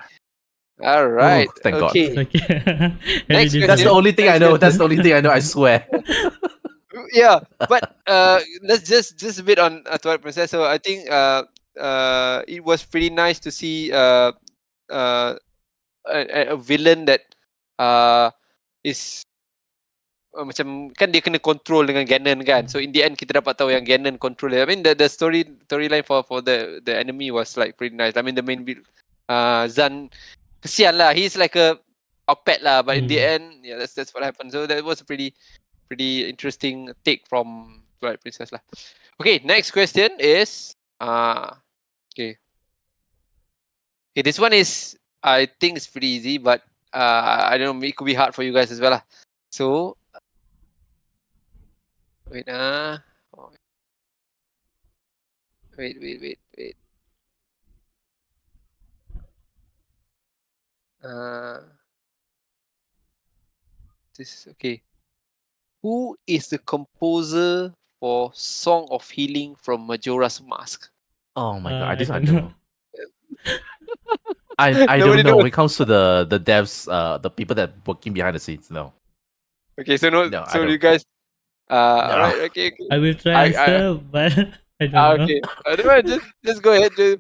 All 0.83 1.09
right. 1.09 1.49
thank 1.63 1.79
God. 1.81 1.91
okay. 1.91 2.13
It's 2.13 2.19
okay. 2.37 2.95
Next 3.29 3.53
did 3.53 3.69
That's 3.69 3.83
the 3.83 3.91
only 3.91 4.13
thing 4.13 4.29
I 4.29 4.39
know. 4.39 4.57
That's 4.57 4.77
the 4.77 4.85
only 4.85 5.01
thing 5.01 5.15
I 5.15 5.21
know. 5.21 5.31
I 5.31 5.41
swear. 5.41 5.89
yeah 7.13 7.41
but 7.69 7.85
uh 8.07 8.41
let's 8.63 8.89
just 8.89 9.19
just 9.19 9.41
a 9.41 9.45
bit 9.45 9.59
on 9.59 9.83
uh, 9.89 9.99
Twilight 9.99 10.23
Princess 10.23 10.51
so 10.51 10.65
I 10.65 10.79
think 10.79 11.09
uh 11.11 11.45
uh 11.79 12.43
it 12.49 12.65
was 12.65 12.85
pretty 12.85 13.11
nice 13.11 13.39
to 13.41 13.51
see 13.51 13.93
uh 13.93 14.33
uh 14.91 15.37
a, 16.07 16.53
a- 16.53 16.57
villain 16.57 17.07
that 17.07 17.23
uh 17.79 18.31
is 18.85 19.23
uh, 20.37 20.45
macam 20.45 20.91
kan 20.97 21.13
dia 21.13 21.21
kena 21.25 21.39
control 21.41 21.87
dengan 21.87 22.05
Ganon 22.09 22.41
kan. 22.45 22.67
So 22.69 22.81
in 22.81 22.93
the 22.93 23.05
end 23.05 23.17
kita 23.21 23.39
dapat 23.41 23.57
tahu 23.57 23.73
yang 23.73 23.85
Ganon 23.85 24.19
control. 24.19 24.53
I 24.57 24.65
mean 24.67 24.83
the 24.83 24.97
the 24.97 25.09
story 25.09 25.45
storyline 25.69 26.05
for 26.05 26.25
for 26.25 26.41
the 26.41 26.81
the 26.85 26.97
enemy 26.97 27.31
was 27.31 27.57
like 27.57 27.77
pretty 27.77 27.97
nice. 27.97 28.17
I 28.17 28.23
mean 28.25 28.35
the 28.37 28.45
main 28.45 28.65
uh 29.29 29.65
Zant 29.69 30.13
kesian 30.65 30.97
lah. 30.99 31.13
He's 31.15 31.37
like 31.37 31.57
a 31.57 31.79
puppet 32.27 32.63
lah 32.63 32.83
but 32.87 32.97
in 32.97 33.07
the 33.11 33.19
Hmm. 33.19 33.35
end 33.39 33.45
yeah 33.67 33.77
that's 33.77 33.95
that's 33.95 34.13
what 34.15 34.25
happened. 34.25 34.53
So 34.53 34.67
that 34.67 34.81
was 34.85 35.01
a 35.01 35.07
pretty 35.07 35.35
pretty 35.93 36.25
interesting 36.25 36.89
take 37.05 37.29
from 37.29 37.85
Twilight 38.01 38.25
Princess 38.25 38.49
lah. 38.49 38.65
Okay, 39.21 39.45
next 39.45 39.77
question 39.77 40.09
is 40.17 40.73
uh 41.05 41.53
okay. 42.09 42.41
Okay, 44.17 44.25
this 44.25 44.41
one 44.41 44.57
is 44.57 44.97
I 45.21 45.53
think 45.61 45.77
it's 45.77 45.87
pretty 45.87 46.09
easy, 46.09 46.41
but 46.41 46.65
uh 46.97 47.45
I 47.45 47.61
don't 47.61 47.77
know, 47.77 47.85
it 47.85 47.93
could 47.93 48.09
be 48.09 48.17
hard 48.17 48.33
for 48.33 48.41
you 48.41 48.57
guys 48.57 48.73
as 48.73 48.81
well 48.81 48.97
lah. 48.97 49.05
So 49.53 50.01
wait. 52.33 52.49
Oh, 52.49 52.97
Wait, 55.77 55.97
wait, 56.01 56.21
wait, 56.21 56.41
wait. 56.57 56.77
Uh 61.05 61.61
this 64.17 64.49
okay. 64.57 64.81
Who 65.83 66.17
is 66.27 66.47
the 66.49 66.59
composer 66.59 67.75
for 67.99 68.31
Song 68.35 68.87
of 68.91 69.09
Healing 69.11 69.55
from 69.59 69.87
Majora's 69.87 70.41
Mask? 70.43 70.89
Oh 71.35 71.59
my 71.59 71.71
god, 71.71 71.83
Uh, 71.83 71.87
I 71.91 71.95
just 71.97 72.11
I 72.11 72.17
I 72.17 72.19
don't 72.23 72.27
don't 72.35 72.45
know. 72.47 72.53
I 74.59 74.69
I 74.69 74.97
Nobody 74.99 75.01
don't 75.01 75.17
know 75.17 75.23
knows. 75.35 75.37
when 75.43 75.47
it 75.51 75.57
comes 75.57 75.75
to 75.81 75.85
the 75.85 76.23
the 76.29 76.39
devs, 76.39 76.87
uh, 76.87 77.19
the 77.19 77.31
people 77.31 77.57
that 77.59 77.75
working 77.87 78.13
behind 78.13 78.37
the 78.37 78.43
scenes. 78.43 78.71
No, 78.71 78.93
Okay, 79.81 79.97
so 79.97 80.07
no, 80.13 80.29
No, 80.29 80.45
so 80.53 80.63
you 80.63 80.79
guys, 80.79 81.03
uh, 81.73 81.75
No. 81.75 82.13
alright, 82.15 82.39
okay, 82.53 82.71
okay. 82.71 82.87
I 82.93 82.97
will 83.01 83.17
try 83.17 83.33
I- 83.33 83.37
I- 83.41 83.47
answer, 83.49 83.99
but 84.13 84.31
I 84.79 84.87
don't 84.87 84.95
Ah, 84.95 85.17
know. 85.17 85.25
okay. 85.25 85.41
I 85.67 85.71
don't 85.75 85.87
know, 85.89 86.03
just 86.05 86.27
just 86.45 86.61
go 86.63 86.77
ahead, 86.77 86.93
just 86.95 87.19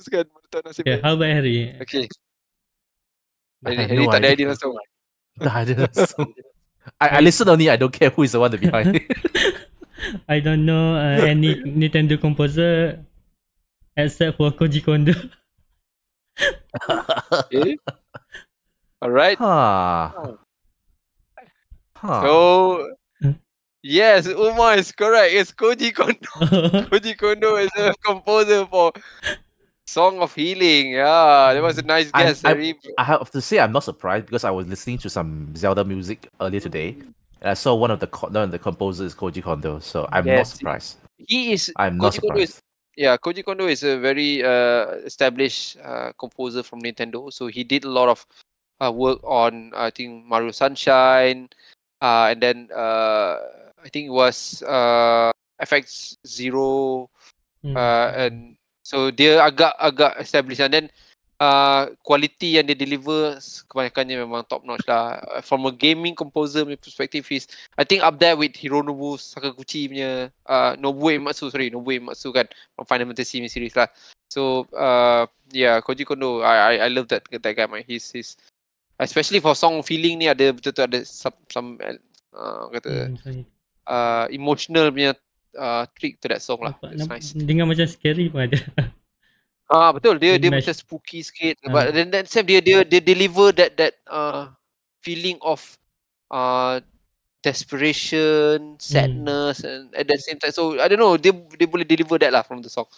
huskan 0.00 0.24
tak 0.50 0.64
nasib. 0.66 0.82
Okay, 0.88 0.98
how 1.04 1.14
about 1.14 1.30
Harry? 1.30 1.76
Okay, 1.84 2.08
I 3.68 3.70
Harry, 3.70 3.76
have 3.76 3.90
Harry 3.92 4.04
no 4.08 4.10
tak 4.10 4.18
ada 4.24 4.28
idea. 4.32 4.34
idea 4.34 4.46
langsung. 4.56 4.72
No, 5.38 5.50
I 5.52 5.62
didn't. 5.68 5.94
So, 6.84 6.90
I, 7.00 7.08
I 7.08 7.20
listen 7.20 7.48
only. 7.48 7.70
I 7.70 7.76
don't 7.76 7.92
care 7.92 8.10
who 8.10 8.22
is 8.22 8.32
the 8.32 8.40
one 8.40 8.56
behind 8.56 8.96
it. 8.96 9.66
I 10.28 10.40
don't 10.40 10.64
know 10.64 10.96
uh, 10.96 11.24
any 11.24 11.54
Nintendo 11.56 12.18
composer 12.20 13.04
except 13.96 14.36
for 14.38 14.50
Koji 14.50 14.84
Kondo. 14.84 15.12
Okay. 17.32 17.76
Alright. 19.02 19.36
huh. 19.38 20.10
Huh. 21.96 22.22
So 22.22 22.88
yes, 23.82 24.26
Umar 24.26 24.76
is 24.76 24.92
correct. 24.92 25.34
It's 25.34 25.52
Koji 25.52 25.92
Kondo. 25.94 26.86
Koji 26.88 27.16
Kondo 27.18 27.56
is 27.56 27.70
a 27.76 27.92
composer 28.04 28.64
for 28.66 28.92
Song 29.90 30.22
of 30.22 30.30
Healing. 30.34 30.92
Yeah, 30.92 31.50
that 31.54 31.62
was 31.62 31.78
a 31.78 31.82
nice 31.82 32.10
guess. 32.14 32.44
I'm- 32.44 32.56
Harry. 32.56 32.78
I 32.96 33.04
have 33.04 33.30
to 33.34 33.40
say 33.42 33.58
I'm 33.58 33.72
not 33.72 33.82
surprised 33.82 34.26
because 34.26 34.44
I 34.44 34.50
was 34.54 34.66
listening 34.70 34.98
to 35.02 35.10
some 35.10 35.50
Zelda 35.56 35.82
music 35.84 36.28
earlier 36.40 36.60
today, 36.62 36.94
and 37.42 37.50
I 37.50 37.54
saw 37.54 37.74
one 37.74 37.90
of 37.90 37.98
the 37.98 38.06
co- 38.06 38.30
one 38.30 38.46
of 38.46 38.52
the 38.54 38.58
composers 38.62 39.12
is 39.12 39.14
Koji 39.18 39.42
Kondo. 39.42 39.80
So 39.80 40.06
I'm 40.12 40.26
not 40.26 40.46
surprised. 40.46 41.02
He 41.18 41.52
is 41.52 41.72
I'm 41.74 41.98
not 41.98 42.14
Koji 42.14 42.20
Kondo 42.22 42.40
is 42.40 42.54
surprised. 42.54 42.96
yeah, 42.96 43.16
Koji 43.18 43.42
Kondo 43.44 43.66
is 43.66 43.82
a 43.82 43.98
very 43.98 44.44
uh, 44.46 45.02
established 45.02 45.76
uh, 45.82 46.12
composer 46.14 46.62
from 46.62 46.80
Nintendo. 46.86 47.32
So 47.32 47.48
he 47.50 47.64
did 47.66 47.82
a 47.84 47.90
lot 47.90 48.08
of 48.08 48.22
uh, 48.78 48.92
work 48.94 49.18
on 49.26 49.74
I 49.74 49.90
think 49.90 50.24
Mario 50.24 50.52
Sunshine, 50.54 51.50
uh, 51.98 52.30
and 52.30 52.38
then 52.40 52.68
uh, 52.70 53.42
I 53.82 53.88
think 53.90 54.06
it 54.06 54.14
was 54.14 54.62
uh, 54.62 55.32
FX 55.60 56.14
Zero, 56.26 57.10
uh, 57.74 58.12
and 58.14 58.54
so 58.90 59.14
dia 59.14 59.38
agak 59.38 59.70
agak 59.78 60.18
established 60.18 60.58
and 60.58 60.74
then 60.74 60.86
uh, 61.38 61.94
quality 62.02 62.58
yang 62.58 62.66
dia 62.66 62.74
deliver 62.74 63.38
kebanyakannya 63.70 64.26
memang 64.26 64.42
top 64.50 64.66
notch 64.66 64.82
lah. 64.90 65.22
Uh, 65.30 65.42
From 65.46 65.64
a 65.70 65.72
gaming 65.72 66.18
composer 66.18 66.66
punya 66.66 66.76
perspective, 66.76 67.22
he's 67.30 67.46
I 67.78 67.86
think 67.86 68.02
up 68.02 68.18
there 68.18 68.34
with 68.34 68.58
Hironobu 68.58 69.14
Sakaguchi 69.16 69.86
punya 69.86 70.34
uh, 70.50 70.74
Nobuo 70.74 71.14
Uematsu 71.14 71.48
sorry 71.48 71.70
Nobuo 71.70 71.94
Uematsu 71.94 72.34
kan 72.34 72.50
from 72.74 72.84
Final 72.90 73.06
Fantasy 73.14 73.38
punya 73.38 73.50
series 73.50 73.74
lah. 73.78 73.86
So 74.26 74.66
uh, 74.74 75.30
yeah 75.54 75.78
Koji 75.78 76.02
Kondo 76.02 76.42
I 76.42 76.76
I, 76.76 76.86
I 76.86 76.88
love 76.90 77.06
that 77.14 77.22
that 77.30 77.54
guy 77.54 77.66
man. 77.70 77.86
He's 77.86 78.10
he's 78.10 78.34
especially 79.00 79.40
for 79.40 79.56
song 79.56 79.80
feeling 79.80 80.20
ni 80.20 80.28
ada 80.28 80.52
betul-betul 80.52 80.84
ada 80.84 81.00
some 81.08 81.38
some 81.48 81.68
uh, 82.36 82.68
kata 82.74 83.10
Hmm, 83.24 83.42
uh, 83.88 84.26
emotional 84.30 84.92
punya 84.92 85.16
uh, 85.56 85.86
trick 85.98 86.20
to 86.20 86.28
that 86.30 86.42
song 86.42 86.60
lah. 86.62 86.74
Nampak, 86.78 86.90
It's 86.92 87.00
nampak, 87.02 87.18
nice. 87.18 87.30
dengar 87.34 87.64
macam 87.66 87.86
scary 87.88 88.26
pun 88.30 88.46
ada. 88.46 88.58
Ah 89.70 89.94
betul 89.94 90.18
dia 90.18 90.34
dia 90.34 90.50
macam 90.50 90.74
spooky 90.74 91.22
sikit 91.22 91.62
Ah. 91.62 91.70
but 91.70 91.84
then 91.94 92.10
that 92.10 92.26
same 92.26 92.42
dia 92.42 92.58
dia 92.58 92.82
dia 92.82 92.98
deliver 92.98 93.54
that 93.54 93.78
that 93.78 93.94
uh 94.10 94.50
feeling 94.98 95.38
of 95.46 95.62
uh 96.34 96.82
desperation, 97.40 98.74
sadness 98.82 99.62
and 99.62 99.94
at 99.94 100.10
the 100.10 100.18
same 100.18 100.36
time 100.42 100.50
so 100.50 100.74
I 100.76 100.90
don't 100.90 100.98
know 100.98 101.14
dia 101.14 101.30
dia 101.54 101.70
boleh 101.70 101.86
deliver 101.86 102.18
that 102.18 102.34
lah 102.34 102.42
from 102.42 102.60
the 102.60 102.68
song. 102.68 102.90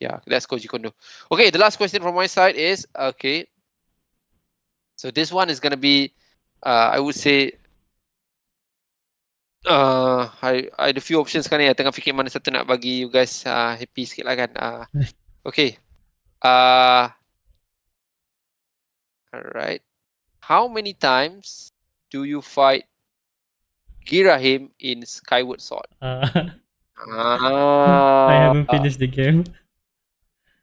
Yeah, 0.00 0.18
that's 0.26 0.48
Koji 0.48 0.64
Kondo. 0.64 0.96
Okay, 1.30 1.52
the 1.52 1.60
last 1.60 1.76
question 1.76 2.00
from 2.02 2.16
my 2.16 2.26
side 2.26 2.56
is 2.56 2.88
okay. 3.14 3.46
So 4.96 5.12
this 5.12 5.28
one 5.28 5.52
is 5.52 5.60
gonna 5.60 5.78
be 5.78 6.16
uh 6.64 6.96
I 6.96 7.04
would 7.04 7.14
say 7.14 7.52
uh 9.64 10.28
I 10.44 10.68
I 10.76 10.92
ada 10.92 11.00
few 11.00 11.18
options 11.20 11.48
kan 11.48 11.60
ni 11.60 11.68
I 11.68 11.76
tengah 11.76 11.92
fikir 11.92 12.12
mana 12.12 12.28
satu 12.28 12.52
nak 12.52 12.68
bagi 12.68 13.04
you 13.04 13.08
guys 13.08 13.44
uh, 13.48 13.74
happy 13.74 14.04
sikit 14.04 14.24
lah 14.28 14.36
kan. 14.36 14.50
Uh, 14.54 14.84
okay. 15.48 15.80
Uh, 16.44 17.08
alright. 19.32 19.80
How 20.44 20.68
many 20.68 20.92
times 20.92 21.72
do 22.12 22.28
you 22.28 22.44
fight 22.44 22.84
Girahim 24.04 24.68
in 24.76 25.00
Skyward 25.08 25.64
Sword? 25.64 25.88
Uh, 26.04 26.52
Ah, 26.94 28.28
I 28.30 28.34
haven't 28.34 28.70
finished 28.70 28.98
the 28.98 29.10
game. 29.10 29.44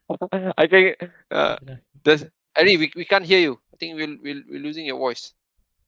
I 0.58 0.66
think 0.66 0.96
uh, 1.30 1.56
does 2.04 2.26
Ari, 2.56 2.76
we, 2.76 2.92
we 2.96 3.04
can't 3.04 3.24
hear 3.24 3.40
you. 3.40 3.60
I 3.72 3.76
think 3.76 3.96
we'll 3.96 4.16
we'll 4.20 4.42
we're 4.48 4.60
losing 4.60 4.84
your 4.84 4.98
voice. 4.98 5.32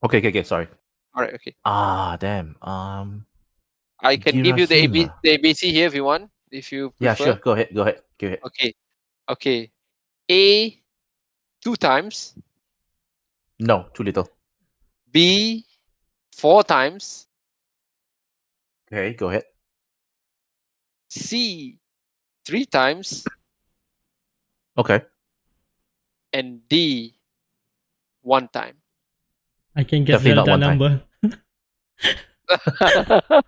Okay, 0.05 0.19
okay, 0.19 0.29
okay. 0.33 0.45
Sorry. 0.45 0.69
Alright, 1.15 1.35
okay. 1.35 1.55
Ah, 1.65 2.17
damn. 2.19 2.57
Um. 2.63 3.27
I 4.01 4.17
can 4.17 4.43
give 4.43 4.59
you 4.59 4.67
the 4.67 4.75
AB, 4.75 5.09
the 5.23 5.39
ABC 5.39 5.71
here 5.71 5.87
if 5.87 5.95
you 5.95 6.05
want. 6.05 6.31
If 6.51 6.73
you 6.73 6.93
Yeah, 6.99 7.15
sure. 7.15 7.37
Go 7.37 7.53
ahead. 7.53 7.69
Go 7.73 7.83
ahead. 7.83 8.03
Go 8.19 8.27
ahead. 8.27 8.41
Okay. 8.45 8.75
Okay. 9.31 9.71
A 10.31 10.83
two 11.63 11.77
times. 11.77 12.35
No, 13.59 13.87
too 13.95 14.03
little. 14.03 14.29
B 15.11 15.65
four 16.37 16.65
times. 16.65 17.29
Okay, 18.93 19.15
go 19.15 19.31
ahead. 19.31 19.45
C 21.09 21.79
three 22.45 22.67
times. 22.67 23.25
Okay. 24.77 25.01
and 26.35 26.67
D 26.69 27.15
one 28.23 28.49
time. 28.49 28.75
I 29.77 29.85
can 29.85 30.05
guess 30.05 30.23
Definitely 30.23 30.35
not 30.37 30.47
Zelda 30.47 30.67
one 30.67 30.79
time. 30.79 30.79
number. 30.79 33.45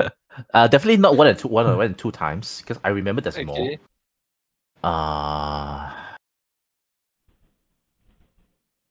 Uh, 0.54 0.66
definitely 0.68 0.96
not 0.96 1.16
one 1.16 1.26
and 1.26 1.38
two. 1.38 1.48
One 1.48 1.66
and 1.82 1.98
two 1.98 2.10
times 2.10 2.62
because 2.62 2.80
I 2.82 2.88
remember 2.88 3.20
there's 3.20 3.36
more. 3.44 3.58
okay. 3.60 3.78
Uh 4.82 5.92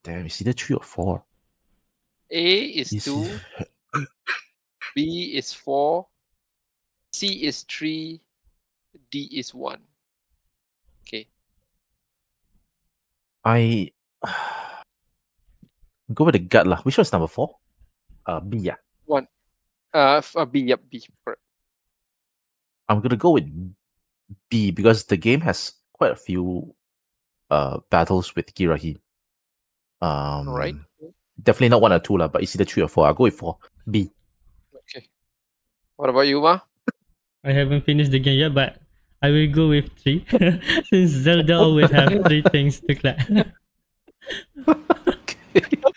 damn, 0.03 0.25
it's 0.27 0.39
either 0.41 0.51
three 0.53 0.75
or 0.75 0.83
four. 0.83 1.23
A 2.29 2.59
is 2.61 2.93
Is- 2.93 3.05
two, 3.05 3.27
B 4.95 5.31
is 5.35 5.53
four, 5.53 6.05
C 7.13 7.45
is 7.45 7.63
three, 7.63 8.21
D 9.09 9.27
is 9.33 9.55
one. 9.55 9.81
Okay. 11.07 11.27
I 13.43 13.89
go 16.13 16.25
with 16.25 16.33
the 16.33 16.39
gut 16.39 16.67
lah. 16.67 16.81
Which 16.83 16.97
one's 16.97 17.11
number 17.11 17.27
four? 17.27 17.57
Uh, 18.25 18.39
B. 18.39 18.57
Yeah, 18.57 18.75
Uh, 19.09 20.21
f- 20.21 20.35
uh 20.37 20.45
B, 20.45 20.59
yep, 20.69 20.81
B. 20.89 21.01
Correct. 21.25 21.41
I'm 22.87 23.01
gonna 23.01 23.17
go 23.17 23.31
with 23.31 23.49
B 24.49 24.69
because 24.71 25.05
the 25.05 25.17
game 25.17 25.41
has 25.41 25.73
quite 25.93 26.11
a 26.11 26.15
few 26.15 26.73
uh 27.49 27.79
battles 27.89 28.35
with 28.35 28.53
Girahim. 28.53 28.97
Um, 30.01 30.47
Alright. 30.49 30.75
Definitely 31.41 31.69
not 31.69 31.81
one 31.81 31.93
or 31.93 31.99
two 31.99 32.17
lah, 32.17 32.27
but 32.27 32.43
it's 32.43 32.55
either 32.55 32.65
three 32.65 32.83
or 32.83 32.87
four. 32.87 33.05
I'll 33.07 33.13
go 33.13 33.23
with 33.23 33.37
four. 33.37 33.57
B. 33.89 34.11
Okay. 34.75 35.07
What 35.95 36.09
about 36.09 36.27
you, 36.27 36.41
Ma? 36.41 36.59
I 37.43 37.51
haven't 37.51 37.85
finished 37.85 38.11
the 38.11 38.19
game 38.19 38.37
yet, 38.39 38.53
but 38.53 38.77
I 39.21 39.29
will 39.31 39.47
go 39.51 39.69
with 39.69 39.89
three. 39.97 40.25
Since 40.89 41.11
Zelda 41.25 41.57
always 41.57 41.89
have 41.91 42.11
three 42.25 42.43
things 42.51 42.79
to 42.81 42.93
collect. 42.95 43.31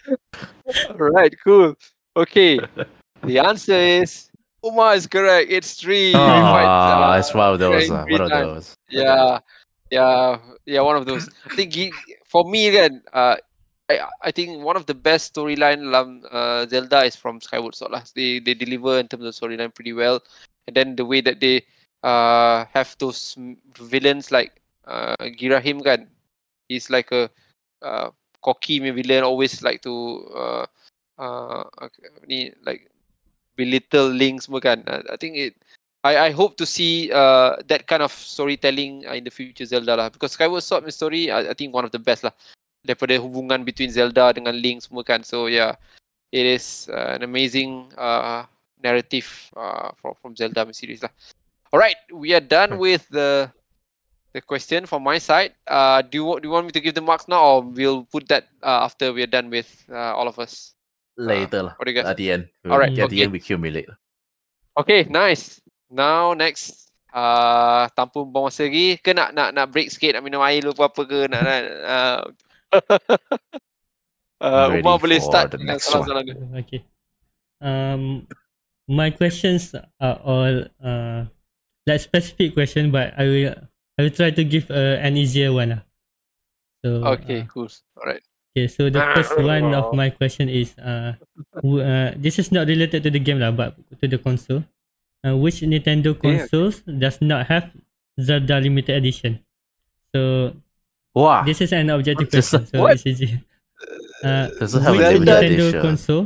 Alright, 1.01 1.35
cool. 1.45 1.75
Okay. 2.17 2.61
the 3.25 3.39
answer 3.39 3.77
is 3.77 4.31
Uma 4.63 4.95
is 4.95 5.07
correct. 5.07 5.51
It's 5.51 5.75
three. 5.75 6.15
Ah, 6.15 7.15
uh, 7.15 7.19
it's 7.19 7.35
one 7.35 7.53
of 7.53 7.59
those. 7.59 7.91
Uh, 7.91 8.07
one 8.07 8.21
of 8.21 8.31
those. 8.31 8.77
Yeah, 8.89 9.39
yeah, 9.91 10.39
yeah. 10.67 10.81
One 10.81 10.97
of 10.97 11.07
those. 11.07 11.29
I 11.51 11.55
think 11.57 11.75
he, 11.75 11.93
for 12.31 12.47
me 12.47 12.69
again, 12.69 13.03
uh, 13.13 13.37
I 13.91 14.07
I 14.23 14.31
think 14.31 14.63
one 14.63 14.79
of 14.79 14.87
the 14.87 14.95
best 14.95 15.35
storyline 15.35 15.91
uh, 16.31 16.67
Zelda 16.71 17.03
is 17.03 17.19
from 17.19 17.43
Skyward 17.43 17.75
Sword 17.75 17.91
lah. 17.91 18.07
They 18.15 18.39
they 18.39 18.55
deliver 18.55 19.03
in 19.03 19.11
terms 19.11 19.27
of 19.27 19.35
storyline 19.35 19.75
pretty 19.75 19.93
well, 19.93 20.23
and 20.71 20.77
then 20.77 20.95
the 20.95 21.05
way 21.05 21.21
that 21.21 21.43
they 21.43 21.67
uh 22.07 22.67
have 22.75 22.95
those 22.99 23.35
villains 23.79 24.31
like 24.31 24.63
uh 24.87 25.19
Girahim 25.39 25.83
kan, 25.83 26.07
he's 26.71 26.87
like 26.87 27.11
a 27.11 27.27
uh 27.83 28.15
cocky 28.43 28.83
punya 28.83 28.93
villain, 28.93 29.23
always 29.23 29.63
like 29.63 29.81
to 29.87 30.27
uh 30.35 30.67
uh 31.17 31.65
ni 32.27 32.51
like 32.67 32.91
belittle 33.55 34.11
Link 34.11 34.43
semua 34.43 34.59
kan. 34.59 34.83
Uh, 34.85 35.01
I 35.09 35.17
think 35.17 35.39
it 35.39 35.55
I 36.03 36.29
I 36.29 36.31
hope 36.35 36.59
to 36.59 36.67
see 36.67 37.09
uh 37.15 37.57
that 37.71 37.87
kind 37.87 38.03
of 38.03 38.11
storytelling 38.11 39.07
uh, 39.07 39.15
in 39.15 39.23
the 39.23 39.33
future 39.33 39.65
Zelda 39.65 39.95
lah 39.95 40.09
because 40.11 40.35
Skyward 40.35 40.67
Sword 40.67 40.91
story 40.91 41.31
I, 41.31 41.51
I 41.51 41.55
think 41.55 41.71
one 41.71 41.87
of 41.87 41.95
the 41.95 42.03
best 42.03 42.27
lah 42.27 42.35
daripada 42.83 43.15
hubungan 43.23 43.63
between 43.63 43.95
Zelda 43.95 44.35
dengan 44.35 44.59
Link 44.59 44.83
semua 44.83 45.07
kan 45.07 45.23
so 45.23 45.47
yeah 45.47 45.79
it 46.35 46.43
is 46.43 46.91
uh, 46.91 47.15
an 47.15 47.23
amazing 47.23 47.87
uh 47.95 48.43
narrative 48.83 49.51
uh, 49.55 49.95
from 49.95 50.19
from 50.19 50.33
Zelda 50.35 50.67
series 50.75 51.03
lah. 51.03 51.15
Alright, 51.73 51.97
we 52.13 52.35
are 52.35 52.45
done 52.45 52.77
with 52.77 53.09
the 53.09 53.49
the 54.33 54.41
question 54.41 54.87
from 54.87 55.05
my 55.05 55.19
side. 55.19 55.53
Uh, 55.69 56.03
do 56.03 56.19
you 56.19 56.25
do 56.41 56.49
you 56.49 56.53
want 56.53 56.67
me 56.67 56.73
to 56.73 56.81
give 56.81 56.95
the 56.97 57.05
marks 57.05 57.29
now, 57.29 57.41
or 57.45 57.57
we'll 57.63 58.05
put 58.09 58.29
that 58.29 58.49
uh, 58.65 58.85
after 58.89 59.13
we 59.13 59.23
are 59.23 59.31
done 59.31 59.53
with 59.53 59.69
uh, 59.93 60.17
all 60.17 60.29
of 60.29 60.39
us? 60.39 60.75
Later 61.17 61.69
lah. 61.69 61.75
what 61.77 61.85
do 61.85 61.93
you 61.93 62.01
guys 62.01 62.09
At 62.09 62.17
the 62.17 62.33
end. 62.33 62.49
Alright, 62.65 62.97
At 62.97 63.13
the 63.13 63.21
okay. 63.21 63.23
end 63.29 63.33
we 63.33 63.39
accumulate. 63.39 63.89
Okay, 64.73 65.05
nice. 65.05 65.61
Now 65.93 66.33
next, 66.33 66.89
uh, 67.13 67.85
buang 68.09 68.49
masa 68.49 68.65
lagi, 68.65 68.97
ke 68.97 69.13
nak 69.13 69.37
nak 69.37 69.53
nak 69.53 69.69
break 69.69 69.93
sikit, 69.93 70.17
nak 70.17 70.25
minum 70.25 70.41
air 70.41 70.65
dulu 70.65 70.81
apa 70.81 71.03
ke, 71.05 71.29
nak 71.29 71.41
nak. 71.45 71.61
Uh, 71.85 72.21
uh, 74.41 74.67
Ready 74.73 74.81
Umar 74.81 74.97
boleh 74.97 75.21
for 75.21 75.29
start 75.29 75.53
the 75.53 75.61
dengan 75.61 75.77
next 75.77 75.93
soalan-soalan 75.93 76.25
dia. 76.25 76.37
Okay. 76.65 76.81
Um, 77.61 78.25
my 78.89 79.13
questions 79.13 79.77
are 79.77 80.19
all 80.25 80.65
uh 80.81 81.29
like 81.85 82.01
specific 82.01 82.57
question, 82.57 82.89
but 82.89 83.13
I 83.21 83.25
will 83.29 83.55
I 83.99 84.03
will 84.09 84.15
try 84.15 84.31
to 84.33 84.45
give 84.45 84.71
uh, 84.71 84.99
an 85.01 85.17
easier 85.17 85.53
one. 85.53 85.77
lah. 85.77 85.83
So 86.85 86.89
Okay, 87.19 87.45
uh, 87.45 87.47
cool. 87.53 87.69
Alright. 87.97 88.23
okay. 88.57 88.67
So 88.69 88.89
the 88.91 89.01
first 89.15 89.37
one 89.39 89.75
of 89.75 89.93
my 89.95 90.11
question 90.11 90.49
is 90.49 90.75
uh, 90.81 91.15
w- 91.61 91.85
uh 91.85 92.13
this 92.17 92.39
is 92.41 92.51
not 92.51 92.67
related 92.67 93.03
to 93.05 93.11
the 93.13 93.21
game 93.23 93.39
lah, 93.39 93.53
but 93.53 93.77
to 94.01 94.07
the 94.09 94.19
console. 94.19 94.65
Uh, 95.23 95.39
which 95.39 95.63
Nintendo 95.63 96.19
consoles 96.19 96.83
does 96.83 97.23
not 97.23 97.47
have 97.47 97.71
Zelda 98.19 98.59
limited 98.59 98.99
edition? 98.99 99.39
So 100.11 100.53
Wow. 101.15 101.45
this 101.45 101.61
is 101.61 101.71
an 101.77 101.93
objective 101.93 102.27
question, 102.33 102.65
so 102.67 102.83
what? 102.83 102.97
it's 102.97 103.07
easy. 103.07 103.39
Uh, 104.23 104.47
which 104.55 104.71
Nintendo 104.71 105.43
edition. 105.43 105.83
console 105.83 106.25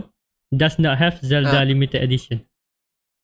does 0.53 0.77
not 0.77 1.01
have 1.01 1.17
Zelda 1.25 1.61
Ah. 1.61 1.65
limited 1.65 2.05
edition? 2.05 2.45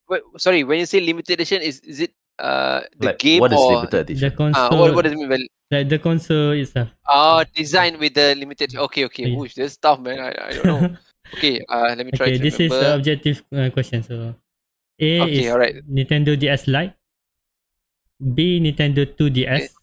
Wait, 0.09 0.25
sorry, 0.41 0.65
when 0.65 0.81
you 0.81 0.89
say 0.89 0.97
limited 0.97 1.37
edition, 1.37 1.61
is 1.61 1.77
is 1.85 2.01
it 2.01 2.11
uh 2.39 2.81
the 2.99 3.07
Like, 3.07 3.19
game 3.19 3.41
what 3.41 3.53
is 3.53 3.59
or 3.59 3.69
limited 3.69 4.09
The 4.09 4.31
edition? 4.31 4.31
console, 4.31 4.53
uh, 4.53 4.75
what 4.77 4.93
what 4.95 5.03
does 5.03 5.13
it 5.13 5.17
mean 5.17 5.29
by 5.29 5.37
like 5.71 5.89
the 5.89 5.99
console 5.99 6.51
itself. 6.51 6.89
uh 7.07 7.43
design 7.55 7.99
with 7.99 8.13
the 8.13 8.35
limited? 8.35 8.75
Okay, 8.75 9.05
okay. 9.05 9.27
Yeah. 9.27 9.29
Whoosh, 9.29 9.55
this 9.55 9.77
tough, 9.77 9.99
man. 9.99 10.19
I, 10.19 10.31
I 10.49 10.53
don't 10.53 10.67
know. 10.67 10.87
okay, 11.35 11.61
uh, 11.69 11.93
let 11.97 12.05
me 12.05 12.11
try 12.11 12.29
okay, 12.29 12.31
to 12.31 12.43
this 12.43 12.59
is 12.59 12.71
remember. 12.71 12.79
the 12.79 12.95
objective 12.95 13.43
uh, 13.55 13.69
question. 13.71 14.03
So, 14.03 14.35
A 14.99 15.13
Okay, 15.23 15.39
is 15.39 15.51
alright. 15.51 15.75
Nintendo 15.89 16.37
DS 16.39 16.67
Lite, 16.67 16.93
B 18.19 18.59
Nintendo 18.59 19.05
2DS, 19.05 19.79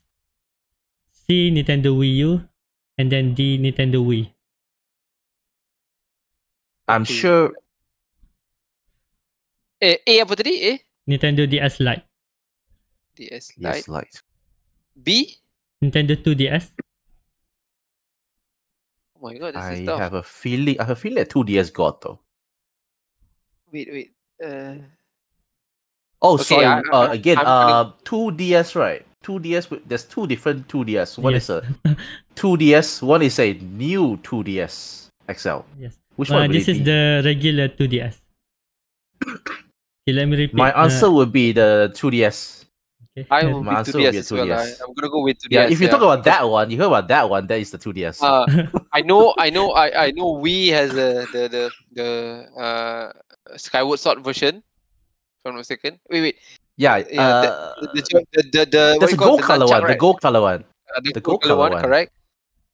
C 1.13 1.51
Nintendo 1.51 1.95
Wii 1.95 2.17
U, 2.27 2.43
and 2.99 3.11
then 3.13 3.35
D 3.35 3.59
Nintendo 3.59 4.03
Wii. 4.05 4.33
I'm 6.89 7.05
Okay. 7.05 7.05
sure 7.05 7.53
eh, 9.81 9.99
A 10.07 10.13
apa 10.25 10.35
tadi? 10.37 10.55
A 10.69 10.73
Nintendo 11.09 11.47
DS 11.47 11.81
Lite, 11.81 12.05
DS 13.21 13.53
yes, 13.61 13.85
Lite. 13.85 13.89
like 13.89 14.12
B. 15.05 15.37
Nintendo 15.85 16.16
2DS, 16.16 16.73
Oh 19.16 19.29
my 19.29 19.37
god, 19.37 19.55
this 19.55 19.62
I 19.62 19.73
is 19.75 19.87
tough. 19.87 20.01
have 20.01 20.14
a 20.14 20.23
feeling 20.23 20.81
I 20.81 20.85
have 20.85 20.97
a 20.97 21.01
feeling 21.01 21.16
that 21.21 21.29
2DS 21.29 21.73
got 21.73 22.01
though. 22.01 22.18
Wait, 23.73 23.89
wait. 23.93 24.11
Uh, 24.43 24.75
Oh, 26.23 26.35
Okay, 26.35 26.45
sorry. 26.45 26.66
I- 26.66 26.81
uh, 26.93 27.09
again, 27.12 27.39
I'm 27.39 27.47
uh, 27.47 27.93
2DS, 28.05 28.75
right? 28.77 29.07
2DS. 29.25 29.73
There's 29.89 30.05
two 30.05 30.27
different 30.27 30.68
2DS. 30.68 31.16
One 31.16 31.33
Yes. 31.33 31.45
is 31.45 31.51
a 31.51 31.97
2DS. 32.37 33.01
One 33.03 33.23
is 33.23 33.39
a 33.39 33.55
new 33.55 34.18
2DS 34.21 35.09
XL. 35.29 35.64
yes. 35.79 35.97
Which 36.16 36.31
Uh, 36.31 36.45
one 36.45 36.51
this 36.53 36.68
is 36.68 36.79
be? 36.79 36.85
the 36.85 37.23
regular 37.25 37.68
2DS. 37.68 38.21
okay, 39.25 40.12
let 40.12 40.29
me 40.29 40.37
repeat. 40.37 40.55
My 40.57 40.73
uh, 40.77 40.85
answer 40.85 41.11
would 41.11 41.33
be 41.33 41.53
the 41.53 41.89
2DS. 41.97 42.37
okay. 42.60 42.60
I 43.31 43.43
uh, 43.43 43.51
will 43.51 43.62
be 43.62 43.71
answer 43.71 43.93
will 43.99 44.05
2DS 44.05 44.11
be 44.11 44.16
a 44.16 44.21
as 44.21 44.33
well. 44.33 44.43
I, 44.43 44.47
2DS. 44.47 44.81
I'm 44.81 44.95
gonna 44.95 45.11
go 45.11 45.23
with 45.23 45.39
2DS. 45.39 45.51
Yeah, 45.51 45.68
if 45.68 45.81
you 45.81 45.89
talk 45.89 46.03
about 46.03 46.25
that 46.25 46.49
one, 46.49 46.71
you 46.71 46.79
heard 46.79 46.87
about 46.87 47.09
that 47.09 47.29
one. 47.29 47.47
That 47.47 47.59
is 47.59 47.71
the 47.71 47.79
2DS. 47.79 48.23
Uh, 48.23 48.47
I 48.93 49.03
know, 49.03 49.35
I 49.39 49.51
know, 49.51 49.73
I, 49.73 50.07
I 50.07 50.11
know. 50.12 50.37
Wii 50.37 50.71
has 50.73 50.93
the 50.93 51.27
the 51.33 51.43
the 51.49 51.64
the 51.93 52.09
uh 52.61 53.12
Skyward 53.57 53.99
Sword 53.99 54.25
version. 54.25 54.57
If 54.57 55.47
I'm 55.47 55.53
not 55.53 55.64
mistaken. 55.64 55.99
Wait, 56.09 56.21
wait. 56.21 56.37
yeah. 56.77 56.99
yeah, 57.09 57.23
uh, 57.23 57.75
The 57.81 57.89
the 57.93 58.03
the, 58.03 58.43
the, 58.43 58.64
the, 58.64 58.85
the 59.01 59.12
a 59.12 59.16
gold 59.16 59.43
color 59.43 59.66
one. 59.66 59.81
The 59.81 59.89
right? 59.89 59.99
gold 59.99 60.21
color 60.21 60.41
one. 60.41 60.64
Uh, 60.95 61.01
the, 61.01 61.12
the 61.12 61.21
gold 61.21 61.43
color 61.43 61.57
one, 61.57 61.73
one. 61.73 61.83
correct? 61.83 62.12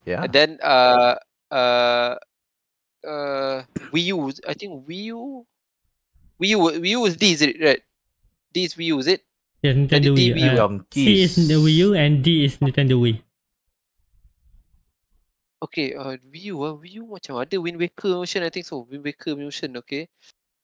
Yeah. 0.07 0.22
And 0.22 0.32
then 0.32 0.59
uh 0.62 1.16
uh 1.51 2.14
uh 3.03 3.62
Wii 3.90 4.14
U. 4.14 4.32
I 4.47 4.55
think 4.55 4.86
Wii 4.86 5.11
U. 5.14 5.47
Wii 6.40 6.49
U. 6.55 6.59
Wii 6.59 6.90
U 6.90 7.05
is 7.07 7.16
D, 7.16 7.32
is 7.32 7.42
it 7.42 7.59
right? 7.61 7.82
D 8.53 8.64
is 8.64 8.74
Wii 8.74 8.94
U, 8.94 8.99
is 8.99 9.07
it? 9.07 9.26
Yes, 9.66 9.74
Nintendo 9.74 10.14
D- 10.14 10.32
Wii. 10.32 10.54
Uh, 10.54 10.78
C 10.94 11.26
is 11.26 11.34
the 11.34 11.58
Wii 11.58 11.74
U 11.82 11.88
and 11.98 12.22
D 12.22 12.46
is 12.46 12.56
Nintendo 12.62 12.94
Wii. 13.02 13.18
Okay, 15.62 15.94
uh, 15.96 16.14
Wii 16.30 16.52
U, 16.52 16.62
uh, 16.62 16.76
Wii 16.78 17.00
U 17.00 17.04
macam 17.10 17.40
ada 17.40 17.56
Wind 17.58 17.80
Waker 17.80 18.12
motion, 18.22 18.44
I 18.44 18.50
think 18.52 18.66
so. 18.68 18.84
Wind 18.86 19.02
Waker 19.02 19.34
motion, 19.34 19.74
okay. 19.80 20.06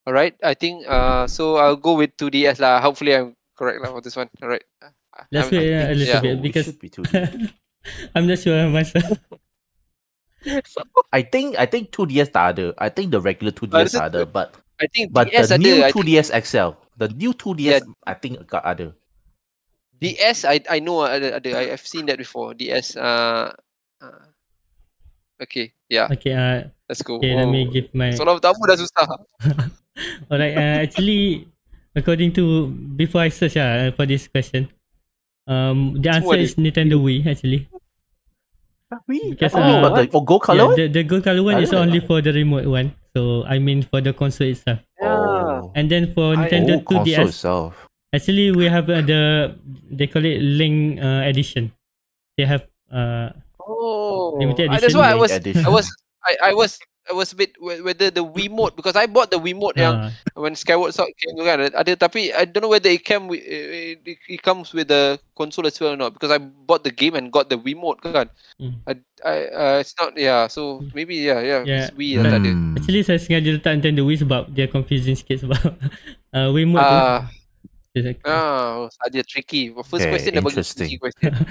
Alright, 0.07 0.35
I 0.43 0.55
think 0.55 0.85
uh, 0.87 1.27
so 1.27 1.57
I'll 1.57 1.79
go 1.79 1.95
with 1.97 2.15
2DS 2.19 2.59
lah. 2.61 2.83
Hopefully 2.83 3.15
I'm 3.15 3.35
correct 3.55 3.81
lah 3.81 3.95
for 3.95 4.03
this 4.03 4.19
one. 4.19 4.29
Alright. 4.43 4.67
Uh, 4.83 4.91
Let's 5.31 5.49
I'm- 5.49 5.59
wait 5.59 5.71
uh, 5.73 5.87
a 5.91 5.95
little 5.95 6.15
yeah. 6.15 6.21
bit 6.23 6.33
it 6.39 6.43
because 6.43 6.67
be 6.77 6.91
2DS. 6.91 7.51
I'm 8.15 8.27
not 8.27 8.39
sure 8.39 8.59
myself. 8.69 9.19
I 11.15 11.23
think 11.23 11.55
I 11.55 11.67
think 11.71 11.95
2DS 11.95 12.35
tak 12.35 12.59
ada. 12.59 12.75
I 12.79 12.91
think 12.91 13.15
the 13.15 13.23
regular 13.23 13.55
2DS 13.55 13.95
this 13.95 13.95
is 13.95 14.01
tak 14.03 14.11
ada, 14.11 14.27
but 14.27 14.59
I 14.83 14.91
think 14.91 15.15
but 15.15 15.31
DS 15.31 15.55
the 15.55 15.57
ada. 15.57 15.63
new 15.63 15.77
I 15.87 15.95
think 15.95 16.03
2DS 16.03 16.29
XL, 16.35 16.75
the 16.97 17.09
new 17.09 17.33
2DS, 17.33 17.83
Yeah. 17.83 17.85
I 18.07 18.15
think 18.15 18.41
got 18.47 18.65
ada. 18.65 18.93
DS, 20.03 20.43
I 20.45 20.59
I 20.67 20.79
know 20.83 21.07
ada, 21.07 21.39
ada. 21.39 21.49
I, 21.55 21.73
I've 21.73 21.87
seen 21.87 22.11
that 22.11 22.19
before. 22.19 22.53
DS. 22.59 22.99
Uh, 22.99 23.55
uh, 24.03 24.23
okay, 25.39 25.71
yeah. 25.87 26.11
Okay, 26.11 26.35
uh, 26.35 26.67
Let's 26.91 27.07
go. 27.07 27.23
okay, 27.23 27.39
let 27.39 27.47
me 27.47 27.65
Oh, 27.67 27.71
give 27.71 27.89
my. 27.95 28.11
Soalan 28.11 28.43
pertama 28.43 28.61
dah 28.67 28.77
susah. 28.83 29.07
Alright, 30.33 30.57
uh, 30.59 30.77
actually, 30.83 31.47
according 31.95 32.35
to 32.35 32.67
before 32.99 33.23
I 33.23 33.31
search 33.31 33.55
uh, 33.55 33.95
for 33.95 34.03
this 34.09 34.27
question, 34.27 34.67
um, 35.47 35.95
the 36.03 36.11
Semua 36.11 36.35
answer 36.35 36.37
ada. 36.41 36.45
is 36.51 36.53
Nintendo 36.59 36.97
Wii 36.99 37.23
actually. 37.29 37.71
Because, 39.09 39.57
oh, 39.57 39.63
uh, 39.65 39.81
but 39.89 39.91
the 39.97 40.05
oh, 40.13 40.21
gold 40.21 40.43
color 40.45 40.69
one? 40.69 40.77
Yeah, 40.77 40.85
the, 40.91 41.01
the 41.01 41.03
gold 41.09 41.25
color 41.25 41.41
one 41.41 41.57
I 41.57 41.65
is 41.65 41.71
don't 41.73 41.81
know. 41.81 41.87
only 41.89 42.01
for 42.05 42.21
the 42.21 42.29
remote 42.29 42.69
one. 42.69 42.93
So 43.17 43.45
I 43.45 43.59
mean 43.59 43.83
for 43.83 44.01
the 44.01 44.13
console 44.13 44.49
itself. 44.49 44.81
Yeah. 45.01 45.13
Oh. 45.17 45.73
And 45.75 45.91
then 45.91 46.13
for 46.15 46.33
I- 46.35 46.49
Nintendo 46.49 46.81
oh, 46.81 46.85
console 46.85 47.27
2DS, 47.27 47.29
itself. 47.29 47.73
actually 48.15 48.53
we 48.53 48.65
have 48.67 48.89
uh, 48.89 49.01
the 49.03 49.55
they 49.91 50.07
call 50.07 50.25
it 50.25 50.41
Link 50.41 51.01
uh, 51.01 51.29
edition. 51.29 51.73
They 52.39 52.45
have 52.47 52.65
uh 52.93 53.31
Oh, 53.63 54.37
Limited 54.41 54.69
Ah, 54.69 54.73
that's 54.81 54.85
edition. 54.91 55.01
why 55.01 55.11
I 55.13 55.15
was, 55.15 55.31
edition. 55.31 55.65
I 55.65 55.69
was, 55.71 55.87
I, 56.27 56.51
I 56.51 56.53
was, 56.55 56.79
I 57.11 57.13
was 57.19 57.35
a 57.35 57.37
bit 57.37 57.59
whe- 57.59 57.83
whether 57.83 58.15
the 58.15 58.23
Wiimote 58.23 58.79
because 58.79 58.95
I 58.95 59.11
bought 59.11 59.35
the 59.35 59.41
Wiimote 59.43 59.75
yang 59.75 60.07
uh, 60.07 60.11
when 60.39 60.55
Skyward 60.55 60.95
Sword 60.95 61.11
came 61.19 61.35
tu 61.35 61.43
kan 61.43 61.59
ada 61.75 61.93
tapi 61.99 62.31
I 62.31 62.47
don't 62.47 62.63
know 62.63 62.71
whether 62.71 62.87
it 62.87 63.03
came 63.03 63.27
with 63.27 63.43
it, 63.43 64.07
it 64.07 64.41
comes 64.47 64.71
with 64.71 64.87
the 64.87 65.19
console 65.35 65.67
as 65.67 65.75
well 65.83 65.95
or 65.95 66.01
not 66.01 66.15
because 66.15 66.31
I 66.31 66.39
bought 66.39 66.87
the 66.87 66.95
game 66.95 67.19
and 67.19 67.35
got 67.35 67.51
the 67.51 67.59
Wiimote 67.59 68.07
kan. 68.07 68.31
Mm. 68.63 68.79
I, 68.87 68.93
I 69.27 69.37
uh, 69.51 69.77
it's 69.83 69.99
not 69.99 70.15
yeah 70.15 70.47
so 70.47 70.87
maybe 70.95 71.19
yeah 71.19 71.43
yeah, 71.43 71.61
Yeah. 71.67 71.91
it's 71.91 71.95
Wii 71.99 72.23
tak 72.23 72.39
ada. 72.39 72.51
Hmm. 72.55 72.79
actually 72.79 73.03
saya 73.03 73.19
sengaja 73.19 73.51
letak 73.59 73.83
Nintendo 73.83 74.07
Wii 74.07 74.23
sebab 74.23 74.55
dia 74.55 74.71
confusing 74.71 75.19
sikit 75.19 75.43
sebab 75.43 75.59
uh, 76.39 76.49
Wiimote 76.55 76.87
tu. 76.87 76.99
Ah 77.03 77.21
ah 78.25 78.89
saja 78.89 79.21
tricky. 79.27 79.69
First 79.85 80.07
Okay, 80.07 80.11
question 80.15 80.33
dah 80.39 80.43
bagi 80.47 80.63
tricky 80.63 80.97
question. 81.03 81.33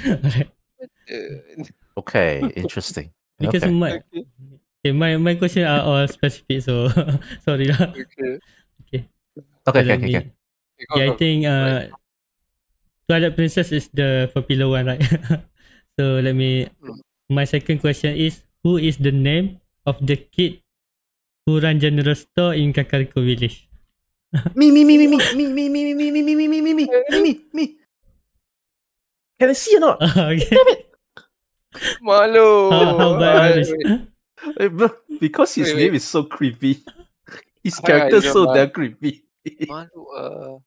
Uh, 1.12 1.68
Okay, 2.02 2.40
interesting. 2.56 3.12
Because 3.38 3.68
okay. 3.68 3.76
my 3.76 4.00
okay, 4.82 4.92
my 4.94 5.18
my 5.18 5.36
question 5.36 5.64
are 5.66 5.82
all 5.82 6.08
specific 6.08 6.62
so 6.62 6.88
sorry 7.46 7.68
lah. 7.70 7.96
okay. 8.88 9.08
Okay, 9.68 9.82
okay, 9.82 9.84
let 9.86 9.98
okay, 9.98 10.06
me- 10.06 10.18
okay. 10.18 10.34
Yeah, 10.96 11.06
I 11.08 11.14
think 11.16 11.46
uh, 11.48 11.88
Twilight 13.08 13.36
Princess 13.36 13.72
is 13.72 13.90
the 13.94 14.32
popular 14.34 14.70
one, 14.70 14.86
right? 14.88 15.02
so 16.00 16.20
let 16.24 16.34
me. 16.36 16.70
Mm. 16.82 17.00
My 17.30 17.46
second 17.46 17.80
question 17.80 18.16
is: 18.18 18.44
Who 18.64 18.78
is 18.78 18.98
the 18.98 19.12
name 19.12 19.62
of 19.86 20.00
the 20.06 20.18
kid 20.18 20.62
who 21.46 21.60
run 21.62 21.80
general 21.80 22.16
store 22.16 22.54
in 22.56 22.74
Kakariko 22.74 23.24
Village? 23.24 23.70
Me, 24.56 24.72
me, 24.72 24.84
me, 24.86 24.98
me, 24.98 25.08
me, 25.08 25.18
me, 25.34 25.48
me, 25.54 25.70
me, 25.70 25.94
me, 25.94 25.94
me, 25.94 26.12
me, 26.12 26.36
me, 26.36 26.36
me, 26.48 26.62
me, 26.62 26.74
me, 26.74 26.74
me, 27.10 27.22
me, 27.22 27.46
me. 27.54 27.78
Can 29.40 29.50
I 29.50 29.54
see 29.54 29.76
or 29.78 29.80
not? 29.80 30.02
okay. 30.18 30.58
Malu. 32.06 32.50
How, 32.70 32.94
how 32.98 33.14
about 33.16 33.38
Ah, 33.86 34.08
Arish? 34.44 34.56
wait. 34.58 34.66
Eh, 34.66 34.68
bro, 34.70 34.90
Because 35.20 35.56
his 35.56 35.68
Wait, 35.70 35.78
name 35.78 35.92
wait. 35.92 35.98
is 35.98 36.04
so 36.08 36.24
creepy. 36.24 36.84
His 37.64 37.78
Ah, 37.78 37.86
character 37.86 38.18
is 38.18 38.32
so 38.32 38.46
but- 38.46 38.54
damn 38.56 38.70
creepy. 38.72 39.24
Malu. 39.70 40.02
Uh, 40.18 40.58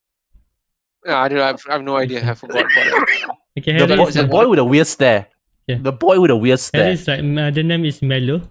yeah, 1.07 1.19
I 1.21 1.29
don't 1.29 1.39
know. 1.39 1.45
I 1.45 1.47
have, 1.49 1.61
I 1.69 1.73
have 1.73 1.83
no 1.83 1.97
idea. 1.97 2.23
I 2.31 2.35
forgot 2.35 2.63
about 2.65 2.87
it. 3.09 3.29
Okay, 3.59 3.71
The, 3.79 3.87
Harry 3.87 3.97
boy, 3.97 4.11
the 4.11 4.27
boy 4.27 4.49
with 4.51 4.59
a 4.59 4.65
weird 4.65 4.87
stare. 4.87 5.27
Yeah. 5.69 5.79
The 5.79 5.93
boy 5.93 6.19
with 6.19 6.31
a 6.33 6.37
weird 6.37 6.59
stare. 6.59 6.91
is 6.91 7.07
like 7.07 7.21
uh, 7.23 7.51
the 7.55 7.63
name 7.63 7.85
is 7.85 8.03
Malo. 8.03 8.43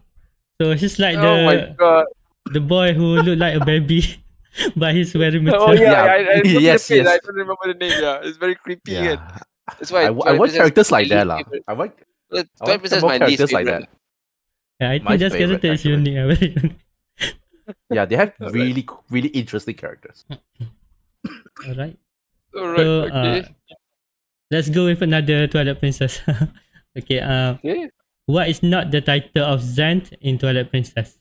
So 0.62 0.72
he's 0.80 0.96
like 0.98 1.18
oh 1.20 1.44
my 1.44 1.56
the 1.56 1.76
god. 1.78 2.06
the 2.56 2.62
boy 2.64 2.94
who 2.96 3.20
look 3.20 3.36
like 3.38 3.60
a 3.60 3.66
baby 3.66 4.00
but 4.80 4.96
he's 4.96 5.12
very 5.12 5.40
mature. 5.44 5.60
Oh 5.60 5.72
yeah, 5.76 5.92
Yeah. 5.92 6.04
I, 6.04 6.16
I, 6.16 6.34
I, 6.40 6.42
Yes, 6.48 6.88
yes, 6.88 6.92
I 6.92 6.96
yes. 6.96 7.20
don't 7.20 7.36
remember 7.36 7.68
the 7.68 7.74
name. 7.76 8.00
Yeah, 8.00 8.24
it's 8.24 8.38
very 8.40 8.56
creepy. 8.56 8.94
Yeah. 8.96 9.04
Yeah. 9.04 9.38
That's 9.80 9.92
why 9.92 10.04
I, 10.08 10.12
I 10.12 10.32
want 10.40 10.52
characters 10.56 10.88
like 10.92 11.10
that, 11.12 11.28
lah. 11.28 11.44
I 11.68 11.74
want 11.76 11.92
I 12.32 12.44
Twilight 12.48 12.48
want 12.64 12.80
Princess 12.80 12.98
is 12.98 13.04
more 13.04 13.12
my 13.12 13.18
least 13.28 13.44
characters 13.44 13.52
like 13.52 13.66
that. 13.68 13.90
Yeah, 14.84 14.90
I 14.92 15.00
My 15.00 15.16
think 15.16 15.20
that 15.22 15.32
favorite, 15.32 15.62
character 15.64 15.72
is 15.72 15.80
actually. 15.80 16.12
unique. 16.12 16.40
very 16.40 16.50
unique. 16.60 16.80
Yeah, 17.90 18.04
they 18.04 18.18
have 18.20 18.34
Alright. 18.42 18.52
really, 18.54 18.84
really 19.10 19.30
interesting 19.32 19.76
characters. 19.80 20.26
Alright. 21.68 21.96
Alright, 22.52 22.78
So 22.78 23.08
okay. 23.08 23.40
uh, 23.40 23.44
let's 24.52 24.68
go 24.70 24.86
with 24.92 25.02
another 25.02 25.48
Twilight 25.48 25.80
Princess. 25.80 26.20
okay. 27.00 27.20
Uh, 27.24 27.56
okay. 27.64 27.88
what 28.26 28.50
is 28.50 28.62
not 28.64 28.92
the 28.92 29.00
title 29.00 29.46
of 29.48 29.62
Zant 29.64 30.12
in 30.20 30.38
Twilight 30.38 30.70
Princess? 30.70 31.18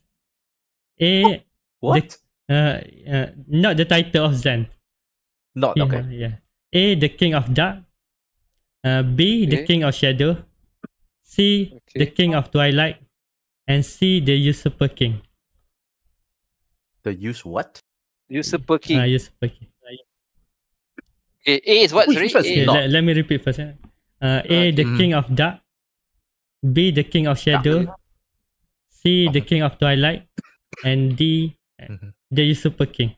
A. 1.01 1.45
What? 1.79 2.19
Uh, 2.51 2.83
uh, 3.07 3.27
not 3.47 3.77
the 3.79 3.85
title 3.87 4.27
of 4.27 4.33
Zant. 4.35 4.67
Not 5.55 5.77
Yeah, 5.77 5.85
okay. 5.85 6.03
yeah. 6.11 6.35
A. 6.73 6.95
The 6.99 7.09
King 7.09 7.35
of 7.35 7.55
Dark. 7.55 7.87
Uh, 8.83 9.03
B. 9.03 9.47
The 9.47 9.63
Okay. 9.63 9.67
King 9.67 9.85
of 9.85 9.95
Shadow. 9.95 10.43
C. 11.23 11.71
The 11.95 12.03
Okay. 12.03 12.11
King 12.19 12.35
of 12.35 12.51
Twilight. 12.51 12.99
And 13.73 13.81
C. 13.81 14.21
The 14.21 14.37
Usurper 14.37 14.89
King. 14.93 15.23
The 17.03 17.15
use 17.17 17.41
what? 17.45 17.81
Usurper 18.29 18.77
King. 18.79 19.01
Uh, 19.01 19.05
Usurper 19.09 19.49
King. 19.49 19.69
okay, 21.41 21.57
A 21.65 21.75
is 21.89 21.93
what? 21.97 22.05
Sorry, 22.13 22.29
first? 22.29 22.45
Okay, 22.47 22.67
let, 22.69 22.91
let 22.93 23.01
me 23.03 23.13
repeat 23.17 23.41
first. 23.43 23.59
eh. 23.65 23.73
Uh, 24.21 24.43
A. 24.45 24.71
The 24.77 24.85
Mhm. 24.85 24.97
King 25.01 25.13
of 25.17 25.27
Dark. 25.35 25.65
B. 26.61 26.93
The 26.93 27.03
King 27.05 27.27
of 27.33 27.39
Shadow. 27.41 27.89
C. 28.93 29.29
The 29.33 29.41
King 29.41 29.63
of 29.65 29.79
Twilight. 29.81 30.29
And 30.85 31.17
D. 31.17 31.57
Mhm. 31.81 32.13
The 32.31 32.45
Usurper 32.53 32.87
King. 32.87 33.17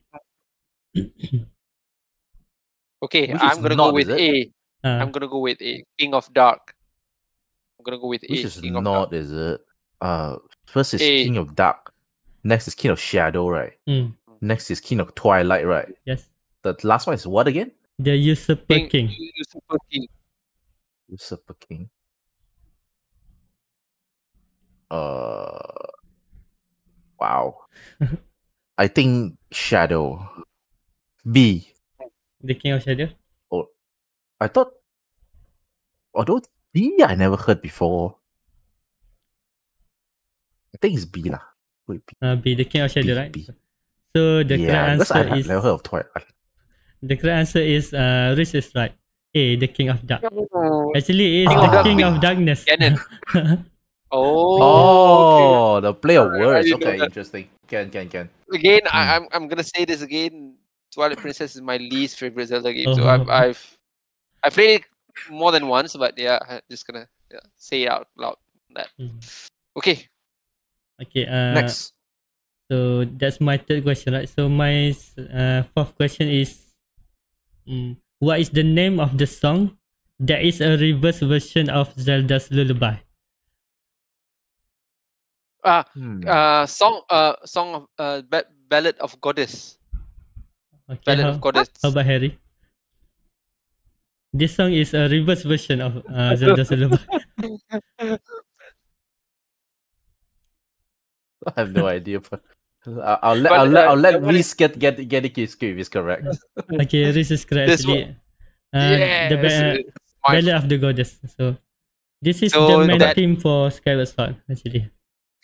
Okay, 3.03 3.27
Which 3.33 3.43
I'm 3.43 3.61
gonna 3.61 3.75
not, 3.77 3.91
go 3.91 3.95
with 4.01 4.09
is 4.09 4.17
A. 4.17 4.51
Uh, 4.87 5.03
am 5.03 5.11
gonna 5.11 5.29
go 5.29 5.41
with 5.45 5.61
A. 5.61 5.83
King 5.99 6.15
of 6.15 6.25
Dark. 6.33 6.73
I'm 7.79 7.85
gonna 7.85 7.99
go 8.01 8.09
with 8.09 8.23
Which 8.23 8.45
A. 8.45 8.47
is 8.49 8.61
King 8.63 8.77
of 8.77 8.85
Dark. 8.85 9.11
not, 9.11 9.19
is 9.19 9.29
it? 9.33 9.61
Uh, 10.05 10.37
first 10.67 10.93
is 10.93 11.01
A. 11.01 11.25
King 11.25 11.39
of 11.39 11.57
Dark. 11.57 11.95
Next 12.45 12.69
is 12.69 12.75
King 12.75 12.91
of 12.91 13.01
Shadow, 13.01 13.49
right? 13.49 13.73
mm, 13.89 14.13
Next 14.43 14.71
is 14.71 14.79
King 14.79 15.01
of 15.01 15.15
Twilight, 15.15 15.67
right? 15.67 15.89
yes. 16.05 16.29
The 16.61 16.77
last 16.85 17.07
one 17.07 17.15
is 17.15 17.27
what 17.27 17.49
again? 17.49 17.73
The 17.99 18.15
Usurper 18.17 18.89
King. 18.89 19.09
Usurper 19.37 19.79
King. 19.91 20.09
Usurper 21.09 21.55
King. 21.55 21.89
Uh, 24.91 25.89
wow. 27.19 27.65
I 28.79 28.89
think 28.89 29.39
Shadow. 29.53 30.29
B. 31.31 31.73
The 32.43 32.55
King 32.55 32.73
of 32.73 32.83
Shadow. 32.83 33.09
Oh 33.51 33.69
I 34.39 34.49
thought. 34.49 34.73
Although 36.13 36.43
B, 36.73 37.03
I 37.03 37.15
never 37.15 37.37
heard 37.37 37.63
before. 37.63 38.17
I 40.75 40.77
think 40.83 40.95
it's 40.99 41.05
B 41.07 41.23
lah. 41.31 41.41
Wait, 41.87 42.03
B. 42.07 42.11
Uh, 42.21 42.37
B. 42.37 42.55
The 42.55 42.65
King 42.65 42.83
of 42.83 42.91
Shadow, 42.91 43.15
B, 43.15 43.19
right? 43.19 43.33
B. 43.33 43.47
So 44.15 44.43
the 44.43 44.59
yeah, 44.59 44.95
correct 44.95 44.99
because 44.99 45.11
I 45.11 45.19
answer 45.19 45.29
have 45.31 45.39
is 45.39 45.47
never 45.49 45.61
heard 45.63 45.75
of 45.79 45.83
Twilight. 45.83 46.27
the 47.03 47.17
correct 47.17 47.39
answer 47.49 47.59
is 47.63 47.93
uh, 47.95 48.35
Rich 48.37 48.55
is 48.55 48.71
right. 48.75 48.95
A. 49.35 49.57
The 49.57 49.67
King 49.67 49.89
of 49.91 50.07
Dark. 50.07 50.23
Oh, 50.31 50.93
Actually, 50.95 51.43
it 51.43 51.47
is 51.47 51.49
King 51.51 51.59
the 51.59 51.79
of 51.79 51.85
King 51.85 52.03
of 52.03 52.15
Darkness. 52.21 52.65
Canon. 52.65 52.99
Oh. 54.13 54.63
Oh, 54.63 55.81
the 55.81 55.93
play 55.93 56.17
of 56.17 56.31
words. 56.31 56.71
Okay, 56.71 56.99
that. 56.99 57.07
interesting. 57.11 57.49
Can, 57.67 57.91
can, 57.91 58.09
can. 58.09 58.31
Again, 58.53 58.81
Hmm. 58.87 58.97
I, 58.97 59.17
I'm 59.17 59.27
I'm 59.33 59.49
gonna 59.49 59.65
say 59.67 59.85
this 59.85 60.03
again. 60.03 60.55
Twilight 60.95 61.19
Princess 61.19 61.57
is 61.57 61.63
my 61.63 61.79
least 61.79 62.19
favorite 62.19 62.47
Zelda 62.47 62.71
game. 62.73 62.95
So 62.95 63.03
Oh. 63.03 63.09
I've 63.11 63.27
I've 63.29 63.79
I 64.45 64.51
played 64.51 64.81
it 64.81 64.85
more 65.31 65.51
than 65.51 65.67
once, 65.67 65.97
but 65.97 66.15
yeah, 66.17 66.39
I'm 66.49 66.61
just 66.71 66.87
gonna 66.87 67.09
yeah, 67.33 67.43
say 67.59 67.83
it 67.83 67.91
out 67.91 68.07
loud. 68.17 68.37
Mm. 69.01 69.19
Okay. 69.79 70.07
Okay. 71.03 71.27
Uh, 71.27 71.75
Next. 71.75 71.95
So 72.71 73.05
that's 73.05 73.41
my 73.41 73.59
third 73.59 73.85
question, 73.85 74.15
right? 74.15 74.29
So 74.29 74.49
my 74.49 74.95
uh, 75.19 75.63
fourth 75.75 75.95
question 75.97 76.29
is, 76.29 76.75
mm, 77.69 77.97
what 78.21 78.41
is 78.41 78.49
the 78.51 78.63
name 78.65 79.01
of 79.01 79.19
the 79.19 79.27
song 79.27 79.77
that 80.19 80.41
is 80.43 80.61
a 80.61 80.77
reverse 80.79 81.21
version 81.21 81.69
of 81.69 81.93
Zelda's 82.01 82.51
Lullaby? 82.51 82.97
Uh, 85.65 85.83
Hmm. 85.95 86.29
uh, 86.29 86.67
song 86.69 87.01
uh 87.09 87.41
song 87.49 87.69
of 87.75 87.83
uh 87.97 88.21
ba- 88.29 88.45
ballad 88.69 88.97
of 89.01 89.17
goddess. 89.21 89.79
Okay, 90.89 91.17
Ballad 91.17 91.21
how, 91.21 91.33
of 91.33 91.41
goddess. 91.41 91.69
how 91.83 91.89
about 91.91 92.07
Harry? 92.07 92.39
This 94.35 94.55
song 94.57 94.75
is 94.75 94.93
a 94.93 95.09
reverse 95.09 95.45
version 95.45 95.81
of 95.81 96.05
uh, 96.07 96.37
Zelda's 96.37 96.71
Lullaby. 96.71 96.99
I 101.49 101.53
have 101.61 101.73
no 101.73 101.87
idea. 101.87 102.21
But 102.21 102.41
I- 102.87 103.19
I'll 103.23 103.37
let 103.37 103.51
But, 103.51 103.59
I'll 103.61 103.67
let 103.67 103.89
I'll 103.89 103.97
let 103.97 104.13
the 104.13 104.19
one 104.21 104.35
Reese 104.35 104.55
get 104.55 104.79
get 104.79 104.97
get 105.09 105.25
it 105.25 105.39
if 105.39 105.57
it's 105.63 105.89
correct. 105.89 106.27
okay, 106.83 107.11
this 107.13 107.31
is 107.31 107.45
correct. 107.45 107.69
This 107.69 107.81
Actually, 107.81 108.17
uh, 108.75 108.89
yes, 108.93 109.31
the 109.31 109.37
ba- 109.37 109.79
it's 109.81 109.99
my- 110.25 110.41
Ballad 110.41 110.55
of 110.63 110.69
the 110.69 110.79
Goddess. 110.79 111.19
So 111.37 111.57
this 112.21 112.43
is 112.43 112.53
So 112.53 112.67
the 112.69 112.87
main 112.87 112.99
that- 112.99 113.17
theme 113.17 113.37
for 113.37 113.71
Skyward 113.71 114.09
Sword. 114.09 114.37
Actually, 114.51 114.91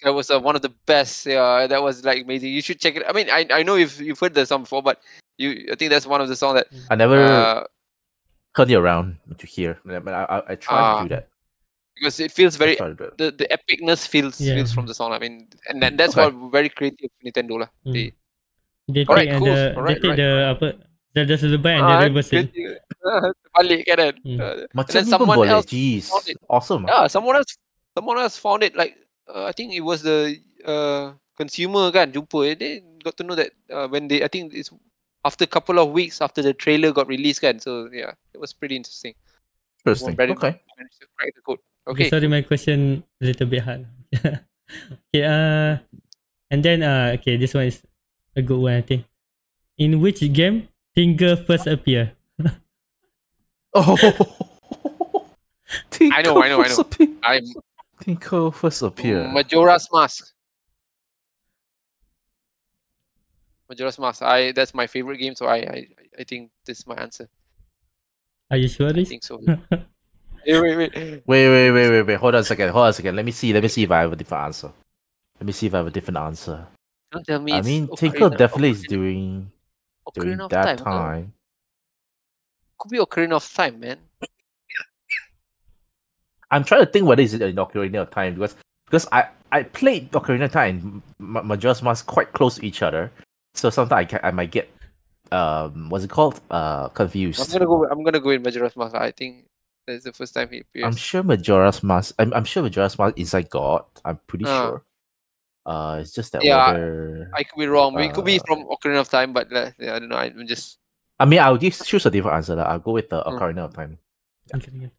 that 0.03 0.13
was 0.13 0.31
uh, 0.31 0.41
one 0.41 0.57
of 0.57 0.63
the 0.63 0.73
best. 0.87 1.27
Yeah, 1.27 1.67
that 1.67 1.83
was 1.83 2.05
like 2.05 2.25
amazing. 2.25 2.53
You 2.53 2.63
should 2.63 2.81
check 2.81 2.97
it. 2.97 3.05
I 3.09 3.13
mean, 3.13 3.29
I 3.31 3.47
I 3.51 3.63
know 3.63 3.77
you've 3.77 4.01
you've 4.01 4.19
heard 4.21 4.35
the 4.35 4.45
song 4.45 4.63
before, 4.69 4.83
but 4.83 5.01
you 5.39 5.69
I 5.73 5.77
think 5.77 5.91
that's 5.91 6.07
one 6.07 6.21
of 6.21 6.29
the 6.29 6.37
song 6.37 6.55
that 6.57 6.69
I 6.91 6.95
never 6.97 7.17
uh 7.21 7.65
turn 8.57 8.69
it 8.69 8.75
around 8.77 9.17
to 9.39 9.47
hear, 9.47 9.81
but 9.85 10.13
I 10.13 10.25
I, 10.25 10.37
I 10.53 10.55
try 10.57 10.77
to 10.77 10.85
Ah, 10.85 11.03
do 11.05 11.09
that. 11.17 11.29
Because 12.01 12.17
it 12.19 12.33
feels 12.33 12.57
very 12.57 12.77
try 12.81 12.89
to 12.89 12.97
do 12.97 13.05
that. 13.13 13.19
the, 13.21 13.29
the 13.45 13.47
epicness 13.53 14.09
feels 14.09 14.41
Yeah. 14.41 14.57
feels 14.57 14.73
from 14.73 14.89
the 14.89 14.97
song. 14.97 15.13
I 15.13 15.21
mean, 15.21 15.53
and 15.69 15.85
that, 15.85 16.01
that's 16.01 16.17
Okay. 16.17 16.33
what 16.33 16.49
very 16.49 16.73
creative 16.73 17.13
Nintendo 17.21 17.61
lah. 17.61 17.71
Mm. 17.85 17.93
They 17.93 18.05
they 18.89 19.03
Alright, 19.05 19.29
take 19.29 19.35
and 19.37 19.41
cool. 19.45 19.53
the 19.53 19.61
Alright, 19.77 20.01
they 20.01 20.01
take 20.01 20.17
right. 20.17 20.25
the 20.25 20.31
apa 20.57 20.67
Zelda's 21.13 21.43
Lullaby 21.45 21.73
and 21.77 21.85
Ah, 21.85 22.01
they 22.01 22.09
reverse 22.09 22.31
it. 22.33 22.49
creative. 22.49 22.81
balik 23.61 23.81
kan. 23.85 23.97
kan? 24.01 24.15
Mm. 24.25 24.39
Uh, 24.41 24.55
Macam 24.73 24.93
then 24.97 25.05
pun 25.05 25.13
someone 25.13 25.39
boleh. 25.45 25.53
else 25.61 25.69
Jeez, 25.69 26.09
found 26.09 26.27
it. 26.33 26.39
awesome. 26.49 26.83
ah. 26.89 26.89
yeah, 26.89 27.05
someone 27.13 27.37
else 27.37 27.53
someone 27.93 28.17
else 28.17 28.41
found 28.41 28.65
it 28.65 28.73
like 28.73 28.97
uh, 29.29 29.45
I 29.45 29.53
think 29.53 29.77
it 29.77 29.85
was 29.85 30.01
the 30.01 30.41
uh, 30.65 31.13
consumer 31.37 31.93
kan 31.93 32.09
jumpa 32.17 32.49
eh, 32.49 32.55
they 32.57 32.73
got 33.05 33.21
to 33.21 33.25
know 33.29 33.37
that 33.37 33.53
uh, 33.69 33.85
when 33.93 34.09
they 34.09 34.25
I 34.25 34.29
think 34.33 34.57
it's 34.57 34.73
after 35.29 35.45
a 35.45 35.51
couple 35.53 35.77
of 35.77 35.93
weeks 35.93 36.25
after 36.25 36.41
the 36.41 36.57
trailer 36.57 36.97
got 36.97 37.05
released 37.11 37.45
kan 37.45 37.61
so 37.61 37.93
yeah 37.93 38.17
it 38.33 38.41
was 38.41 38.57
pretty 38.57 38.73
interesting 38.79 39.13
Interesting. 39.81 40.13
Very- 40.17 40.37
Okay. 40.37 40.61
managed 40.77 41.01
to 41.01 41.09
crack 41.17 41.33
the 41.33 41.41
code 41.41 41.61
Okay. 41.91 42.07
okay 42.07 42.11
sorry, 42.11 42.29
my 42.29 42.43
question 42.43 43.03
a 43.21 43.25
little 43.25 43.47
bit 43.47 43.63
hard. 43.63 43.87
okay, 45.11 45.25
uh, 45.25 45.79
and 46.51 46.63
then 46.63 46.83
uh, 46.83 47.17
okay, 47.19 47.37
this 47.37 47.55
one 47.55 47.67
is 47.67 47.83
a 48.37 48.43
good 48.43 48.59
one, 48.59 48.75
I 48.75 48.83
think. 48.83 49.05
In 49.79 50.01
which 50.01 50.21
game 50.33 50.69
Tingle 50.95 51.37
first 51.37 51.67
appear? 51.67 52.13
Oh. 53.73 53.95
I 56.01 56.23
know, 56.23 56.43
I 56.43 56.49
know, 56.49 56.59
I 56.65 56.67
know. 56.67 56.77
Appear. 56.83 57.09
I'm 57.23 57.45
Tingle 58.03 58.51
first 58.51 58.83
appear. 58.83 59.29
Majora's 59.29 59.87
Mask 59.93 60.35
Majora's 63.69 63.99
Mask 63.99 64.23
I 64.23 64.51
that's 64.51 64.75
my 64.75 64.87
favorite 64.89 65.19
game 65.19 65.35
so 65.37 65.47
I 65.47 65.57
I, 65.59 65.87
I 66.19 66.25
think 66.25 66.51
this 66.67 66.81
is 66.81 66.87
my 66.87 66.97
answer 66.97 67.29
Are 68.51 68.57
you 68.57 68.67
sure, 68.67 68.89
I 68.89 68.93
Riz? 68.93 69.09
think 69.09 69.23
so 69.23 69.39
wait 70.47 70.61
wait 70.61 70.77
wait 70.77 70.93
Wait, 70.95 71.23
wait, 71.27 71.71
wait, 71.71 71.91
wait, 71.91 72.03
wait. 72.03 72.15
Hold 72.19 72.35
on 72.35 72.41
a 72.41 72.45
second. 72.45 72.71
Hold 72.71 72.85
on 72.85 72.91
a 72.91 72.93
second. 72.93 73.17
Let 73.17 73.25
me 73.25 73.33
see. 73.33 73.53
Let 73.53 73.63
me 73.63 73.69
see 73.69 73.83
if 73.85 73.91
I 73.91 74.01
have 74.01 74.13
a 74.13 74.17
different 74.17 74.45
answer. 74.45 74.73
Let 75.39 75.47
me 75.47 75.53
see 75.53 75.67
if 75.67 75.75
I 75.75 75.79
have 75.79 75.87
a 75.87 75.91
different 75.91 76.19
answer. 76.19 76.67
don't 77.13 77.27
tell 77.27 77.41
me 77.41 77.53
I 77.53 77.61
mean, 77.63 77.89
Tingle 77.97 78.31
definitely 78.31 78.71
is 78.71 78.85
Ocarina- 78.85 78.89
doing 78.89 79.53
during 80.15 80.39
that 80.39 80.51
Time, 80.51 80.79
huh? 80.79 80.85
time. 80.85 81.33
could 82.79 82.91
be 82.91 82.99
Ocarina 82.99 83.33
of 83.37 83.53
Time 83.53 83.79
man 83.81 83.99
I'm 86.51 86.65
trying 86.65 86.85
to 86.85 86.91
think 86.91 87.07
whether 87.07 87.23
it's 87.23 87.33
an 87.35 87.41
Ocarina 87.57 88.03
of 88.03 88.11
Time 88.11 88.35
because 88.35 88.57
because 88.87 89.07
I 89.13 89.29
I 89.53 89.63
played 89.65 90.11
Ocarina 90.13 90.45
of 90.47 90.53
Time 90.53 91.03
and 91.21 91.37
M- 91.37 91.47
Majora's 91.47 91.83
Mask 91.83 92.07
quite 92.07 92.33
close 92.33 92.57
to 92.57 92.67
each 92.67 92.83
other, 92.83 93.11
so 93.55 93.71
sometimes 93.71 93.99
I 93.99 94.05
can, 94.05 94.21
I 94.23 94.31
might 94.31 94.51
get 94.51 94.69
um 95.33 95.91
what's 95.91 96.05
it 96.05 96.11
called 96.11 96.41
uh 96.51 96.85
I'm 96.85 96.91
confused. 96.95 97.53
gonna 97.53 97.67
go. 97.67 97.87
I'm 97.89 98.03
gonna 98.03 98.19
go 98.21 98.29
with 98.31 98.43
Majora's 98.45 98.77
Mask. 98.77 98.95
I 98.97 99.13
think 99.13 99.45
that's 99.87 100.05
the 100.05 100.13
first 100.13 100.35
time 100.35 100.49
he 100.51 100.61
appears. 100.61 100.85
I'm 100.87 100.97
sure 100.97 101.23
Majora's 101.23 101.83
Mask. 101.83 102.15
I'm, 102.19 102.33
I'm 102.35 102.45
sure 102.45 102.63
Majora's 102.63 102.99
Mask 102.99 103.19
Inside 103.19 103.51
God. 103.51 103.85
I'm 104.05 104.19
pretty 104.27 104.45
Ah. 104.47 104.61
sure. 104.69 104.85
Uh, 105.67 105.99
it's 106.01 106.13
just 106.13 106.33
that 106.33 106.43
Yeah, 106.45 106.73
whether 106.73 107.31
I 107.35 107.45
could 107.45 107.59
be 107.61 107.67
wrong. 107.67 107.99
It 108.01 108.15
could 108.15 108.25
be 108.25 108.41
Uh, 108.41 108.43
from 108.47 108.65
Ocarina 108.65 109.01
of 109.01 109.09
Time, 109.09 109.33
but 109.33 109.53
uh, 109.53 109.71
yeah, 109.79 109.95
I 109.95 109.99
don't 109.99 110.09
know. 110.09 110.17
I'm 110.17 110.47
just 110.47 110.79
I 111.21 111.27
mean, 111.27 111.39
I'll 111.39 111.59
just 111.59 111.87
choose 111.87 112.07
a 112.07 112.11
different 112.11 112.37
answer. 112.39 112.57
lah. 112.57 112.65
I'll 112.65 112.79
go 112.81 112.93
with 112.93 113.11
the 113.11 113.21
Hmm. 113.23 113.37
Ocarina 113.37 113.65
of 113.69 113.75
Time. 113.75 113.99
Okay, 114.55 114.71
okay. 114.75 114.91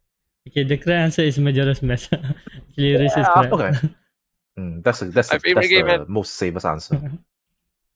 Okay, 0.48 0.62
the 0.64 0.76
correct 0.78 1.02
answer 1.18 1.22
is 1.22 1.38
Majora's 1.38 1.82
Mask. 1.82 2.10
Actually, 2.14 2.94
Riz 2.96 3.10
is 3.12 3.16
Yeah, 3.18 3.32
correct. 3.34 3.52
okay. 3.52 3.72
Mm, 4.58 4.82
that's 4.84 5.02
a, 5.02 5.06
that's, 5.10 5.32
a, 5.32 5.38
that's 5.38 5.68
game, 5.68 5.86
the 5.86 5.98
man. 5.98 6.04
most 6.08 6.34
safest 6.34 6.66
answer. 6.66 7.00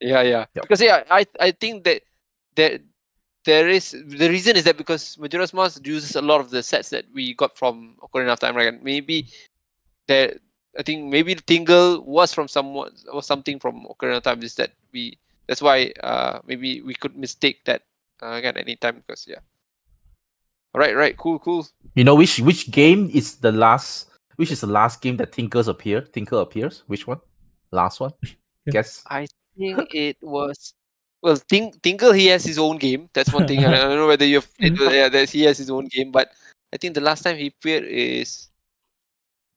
Yeah, 0.01 0.20
yeah. 0.22 0.45
Yep. 0.55 0.62
Because 0.62 0.80
yeah, 0.82 1.05
I 1.09 1.24
I 1.41 1.51
think 1.57 1.84
that 1.84 2.03
that 2.57 2.82
there 3.47 3.68
is 3.70 3.92
the 3.92 4.28
reason 4.28 4.57
is 4.57 4.64
that 4.64 4.76
because 4.76 5.16
Majora's 5.18 5.55
Mask 5.55 5.86
uses 5.86 6.16
a 6.16 6.20
lot 6.20 6.40
of 6.40 6.51
the 6.51 6.62
sets 6.62 6.90
that 6.90 7.07
we 7.14 7.32
got 7.32 7.57
from 7.57 7.97
Ocarina 8.03 8.32
of 8.32 8.40
Time, 8.40 8.57
right? 8.57 8.68
And 8.68 8.82
maybe 8.82 9.28
that 10.09 10.38
I 10.78 10.82
think 10.82 11.07
maybe 11.07 11.34
Tingle 11.36 12.03
was 12.03 12.34
from 12.34 12.49
someone 12.49 12.92
or 13.11 13.22
something 13.22 13.59
from 13.59 13.86
Ocarina 13.86 14.18
of 14.18 14.24
Time. 14.24 14.42
Is 14.42 14.57
that 14.57 14.72
we? 14.92 15.16
That's 15.47 15.62
why 15.62 15.92
uh 16.03 16.40
maybe 16.44 16.82
we 16.82 16.94
could 16.94 17.16
mistake 17.16 17.64
that 17.64 17.82
uh, 18.20 18.34
again 18.34 18.59
anytime 18.59 18.97
because 19.07 19.24
yeah. 19.26 19.40
All 20.74 20.80
right, 20.80 20.94
right, 20.94 21.16
cool, 21.16 21.38
cool. 21.38 21.66
You 21.94 22.05
know 22.05 22.14
which 22.14 22.40
which 22.40 22.70
game 22.70 23.09
is 23.14 23.36
the 23.36 23.53
last? 23.53 24.11
Which 24.36 24.51
is 24.51 24.61
the 24.61 24.66
last 24.66 25.01
game 25.01 25.16
that 25.16 25.32
Tingles 25.32 25.68
appear? 25.68 26.03
Tingle 26.03 26.40
appears. 26.40 26.82
Which 26.88 27.07
one? 27.07 27.20
Last 27.70 28.01
one. 28.01 28.12
Guess. 28.68 29.05
I 29.09 29.26
think 29.57 29.94
it 29.94 30.18
was. 30.20 30.74
Well, 31.23 31.37
Tink, 31.37 31.81
Tingle 31.83 32.12
he 32.12 32.27
has 32.27 32.45
his 32.45 32.59
own 32.59 32.77
game. 32.79 33.09
That's 33.12 33.33
one 33.33 33.47
thing. 33.47 33.64
I 33.64 33.71
don't 33.75 33.97
know 33.97 34.07
whether 34.07 34.25
you've 34.27 34.47
played 34.59 34.79
with- 34.79 34.93
yeah, 34.93 35.09
that 35.09 35.31
he 35.31 35.43
has 35.43 35.59
his 35.59 35.71
own 35.71 35.89
game, 35.89 36.12
but 36.12 36.31
I 36.73 36.77
think 36.77 36.95
the 36.95 37.01
last 37.01 37.23
time 37.23 37.37
he 37.37 37.51
played 37.51 37.85
is 37.85 38.49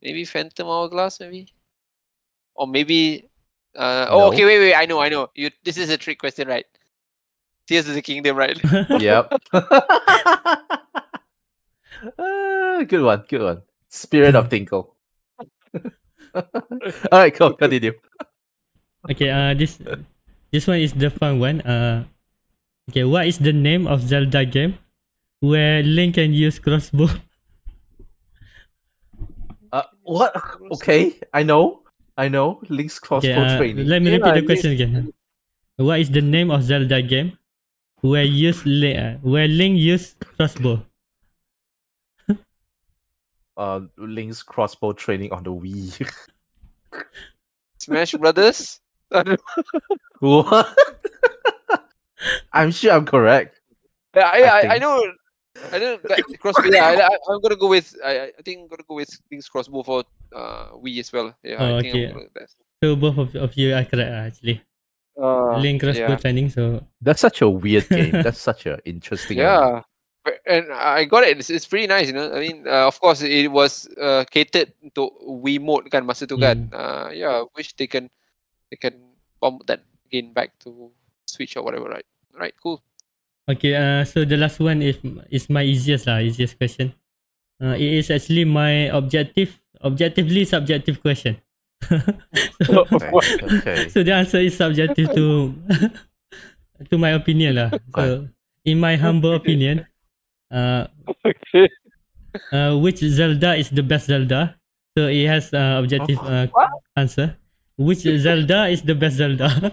maybe 0.01 0.25
Phantom 0.25 0.67
Hourglass, 0.67 1.19
maybe, 1.19 1.53
or 2.55 2.67
maybe. 2.67 3.29
Uh, 3.75 4.07
oh, 4.09 4.19
No. 4.19 4.25
okay, 4.33 4.45
wait, 4.45 4.59
wait. 4.59 4.73
I 4.75 4.85
know, 4.85 4.99
I 4.99 5.09
know. 5.09 5.29
You. 5.35 5.51
This 5.63 5.77
is 5.77 5.89
a 5.89 5.97
trick 5.97 6.17
question, 6.19 6.47
right? 6.47 6.65
Tears 7.67 7.87
of 7.87 7.93
the 7.93 8.01
Kingdom, 8.01 8.35
right? 8.37 8.57
yep. 8.99 9.31
Ah, 12.17 12.83
good 12.87 13.01
one. 13.03 13.23
Good 13.27 13.41
one. 13.41 13.61
Spirit 13.89 14.35
of 14.35 14.49
Tingle. 14.49 14.95
All 16.33 16.43
right, 17.11 17.33
cool. 17.35 17.53
Continue. 17.53 17.93
okay, 19.11 19.29
uh, 19.29 19.53
this 19.53 19.79
this 20.51 20.67
one 20.67 20.79
is 20.79 20.93
the 20.93 21.09
fun 21.09 21.39
one. 21.39 21.61
Uh, 21.61 22.05
okay, 22.89 23.03
what 23.03 23.27
is 23.27 23.37
the 23.37 23.53
name 23.53 23.87
of 23.87 24.01
Zelda 24.01 24.45
game 24.45 24.77
where 25.39 25.83
Link 25.83 26.15
can 26.15 26.33
use 26.33 26.59
crossbow? 26.59 27.07
Uh, 29.71 29.83
what? 30.01 30.33
Okay, 30.71 31.13
I 31.33 31.43
know. 31.43 31.83
I 32.17 32.27
know. 32.27 32.59
Link's 32.69 32.97
crossbow 32.97 33.29
Okay, 33.29 33.53
uh, 33.53 33.57
training. 33.57 33.85
let 33.87 34.01
me 34.01 34.09
Yeah, 34.09 34.17
repeat 34.17 34.33
the 34.41 34.45
question 34.45 34.71
again. 34.73 35.13
What 35.77 35.99
is 35.99 36.09
the 36.09 36.21
name 36.21 36.49
of 36.51 36.63
Zelda 36.63 37.01
game 37.01 37.37
where 38.01 38.23
use 38.23 38.65
Link, 38.65 38.97
uh, 38.97 39.13
where 39.21 39.47
Link 39.47 39.77
use 39.77 40.15
crossbow? 40.35 40.81
Uh, 43.57 43.81
Link's 43.97 44.41
crossbow 44.41 44.93
training 44.93 45.33
on 45.33 45.43
the 45.43 45.51
Wii. 45.51 45.91
Smash 47.77 48.13
Brothers. 48.13 48.79
I 49.11 49.23
don't 49.23 49.41
what? 50.19 50.67
I'm 52.53 52.71
sure 52.71 52.91
I'm 52.93 53.05
correct. 53.05 53.59
Yeah, 54.15 54.27
I, 54.27 54.39
I, 54.41 54.57
I, 54.57 54.61
think. 54.69 54.81
know. 54.81 54.97
I 55.71 55.79
don't 55.79 56.09
like 56.09 56.23
crossbow. 56.41 56.69
Yeah, 56.71 56.87
I, 56.87 57.07
I, 57.07 57.17
I'm 57.29 57.41
gonna 57.41 57.55
go 57.55 57.69
with. 57.69 57.95
I, 58.03 58.31
I 58.37 58.41
think 58.43 58.61
I'm 58.61 58.67
gonna 58.67 58.83
go 58.87 58.95
with 58.95 59.09
Link's 59.31 59.49
crossbow 59.49 59.83
for 59.83 60.03
uh 60.35 60.71
Wii 60.77 60.99
as 60.99 61.11
well. 61.13 61.33
Yeah, 61.43 61.57
Oh, 61.59 61.77
I 61.77 61.81
think 61.81 61.95
okay. 61.95 62.05
I'm 62.07 62.13
gonna 62.13 62.13
go 62.13 62.23
with 62.25 62.33
that. 62.35 62.49
So 62.83 62.95
both 62.95 63.17
of, 63.17 63.35
of 63.35 63.55
you 63.57 63.73
are 63.75 63.85
correct 63.85 64.11
actually. 64.11 64.61
Uh, 65.19 65.57
Link 65.57 65.81
crossbow 65.81 66.15
yeah. 66.15 66.15
training. 66.15 66.49
So 66.49 66.83
That's 67.01 67.19
such 67.21 67.41
a 67.41 67.49
weird 67.49 67.89
game. 67.89 68.11
That's 68.23 68.39
such 68.39 68.65
an 68.67 68.79
interesting. 68.85 69.37
Yeah, 69.37 69.81
But- 70.23 70.39
and 70.45 70.71
I 70.71 71.05
got 71.05 71.23
it. 71.23 71.39
It's, 71.39 71.49
it's 71.49 71.65
pretty 71.65 71.87
nice, 71.87 72.07
you 72.07 72.13
know. 72.13 72.31
I 72.31 72.39
mean, 72.39 72.67
uh, 72.67 72.87
of 72.87 72.99
course, 72.99 73.21
it 73.21 73.51
was 73.51 73.87
uh, 73.99 74.25
catered 74.29 74.73
to 74.95 75.09
Wiimote 75.25 75.89
kan 75.89 76.05
masa 76.05 76.27
tu 76.27 76.37
kan. 76.37 76.69
Uh, 76.71 77.09
yeah, 77.13 77.43
wish 77.55 77.73
they 77.75 77.87
can 77.87 78.09
they 78.69 78.77
can 78.77 78.95
pump 79.41 79.65
that 79.67 79.81
again 80.07 80.33
back 80.33 80.57
to 80.65 80.91
Switch 81.25 81.57
or 81.57 81.63
whatever, 81.63 81.89
right? 81.89 82.05
Right, 82.33 82.53
cool. 82.61 82.81
okay, 83.49 83.73
uh, 83.75 84.05
so 84.05 84.23
the 84.23 84.37
last 84.37 84.61
one 84.61 84.81
is 84.85 84.97
is 85.33 85.49
my 85.49 85.65
easiest 85.65 86.05
lah, 86.07 86.21
easiest 86.21 86.55
question. 86.57 86.93
Uh, 87.59 87.75
it 87.75 87.91
is 87.99 88.07
actually 88.13 88.45
my 88.45 88.87
objective, 88.93 89.59
objectively 89.83 90.45
subjective 90.45 91.01
question. 91.01 91.35
so, 92.63 92.85
Okay. 92.93 93.11
okay. 93.59 93.77
so 93.93 94.03
the 94.03 94.13
answer 94.13 94.39
is 94.39 94.55
subjective 94.55 95.11
to 95.11 95.51
to 96.89 96.95
my 96.95 97.11
opinion 97.17 97.59
lah. 97.59 97.69
So 97.95 98.29
in 98.63 98.79
my 98.79 98.95
humble 98.95 99.35
opinion, 99.35 99.83
uh, 100.53 100.87
Okay. 101.25 101.67
uh, 102.53 102.77
which 102.79 103.01
Zelda 103.03 103.57
is 103.59 103.73
the 103.73 103.83
best 103.83 104.07
Zelda? 104.07 104.55
So 104.95 105.07
it 105.09 105.27
has 105.27 105.51
uh, 105.51 105.81
objective 105.81 106.19
uh, 106.23 106.47
answer. 106.95 107.35
Which 107.79 107.99
Zelda 107.99 108.67
is 108.67 108.81
the 108.81 108.93
best 108.93 109.15
Zelda? 109.15 109.71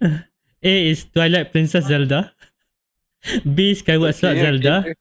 A 0.62 0.90
is 0.90 1.04
Twilight 1.04 1.52
Princess 1.52 1.84
Zelda. 1.84 2.32
B 3.54 3.74
Skyward 3.74 4.14
Sword 4.14 4.38
Zelda. 4.38 4.94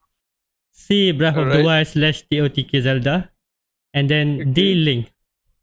C 0.72 1.14
Breath 1.14 1.38
of 1.38 1.50
the 1.54 1.64
Wild 1.64 1.88
slash 1.88 2.26
TOTK 2.30 2.82
Zelda. 2.82 3.32
And 3.94 4.10
then 4.10 4.52
D 4.52 4.76
Link. 4.76 5.12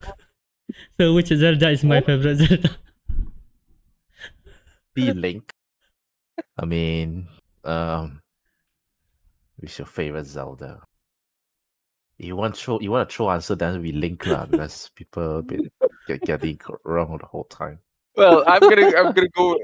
So 0.99 1.13
which 1.13 1.29
Zelda 1.29 1.69
is 1.69 1.85
my 1.85 2.01
favorite 2.01 2.37
Zelda? 2.37 2.79
The 4.95 5.13
Link. 5.13 5.53
I 6.57 6.65
mean, 6.65 7.29
um, 7.63 8.23
what's 9.57 9.79
your 9.79 9.87
favorite 9.87 10.25
Zelda? 10.25 10.81
You 12.23 12.37
want 12.39 12.57
throw 12.57 12.79
you 12.79 12.95
want 12.95 13.03
a 13.03 13.11
true 13.11 13.29
answer, 13.29 13.59
then 13.59 13.83
we 13.83 13.91
link 13.91 14.23
lah 14.31 14.47
because 14.47 14.91
people 14.95 15.43
been 15.43 15.67
get 16.07 16.23
getting 16.23 16.55
wrong 16.87 17.19
the 17.19 17.27
whole 17.27 17.51
time. 17.51 17.83
Well, 18.15 18.47
I'm 18.47 18.63
gonna 18.63 18.87
I'm 18.95 19.11
gonna 19.11 19.35
go. 19.35 19.59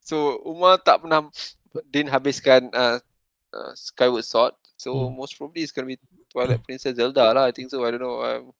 So 0.00 0.40
Umar 0.48 0.80
tak 0.80 1.04
pernah 1.04 1.28
din 1.92 2.08
habiskan 2.08 2.72
uh, 2.72 2.96
uh, 3.52 3.72
Skyward 3.76 4.24
Sword. 4.24 4.56
So 4.80 5.12
Hmm. 5.12 5.20
most 5.20 5.36
probably 5.36 5.68
it's 5.68 5.72
gonna 5.72 5.92
be 5.92 6.00
Twilight 6.32 6.64
Princess 6.64 6.96
Zelda 6.96 7.28
lah. 7.36 7.44
I 7.44 7.52
think 7.52 7.68
so. 7.68 7.84
I 7.84 7.92
don't 7.92 8.00
know. 8.00 8.24
Um, 8.24 8.56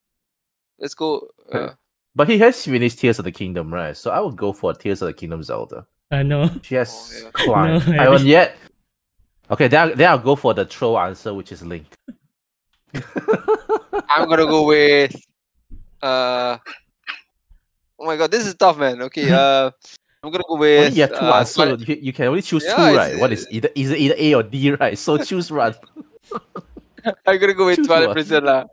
let's 0.76 0.92
go. 0.92 1.32
Uh, 1.49 1.72
But 2.12 2.28
he 2.28 2.36
has 2.44 2.61
finished 2.61 2.99
Tears 3.01 3.16
of 3.16 3.24
the 3.24 3.32
Kingdom, 3.32 3.72
right? 3.72 3.96
So 3.96 4.11
I 4.11 4.20
would 4.20 4.36
go 4.36 4.53
for 4.53 4.74
Tears 4.74 5.01
of 5.01 5.09
the 5.09 5.16
Kingdom 5.16 5.40
Zelda. 5.40 5.86
Uh, 6.11 6.20
know. 6.20 6.51
She 6.66 6.74
has 6.74 6.90
Oh, 6.92 7.09
yeah. 7.14 7.30
climbed. 7.32 7.86
No, 7.86 7.92
I 7.94 7.96
I 7.96 8.05
haven't 8.11 8.26
yet. 8.26 8.59
Okay, 9.49 9.68
then, 9.68 9.80
I- 9.80 9.94
then 9.94 10.09
I'll 10.11 10.18
go 10.18 10.34
for 10.36 10.53
the 10.53 10.66
troll 10.68 10.99
answer, 10.99 11.32
which 11.32 11.53
is 11.53 11.62
Link. 11.62 11.86
I'm 14.09 14.28
gonna 14.28 14.47
go 14.47 14.64
with. 14.66 15.14
Uh, 16.03 16.57
oh 17.99 18.07
my 18.07 18.16
god, 18.16 18.30
this 18.30 18.47
is 18.47 18.55
tough, 18.55 18.78
man. 18.78 19.03
Okay. 19.09 19.28
Uh, 19.34 19.70
I'm 20.22 20.32
gonna 20.32 20.45
go 20.49 20.57
with. 20.59 20.91
Only 20.91 21.01
you 21.01 21.07
two 21.07 21.14
uh, 21.14 21.39
answers. 21.39 21.55
Twilight- 21.55 21.89
You, 21.89 21.95
you 22.11 22.12
can 22.12 22.26
only 22.26 22.43
choose 22.43 22.64
Yeah, 22.64 22.74
two, 22.76 22.82
it's- 22.91 22.97
right? 22.97 23.14
What 23.20 23.30
is 23.32 23.47
either 23.51 23.70
either 23.74 23.95
either 23.95 24.14
A 24.18 24.34
or 24.34 24.43
D, 24.43 24.72
right? 24.80 24.99
So 24.99 25.18
choose 25.18 25.51
one. 25.51 25.74
I'm 27.26 27.39
gonna 27.39 27.55
go 27.55 27.66
with 27.66 27.76
Choose 27.78 27.86
Twilight. 27.86 28.12
Princess 28.18 28.43
lah. 28.43 28.64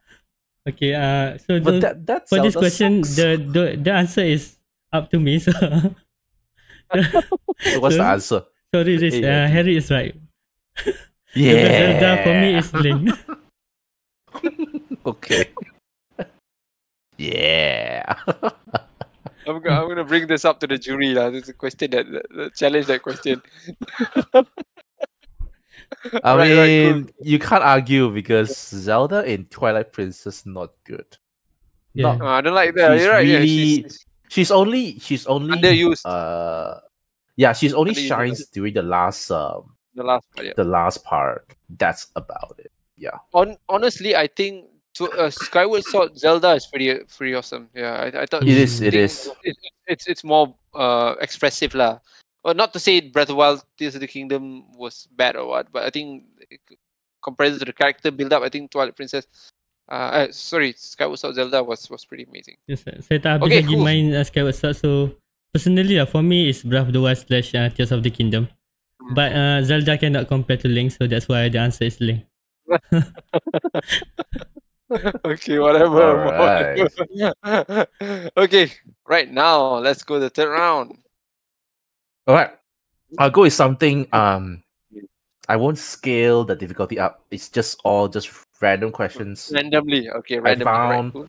Okay, 0.67 0.97
uh, 0.97 1.37
so 1.37 1.59
But 1.61 1.71
the- 1.77 1.79
that 1.85 1.95
that's 2.05 2.29
for 2.33 2.41
this 2.41 2.55
question, 2.57 3.01
the, 3.05 3.37
the 3.37 3.63
the 3.77 3.91
answer 3.93 4.25
is 4.25 4.57
up 4.91 5.11
to 5.13 5.19
me. 5.21 5.37
So 5.37 5.53
what's 7.79 7.97
the 7.97 8.03
answer? 8.03 8.41
sorry, 8.73 8.97
Riz, 8.97 9.15
Yeah. 9.21 9.45
uh, 9.45 9.47
Harry 9.53 9.77
is 9.77 9.89
right. 9.91 10.15
Yeah. 11.37 11.53
The 11.53 11.69
Zelda 11.69 12.09
for 12.23 12.33
me 12.33 12.49
is 12.57 12.69
Link. 12.73 13.03
okay. 15.05 15.49
yeah. 17.17 18.15
I'm 19.47 19.61
gonna, 19.61 19.79
I'm 19.81 19.87
gonna 19.87 20.03
bring 20.03 20.25
this 20.27 20.43
up 20.43 20.59
to 20.61 20.67
the 20.67 20.77
jury 20.77 21.13
lah. 21.13 21.29
This 21.29 21.43
is 21.43 21.49
a 21.49 21.53
question 21.53 21.91
that, 21.91 22.09
that, 22.11 22.25
that 22.35 22.55
challenge 22.55 22.87
that 22.87 23.01
question. 23.03 23.41
I 26.23 26.35
Right, 26.35 26.49
mean, 26.49 26.57
right, 26.57 27.05
cool. 27.05 27.25
you 27.27 27.39
can't 27.39 27.63
argue 27.63 28.09
because 28.11 28.55
Zelda 28.57 29.23
in 29.25 29.45
Twilight 29.45 29.91
Princess 29.93 30.45
not 30.45 30.71
good. 30.83 31.05
Yeah. 31.93 32.15
Not, 32.17 32.21
Uh, 32.21 32.25
I 32.29 32.41
don't 32.41 32.53
like 32.53 32.73
that. 32.75 32.93
She's 32.97 33.03
You're 33.03 33.13
right. 33.13 33.27
Yeah, 33.27 33.37
really 33.37 33.47
she's, 33.47 33.77
she's 33.77 34.05
she's 34.29 34.51
only 34.51 34.99
she's 34.99 35.25
only 35.27 35.57
underused. 35.57 36.05
uh 36.05 36.79
yeah, 37.37 37.53
she's 37.53 37.73
only 37.73 37.93
Underused, 37.93 38.07
shines 38.07 38.47
during 38.47 38.73
the 38.73 38.81
last 38.81 39.29
um 39.31 39.75
the 39.93 40.03
last 40.03 40.25
part. 40.35 40.45
Yeah. 40.47 40.53
the 40.57 40.63
last 40.65 41.03
part. 41.05 41.55
That's 41.69 42.07
about 42.15 42.55
it. 42.59 42.71
On 43.33 43.57
honestly, 43.67 44.15
I 44.15 44.27
think 44.27 44.65
to, 44.95 45.11
uh, 45.11 45.29
Skyward 45.29 45.83
Sword 45.83 46.17
Zelda 46.17 46.55
is 46.55 46.65
pretty 46.65 47.03
pretty 47.17 47.35
awesome. 47.35 47.69
Yeah, 47.75 47.93
I, 48.07 48.23
I 48.23 48.25
thought 48.25 48.43
It 48.43 48.55
is, 48.55 48.79
it 48.79 48.91
think 48.95 49.03
is. 49.03 49.29
It, 49.43 49.55
it's 49.87 50.07
it's 50.07 50.23
more 50.23 50.55
uh 50.73 51.15
expressive 51.19 51.75
lah. 51.75 51.99
Well, 52.43 52.53
not 52.53 52.71
to 52.73 52.79
say 52.79 53.01
Breath 53.01 53.27
of 53.27 53.35
the 53.35 53.41
Wild 53.41 53.65
Tears 53.77 53.95
of 53.95 54.01
the 54.01 54.07
Kingdom 54.07 54.71
was 54.77 55.07
bad 55.11 55.35
or 55.35 55.47
what, 55.49 55.71
but 55.73 55.83
I 55.83 55.89
think 55.89 56.23
compared 57.21 57.57
to 57.59 57.65
the 57.65 57.73
character 57.73 58.11
build 58.11 58.31
up, 58.31 58.43
I 58.43 58.49
think 58.49 58.71
Twilight 58.71 58.95
Princess. 58.95 59.25
Uh, 59.89 60.25
uh, 60.25 60.27
sorry, 60.31 60.73
Skyward 60.77 61.19
Sword 61.19 61.35
Zelda 61.35 61.63
was 61.63 61.89
was 61.89 62.05
pretty 62.05 62.23
amazing. 62.29 62.55
Yes, 62.69 62.85
sir. 62.85 62.95
saya 63.03 63.19
tak 63.19 63.31
habis 63.37 63.51
Okay, 63.51 63.61
lagi 63.65 63.75
cool. 63.75 63.83
main 63.83 64.05
uh, 64.15 64.23
Skyward 64.23 64.55
Sword 64.55 64.77
so 64.79 64.89
personally 65.51 65.97
lah 65.99 66.07
for 66.07 66.23
me 66.23 66.49
is 66.49 66.63
Breath 66.63 66.87
of 66.89 66.93
the 66.95 67.01
Wild 67.03 67.19
slash 67.19 67.51
uh, 67.51 67.67
Tears 67.73 67.91
of 67.91 68.01
the 68.05 68.13
Kingdom. 68.13 68.47
But 69.13 69.37
uh, 69.37 69.61
Zelda 69.61 70.01
cannot 70.01 70.25
compare 70.25 70.57
to 70.57 70.65
Link, 70.65 70.89
so 70.89 71.05
that's 71.05 71.29
why 71.29 71.45
the 71.49 71.61
answer 71.61 71.85
is 71.85 72.01
Link. 72.01 72.25
okay, 75.25 75.59
whatever. 75.59 76.27
Alright. 76.27 76.91
okay, 78.37 78.71
right 79.07 79.31
now 79.31 79.77
let's 79.77 80.03
go 80.03 80.19
the 80.19 80.29
third 80.29 80.51
round. 80.51 80.97
All 82.27 82.35
right. 82.35 82.51
I'll 83.17 83.29
go 83.29 83.41
with 83.41 83.53
something. 83.53 84.07
Um, 84.11 84.63
I 85.47 85.55
won't 85.55 85.77
scale 85.77 86.43
the 86.43 86.55
difficulty 86.55 86.99
up. 86.99 87.23
It's 87.31 87.49
just 87.49 87.79
all 87.83 88.07
just 88.07 88.29
random 88.61 88.91
questions. 88.91 89.51
Randomly, 89.53 90.09
okay, 90.09 90.39
randomly. 90.39 90.71
I 90.71 90.75
found, 90.75 91.15
right. 91.15 91.27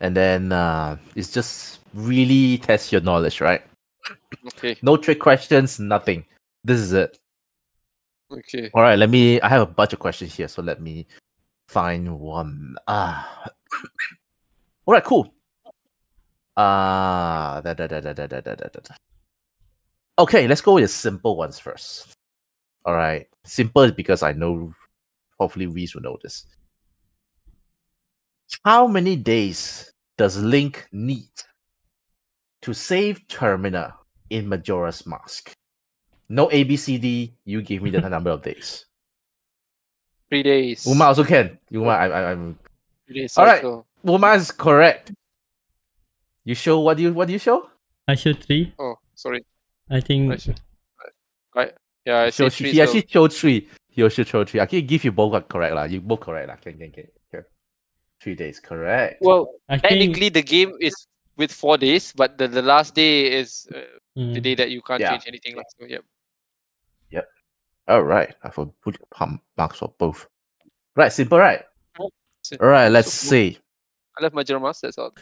and 0.00 0.16
then 0.16 0.52
uh, 0.52 0.96
it's 1.14 1.32
just 1.32 1.80
really 1.94 2.58
test 2.58 2.92
your 2.92 3.00
knowledge, 3.00 3.40
right? 3.40 3.62
Okay. 4.48 4.76
No 4.82 4.96
trick 4.96 5.20
questions, 5.20 5.80
nothing. 5.80 6.24
This 6.64 6.80
is 6.80 6.92
it. 6.92 7.18
Okay. 8.30 8.70
All 8.74 8.82
right. 8.82 8.98
Let 8.98 9.10
me. 9.10 9.40
I 9.40 9.48
have 9.48 9.62
a 9.62 9.66
bunch 9.66 9.92
of 9.92 9.98
questions 9.98 10.34
here, 10.34 10.48
so 10.48 10.62
let 10.62 10.80
me 10.80 11.06
find 11.68 12.18
one. 12.18 12.76
Ah. 12.88 13.50
All 14.86 14.94
right. 14.94 15.04
Cool. 15.04 15.32
Ah. 16.56 17.56
Uh, 17.56 17.60
da, 17.60 17.74
da, 17.74 17.86
da, 17.86 18.00
da, 18.00 18.12
da, 18.12 18.26
da, 18.26 18.40
da, 18.40 18.68
da. 18.68 18.94
Okay, 20.18 20.48
let's 20.48 20.62
go 20.62 20.74
with 20.74 20.84
the 20.84 20.88
simple 20.88 21.36
ones 21.36 21.58
first. 21.58 22.14
All 22.84 22.94
right. 22.94 23.26
Simple 23.44 23.92
because 23.92 24.22
I 24.22 24.32
know 24.32 24.72
hopefully 25.38 25.66
Reese 25.66 25.94
will 25.94 26.02
know 26.02 26.16
this. 26.22 26.46
How 28.64 28.86
many 28.86 29.16
days 29.16 29.92
does 30.16 30.38
Link 30.38 30.88
need 30.92 31.28
to 32.62 32.72
save 32.72 33.26
Termina 33.28 33.92
in 34.30 34.48
Majora's 34.48 35.06
Mask? 35.06 35.52
No 36.28 36.48
ABCD, 36.48 37.32
you 37.44 37.62
give 37.62 37.82
me 37.82 37.90
the 37.90 38.00
number 38.08 38.30
of 38.30 38.42
days. 38.42 38.86
Three 40.28 40.42
days. 40.42 40.86
Uma 40.86 41.04
also 41.06 41.22
can. 41.24 41.58
Uma, 41.70 41.90
I, 41.92 42.06
I, 42.08 42.20
I'm. 42.32 42.58
Three 43.06 43.20
days. 43.22 43.38
All 43.38 43.44
right. 43.46 43.56
cycle. 43.62 43.86
Uma 44.04 44.34
is 44.34 44.50
correct. 44.50 45.12
You 46.44 46.54
show 46.54 46.80
what 46.80 46.96
do 46.96 47.02
you 47.04 47.12
what 47.12 47.26
do 47.26 47.32
you 47.32 47.38
show? 47.38 47.70
I 48.08 48.14
showed 48.14 48.42
three. 48.42 48.72
Oh, 48.78 48.94
sorry. 49.14 49.44
I 49.90 50.00
think 50.00 50.32
I 50.32 50.36
should. 50.36 50.60
I, 51.54 51.70
yeah, 52.04 52.20
I 52.22 52.30
Show, 52.30 52.48
three. 52.50 52.70
he 52.70 52.76
so- 52.76 52.82
actually 52.82 53.06
showed 53.08 53.32
three. 53.32 53.68
He 53.88 54.02
also 54.02 54.22
showed 54.24 54.48
three. 54.50 54.60
I 54.60 54.66
can 54.66 54.84
give 54.86 55.04
you 55.04 55.10
both 55.12 55.32
are 55.34 55.40
correct 55.42 55.74
lah. 55.74 55.84
You 55.84 56.00
both 56.00 56.20
correct 56.20 56.48
lah. 56.48 56.56
Can 56.56 56.76
can 56.78 56.90
can. 56.90 57.06
can. 57.30 57.42
Three 58.20 58.34
days, 58.34 58.60
correct. 58.60 59.22
Well, 59.22 59.54
I 59.68 59.78
think 59.78 59.90
technically 59.90 60.28
the 60.30 60.42
game 60.42 60.72
is 60.80 60.94
with 61.36 61.50
four 61.52 61.78
days, 61.78 62.12
but 62.14 62.38
the, 62.38 62.48
the 62.48 62.62
last 62.62 62.94
day 62.94 63.30
is 63.32 63.66
uh, 63.74 63.78
mm, 64.18 64.34
the 64.34 64.40
day 64.40 64.54
that 64.54 64.70
you 64.70 64.82
can't 64.82 65.00
Yeah. 65.00 65.10
change 65.16 65.24
anything. 65.26 65.56
lah. 65.56 65.62
So 65.78 65.86
yeah. 65.86 66.02
All 67.88 68.02
right. 68.02 68.34
I 68.42 68.50
will 68.56 68.74
put 68.82 68.98
pump 69.10 69.42
marks 69.56 69.78
for 69.78 69.92
both. 69.98 70.26
Right, 70.96 71.12
simple, 71.12 71.38
right? 71.38 71.62
All 71.98 72.10
right. 72.60 72.88
Let's 72.88 73.12
so- 73.12 73.30
see. 73.30 73.58
I 74.18 74.22
love 74.22 74.32
my 74.32 74.42
Mask, 74.58 74.80
that's 74.80 74.98
all. 74.98 75.12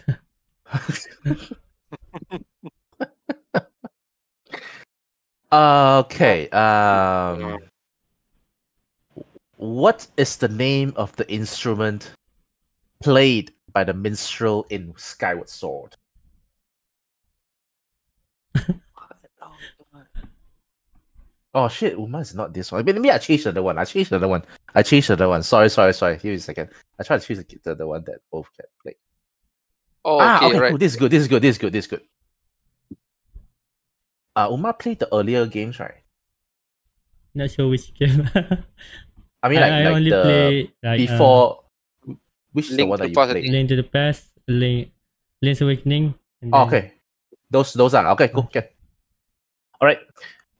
okay. 5.52 6.48
Um, 6.52 7.58
what 9.56 10.06
is 10.16 10.36
the 10.36 10.48
name 10.48 10.92
of 10.96 11.14
the 11.16 11.30
instrument 11.32 12.12
played 13.02 13.52
by 13.72 13.82
the 13.82 13.94
minstrel 13.94 14.66
in 14.70 14.94
Skyward 14.96 15.48
Sword? 15.48 15.96
Oh 21.54 21.68
shit, 21.68 21.96
Uma 21.96 22.18
is 22.18 22.34
not 22.34 22.52
this 22.52 22.72
one. 22.72 22.84
Wait, 22.84 22.94
Maybe 22.96 23.10
I 23.12 23.18
changed 23.18 23.44
the 23.44 23.50
other 23.50 23.62
one. 23.62 23.78
I 23.78 23.84
changed 23.84 24.10
the 24.10 24.16
other 24.16 24.26
one. 24.28 24.42
I 24.74 24.82
changed 24.82 25.08
the 25.08 25.12
other 25.12 25.28
one. 25.28 25.42
Sorry, 25.44 25.70
sorry, 25.70 25.94
sorry. 25.94 26.14
Give 26.16 26.24
me 26.24 26.34
a 26.34 26.40
second. 26.40 26.70
I 26.98 27.04
tried 27.04 27.20
to 27.20 27.26
choose 27.26 27.38
the, 27.38 27.58
the, 27.62 27.74
the 27.76 27.86
one 27.86 28.02
that 28.06 28.18
both 28.30 28.48
can 28.56 28.66
play. 28.82 28.96
Oh, 30.04 30.18
ah, 30.20 30.36
okay, 30.38 30.46
okay, 30.46 30.58
right. 30.58 30.68
cool. 30.70 30.78
This 30.78 30.92
is 30.92 30.98
good. 30.98 31.10
This 31.12 31.22
is 31.22 31.28
good. 31.28 31.42
This 31.42 31.54
is 31.54 31.58
good. 31.58 31.72
This 31.72 31.84
is 31.84 31.90
good. 31.90 32.02
Uh, 34.36 34.48
Uma 34.50 34.72
played 34.72 34.98
the 34.98 35.08
earlier 35.14 35.46
games, 35.46 35.78
right? 35.78 36.02
not 37.36 37.50
sure 37.50 37.68
which 37.68 37.94
game. 37.94 38.28
I 39.42 39.48
mean, 39.48 39.58
I, 39.58 39.62
like, 39.62 39.72
I 39.72 39.84
like 39.84 39.94
only 39.94 40.10
the 40.10 40.22
play 40.22 40.72
like 40.82 40.94
uh, 40.94 40.96
before. 40.96 41.64
which 42.52 42.70
is 42.70 42.76
the 42.76 42.84
one 42.86 42.98
that 42.98 43.04
the 43.04 43.08
you 43.10 43.14
Past, 43.14 43.30
played? 43.30 43.50
Link 43.50 43.68
to 43.70 43.76
the 43.76 43.82
Past, 43.82 44.26
Link, 44.48 44.90
Link's 45.42 45.60
Awakening. 45.60 46.14
And 46.42 46.50
Oh, 46.54 46.58
then- 46.58 46.66
okay, 46.68 46.92
those 47.50 47.72
those 47.74 47.94
are 47.94 48.06
okay. 48.10 48.28
Cool. 48.28 48.44
Okay. 48.44 48.70
All 49.80 49.86
right. 49.86 49.98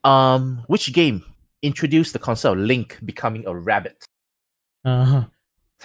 Um, 0.04 0.62
which 0.66 0.92
game 0.92 1.24
introduced 1.62 2.12
the 2.12 2.18
concept 2.18 2.52
of 2.52 2.58
Link 2.58 2.98
becoming 3.04 3.44
a 3.46 3.54
rabbit? 3.56 4.04
Uh, 4.84 5.24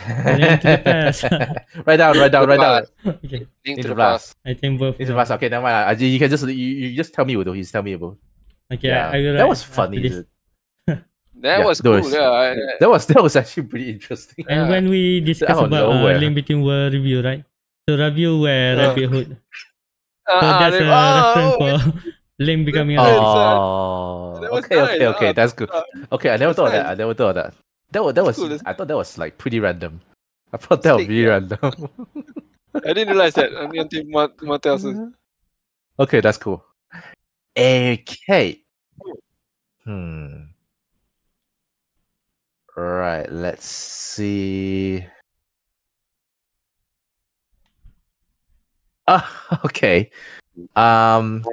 Link 0.08 0.62
to 0.62 0.68
the 0.68 0.82
Past. 0.86 1.24
write 1.86 1.98
down. 1.98 2.18
Write 2.18 2.32
down. 2.32 2.48
Write 2.48 2.60
down. 2.60 2.84
okay, 3.24 3.48
Link 3.66 3.80
Into 3.80 3.82
to 3.84 3.88
the 3.90 3.96
the 3.96 3.96
past. 3.96 4.36
past. 4.36 4.38
I 4.46 4.54
think 4.54 4.80
both. 4.80 5.00
Into 5.00 5.14
the 5.14 5.18
past. 5.18 5.32
Okay, 5.32 5.50
never 5.50 5.64
mind. 5.64 6.00
You 6.02 6.20
can 6.20 6.30
just 6.30 6.46
you, 6.48 6.54
you 6.54 6.96
just 6.96 7.14
tell 7.14 7.26
me 7.26 7.34
about. 7.36 7.56
Just 7.56 7.72
tell 7.72 7.84
me 7.84 7.94
about. 7.94 8.18
Okay, 8.72 8.88
Yeah, 8.90 9.10
I, 9.10 9.18
I 9.18 9.32
that 9.34 9.48
was 9.48 9.64
funny. 9.64 10.02
dude. 10.02 10.28
That 11.40 11.60
Yeah, 11.60 11.66
was 11.66 11.80
cool. 11.80 11.94
was- 12.04 12.12
Yeah, 12.12 12.28
I- 12.30 12.52
I- 12.52 12.78
That 12.82 12.90
was 12.90 13.06
that 13.08 13.24
was 13.24 13.36
actually 13.38 13.64
pretty 13.64 13.90
interesting. 13.92 14.44
And 14.50 14.68
Yeah. 14.68 14.70
when 14.70 14.90
we 14.90 15.22
discuss 15.22 15.58
about 15.58 15.88
uh. 15.90 16.20
Link 16.20 16.36
Between 16.36 16.62
World 16.64 16.92
review, 16.94 17.22
right? 17.24 17.46
So 17.88 17.96
review 17.98 18.40
where 18.42 18.76
Yeah. 18.76 18.88
Rabbit 18.90 19.10
Hood. 19.10 19.30
So 20.28 20.34
Ah, 20.36 20.60
that's 20.60 20.76
they- 20.78 20.84
a 20.86 20.92
ah, 20.92 21.34
reference 21.34 21.56
oh, 21.56 21.92
for 21.92 22.04
Link 22.40 22.66
becoming 22.66 22.98
a 22.98 23.02
Oh. 23.02 24.40
Oh, 24.42 24.58
okay, 24.58 24.80
okay, 24.82 24.98
nice. 25.00 25.16
okay. 25.16 25.34
That's 25.34 25.54
good. 25.54 25.70
ah, 25.74 25.84
Okay, 26.14 26.30
I 26.30 26.38
never 26.38 26.54
thought 26.54 26.68
of 26.68 26.72
that. 26.74 26.86
I 26.88 26.96
never 26.96 27.14
thought 27.14 27.36
of 27.36 27.36
that. 27.36 27.54
That 27.92 28.04
was 28.04 28.14
that 28.14 28.24
was. 28.24 28.36
Cool, 28.38 28.58
I 28.66 28.74
thought 28.74 28.88
that 28.88 28.96
was 28.96 29.18
like 29.18 29.38
pretty 29.38 29.60
random. 29.60 30.00
I 30.54 30.58
thought 30.58 30.82
that 30.84 30.94
was 30.94 31.02
Sick, 31.02 31.10
really 31.10 31.24
yeah. 31.24 31.30
random. 31.30 31.60
I 32.76 32.94
didn't 32.94 33.10
realize 33.10 33.34
that 33.34 33.52
until 33.52 33.82
until 33.82 34.04
Ma- 34.06 34.28
Ma 34.42 34.58
tells 34.58 34.86
us. 34.86 34.96
okay, 36.00 36.22
that's 36.22 36.38
cool. 36.38 36.64
Okay. 37.58 38.64
Hmm. 39.84 40.56
Right. 42.78 43.30
Let's 43.30 43.66
see. 43.66 45.06
Ah, 49.08 49.60
okay. 49.66 50.10
Um, 50.76 51.44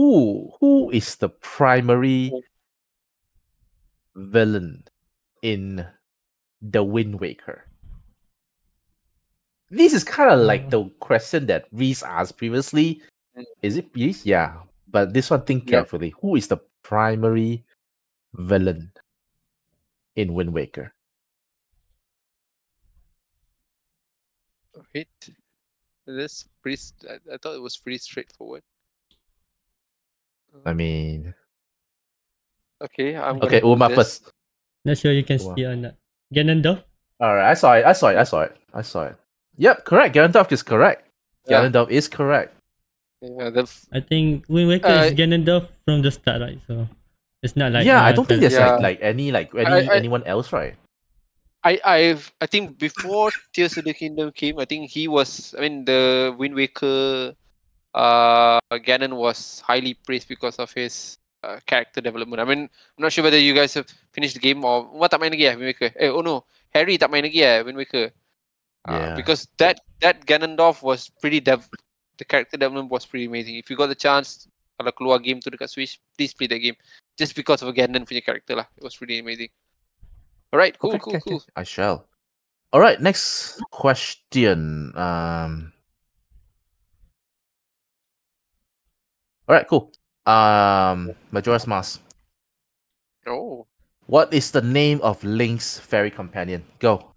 who 0.00 0.48
who 0.60 0.90
is 0.90 1.16
the 1.16 1.28
primary 1.28 2.32
villain 4.16 4.84
in 5.42 5.84
the 6.62 6.82
Wind 6.82 7.20
Waker? 7.20 7.68
This 9.68 9.92
is 9.92 10.02
kind 10.02 10.30
of 10.30 10.40
like 10.40 10.70
the 10.70 10.88
question 11.00 11.46
that 11.46 11.66
Reese 11.70 12.02
asked 12.02 12.38
previously. 12.38 13.02
Mm. 13.36 13.44
Is 13.60 13.76
it 13.76 13.90
Reese? 13.94 14.24
Yeah, 14.24 14.62
but 14.88 15.12
this 15.12 15.28
one 15.28 15.44
think 15.44 15.64
Yep. 15.64 15.70
carefully. 15.70 16.14
Who 16.22 16.34
is 16.34 16.48
the 16.48 16.56
primary 16.82 17.66
villain 18.32 18.92
in 20.16 20.32
Wind 20.32 20.54
Waker? 20.54 20.94
Wait, 24.94 25.08
this 26.06 26.48
pretty. 26.62 26.94
I, 27.04 27.20
I 27.34 27.36
thought 27.36 27.54
it 27.54 27.60
was 27.62 27.76
pretty 27.76 27.98
straightforward. 27.98 28.62
I 30.64 30.72
mean, 30.72 31.34
Okay, 32.80 33.14
I'm 33.16 33.36
okay, 33.44 33.60
go 33.60 33.72
Uma 33.76 33.90
first. 33.92 34.32
Not 34.84 34.96
sure 34.96 35.12
you 35.12 35.24
can 35.24 35.36
Wow. 35.38 35.54
see 35.54 35.64
or 35.68 35.76
not. 35.76 35.94
Ganondorf? 36.32 36.80
All 37.20 37.36
right, 37.36 37.50
I 37.50 37.54
saw 37.54 37.74
it. 37.76 37.84
I 37.84 37.92
saw 37.92 38.08
it. 38.08 38.16
I 38.16 38.24
saw 38.24 38.40
it. 38.48 38.56
I 38.72 38.80
saw 38.82 39.02
it. 39.12 39.16
Yep, 39.60 39.84
correct. 39.84 40.14
Ganondorf 40.16 40.48
is 40.52 40.62
correct. 40.62 41.04
Yeah. 41.46 41.60
Ganondorf 41.60 41.90
is 41.92 42.08
correct. 42.08 42.56
Yeah, 43.20 43.50
that's. 43.52 43.84
I 43.92 44.00
think 44.00 44.48
Wind 44.48 44.68
Waker 44.72 44.88
Uh, 44.88 45.04
is 45.04 45.12
Ganondorf 45.12 45.68
from 45.84 46.00
the 46.00 46.08
start, 46.10 46.40
right? 46.40 46.56
So 46.66 46.88
it's 47.44 47.52
not 47.56 47.72
like 47.72 47.84
yeah, 47.84 48.00
I 48.00 48.12
don't 48.16 48.24
think 48.24 48.40
there's 48.40 48.56
Yeah. 48.56 48.80
like 48.80 48.96
like 48.96 48.98
any 49.04 49.28
like 49.28 49.52
any 49.52 49.84
I- 49.88 49.92
anyone 50.00 50.24
else, 50.24 50.48
right? 50.56 50.72
I 51.60 51.76
I've 51.84 52.32
I 52.40 52.48
think 52.48 52.80
before 52.80 53.28
Tears 53.52 53.76
of 53.76 53.84
the 53.84 53.92
Kingdom 53.92 54.32
came, 54.32 54.56
I 54.56 54.64
think 54.64 54.88
he 54.88 55.04
was. 55.08 55.52
I 55.52 55.68
mean, 55.68 55.84
the 55.84 56.32
Wind 56.40 56.56
Waker, 56.56 57.36
uh, 57.94 58.60
Ganon 58.72 59.16
was 59.16 59.60
highly 59.66 59.94
praised 59.94 60.28
because 60.28 60.56
of 60.58 60.72
his 60.72 61.18
uh, 61.42 61.58
character 61.66 62.00
development. 62.00 62.40
I 62.40 62.44
mean, 62.44 62.62
I'm 62.68 63.02
not 63.02 63.12
sure 63.12 63.24
whether 63.24 63.38
you 63.38 63.54
guys 63.54 63.74
have 63.74 63.86
finished 64.12 64.34
the 64.34 64.40
game 64.40 64.64
or 64.64 64.84
what 64.84 65.10
tak 65.10 65.20
main 65.20 65.32
lagi 65.32 65.48
ya 65.48 65.56
Wind 65.56 65.74
Waker. 65.74 65.90
Eh, 65.96 66.08
oh 66.08 66.20
no, 66.20 66.44
Harry 66.70 66.98
tak 66.98 67.10
main 67.10 67.24
lagi 67.24 67.42
ya 67.42 67.62
Wind 67.64 67.78
Waker. 67.78 68.10
Uh, 68.88 68.92
Yeah. 68.96 69.14
Because 69.16 69.48
that 69.58 69.80
that 70.00 70.24
Ganondorf 70.24 70.82
was 70.82 71.08
pretty 71.20 71.40
dev. 71.40 71.68
The 72.16 72.24
character 72.24 72.56
development 72.56 72.92
was 72.92 73.06
pretty 73.06 73.26
amazing. 73.26 73.56
If 73.56 73.70
you 73.72 73.76
got 73.76 73.88
the 73.88 73.96
chance, 73.96 74.48
kalau 74.76 74.92
keluar 74.92 75.18
game 75.20 75.40
tu 75.40 75.48
dekat 75.48 75.72
Switch, 75.72 76.00
please 76.16 76.32
play 76.36 76.48
that 76.48 76.60
game. 76.60 76.76
Just 77.16 77.36
because 77.36 77.60
of 77.64 77.72
Ganon 77.72 78.04
punya 78.04 78.24
character 78.24 78.56
lah. 78.56 78.68
It 78.76 78.84
was 78.84 79.00
really 79.00 79.20
amazing. 79.20 79.52
Alright, 80.52 80.76
cool, 80.82 80.96
Okay, 80.96 81.00
cool, 81.00 81.16
okay, 81.16 81.30
cool. 81.30 81.42
I 81.54 81.62
shall. 81.64 82.10
All 82.72 82.80
right, 82.80 83.00
next 83.00 83.58
question. 83.70 84.92
Um. 84.96 85.72
All 89.50 89.56
right, 89.56 89.66
cool. 89.66 89.90
Um, 90.26 91.10
Majora's 91.32 91.66
Mask. 91.66 92.00
Oh. 93.26 93.66
What 94.06 94.32
is 94.32 94.52
the 94.52 94.62
name 94.62 95.00
of 95.02 95.24
Link's 95.24 95.76
fairy 95.76 96.12
companion? 96.12 96.62
Go. 96.78 97.10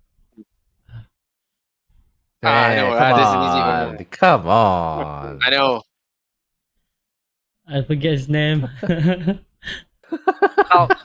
Ah, 2.42 2.66
I 2.66 2.76
know, 2.76 2.96
that's 2.96 3.30
an 3.30 3.44
easy 3.46 3.62
one. 3.62 4.06
come 4.10 4.48
on, 4.48 5.04
come 5.04 5.08
on. 5.08 5.40
I 5.46 5.50
know. 5.52 5.84
I 7.68 7.84
forget 7.84 8.14
his 8.14 8.28
name. 8.28 8.68
Tal. 8.82 8.88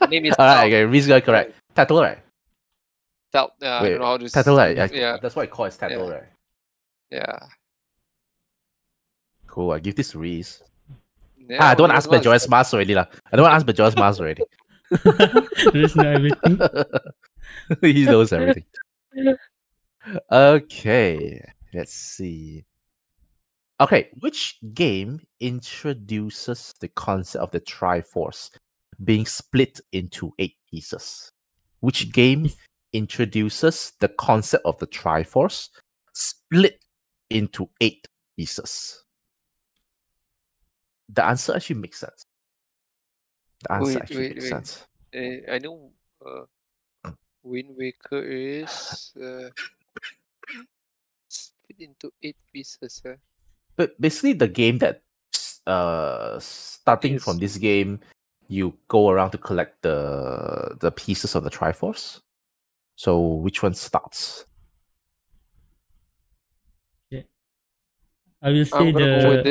The 0.00 0.06
name 0.08 0.24
is 0.24 0.34
Alright, 0.34 0.56
Tal. 0.56 0.64
okay, 0.66 0.84
Reese 0.86 1.06
got 1.08 1.16
it 1.16 1.24
correct. 1.26 1.52
Tatl, 1.76 2.00
right? 2.00 2.18
Tal. 3.34 3.52
Yeah, 3.60 3.68
I 3.80 3.82
Wait, 3.82 3.90
don't 3.90 3.98
know 4.00 4.06
how 4.06 4.16
to. 4.16 4.24
Tatl, 4.24 4.56
right? 4.56 4.78
s- 4.78 4.92
I- 4.92 4.94
Yeah. 4.96 5.18
That's 5.20 5.36
what 5.36 5.42
I 5.42 5.46
call 5.46 5.66
it, 5.66 5.74
Tatl, 5.74 5.90
Yeah. 6.08 6.14
right? 6.14 6.28
Yeah. 7.10 7.38
Cool, 9.46 9.72
I 9.72 9.78
give 9.78 9.94
this 9.94 10.12
to 10.12 10.18
Reese. 10.18 10.62
Yeah 11.48 11.58
ah, 11.60 11.70
I 11.70 11.74
don't 11.74 11.88
well, 11.88 11.96
ask 11.96 12.10
well, 12.10 12.20
Majora's 12.20 12.48
Mask 12.48 12.74
already. 12.74 12.94
lah. 12.94 13.06
I 13.32 13.36
don't 13.36 13.50
ask 13.50 13.66
Majora's 13.66 13.96
Mask 13.96 14.20
already. 14.20 14.42
There's 15.72 15.96
not 15.96 16.06
everything. 16.06 16.58
he 17.80 18.04
knows 18.04 18.32
everything. 18.32 18.64
Okay, 20.32 21.44
let's 21.74 21.92
see. 21.92 22.64
Okay, 23.80 24.08
which 24.20 24.58
game 24.74 25.20
introduces 25.40 26.74
the 26.80 26.88
concept 26.88 27.42
of 27.42 27.50
the 27.52 27.60
Triforce 27.60 28.50
being 29.04 29.26
split 29.26 29.80
into 29.92 30.32
eight 30.38 30.56
pieces? 30.70 31.30
Which 31.80 32.12
game 32.12 32.50
introduces 32.92 33.92
the 34.00 34.08
concept 34.08 34.64
of 34.64 34.78
the 34.78 34.86
Triforce 34.86 35.68
split 36.12 36.84
into 37.30 37.68
eight 37.80 38.08
pieces? 38.36 39.04
The 41.08 41.24
answer 41.24 41.54
actually 41.54 41.80
makes 41.80 42.00
sense. 42.00 42.24
The 43.62 43.72
answer 43.72 43.86
Wait, 43.86 44.02
actually 44.02 44.18
wait, 44.18 44.34
makes 44.34 44.44
wait. 44.44 44.50
sense. 44.50 44.86
Uh, 45.14 45.52
I 45.52 45.58
know. 45.58 45.90
Uh, 46.24 46.44
Wind 47.42 47.74
Waker 47.78 48.22
is 48.22 49.12
uh, 49.16 49.48
split 51.28 51.78
into 51.78 52.12
eight 52.22 52.36
pieces. 52.52 53.00
Uh. 53.04 53.14
but 53.76 53.98
basically 54.00 54.32
the 54.32 54.48
game 54.48 54.78
that 54.78 55.02
uh 55.66 56.38
starting 56.40 57.18
from 57.18 57.38
this 57.38 57.56
game 57.56 58.00
you 58.48 58.74
go 58.88 59.08
around 59.08 59.30
to 59.30 59.38
collect 59.38 59.80
the 59.82 60.76
the 60.80 60.90
pieces 60.90 61.36
of 61.36 61.44
the 61.44 61.50
triforce 61.50 62.20
so 62.96 63.20
which 63.20 63.62
one 63.62 63.74
starts 63.74 64.46
I 68.40 68.50
will 68.50 68.64
say 68.64 68.78
I'm 68.78 68.92
gonna 68.92 69.22
go 69.22 69.30
with 69.30 69.44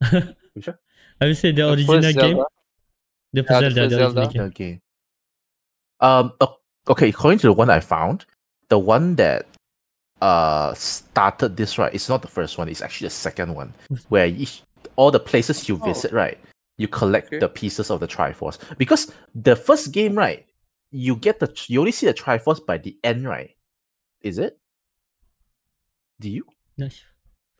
the. 0.00 0.34
this. 0.58 0.66
which 0.66 0.74
one 0.74 0.78
I 1.20 1.26
will 1.26 1.34
say 1.34 1.50
the, 1.52 1.62
The 1.62 1.70
original 1.72 2.02
first 2.02 2.18
game. 2.18 2.36
Zelda. 2.36 2.46
The 3.32 3.44
first 3.44 3.60
the 3.60 3.70
Zelda, 3.70 3.88
the 3.88 4.04
original 4.04 4.12
Zelda. 4.12 4.32
game. 4.32 4.42
okay 4.42 4.80
um 6.00 6.32
okay 6.88 7.08
according 7.08 7.38
to 7.40 7.48
the 7.48 7.52
one 7.52 7.68
i 7.70 7.80
found 7.80 8.24
the 8.68 8.78
one 8.78 9.16
that 9.16 9.46
uh 10.22 10.72
started 10.74 11.56
this 11.56 11.76
right 11.78 11.92
it's 11.92 12.08
not 12.08 12.22
the 12.22 12.28
first 12.28 12.56
one 12.58 12.68
it's 12.68 12.82
actually 12.82 13.06
the 13.06 13.10
second 13.14 13.54
one 13.54 13.72
where 14.08 14.26
each 14.26 14.62
all 14.96 15.10
the 15.10 15.18
places 15.20 15.68
you 15.68 15.74
Oh. 15.80 15.84
visit 15.84 16.12
right 16.12 16.38
you 16.76 16.86
collect 16.88 17.26
Okay. 17.28 17.38
the 17.40 17.48
pieces 17.48 17.90
of 17.90 17.98
the 18.00 18.06
triforce 18.06 18.58
because 18.78 19.12
the 19.34 19.56
first 19.56 19.90
game 19.92 20.14
right 20.16 20.46
you 20.92 21.16
get 21.16 21.40
the 21.40 21.48
you 21.66 21.80
only 21.80 21.92
see 21.92 22.06
the 22.06 22.14
triforce 22.14 22.64
by 22.64 22.78
the 22.78 22.96
end 23.04 23.26
right 23.28 23.50
is 24.22 24.38
it 24.38 24.58
do 26.20 26.30
you 26.30 26.44
Not. 26.76 26.92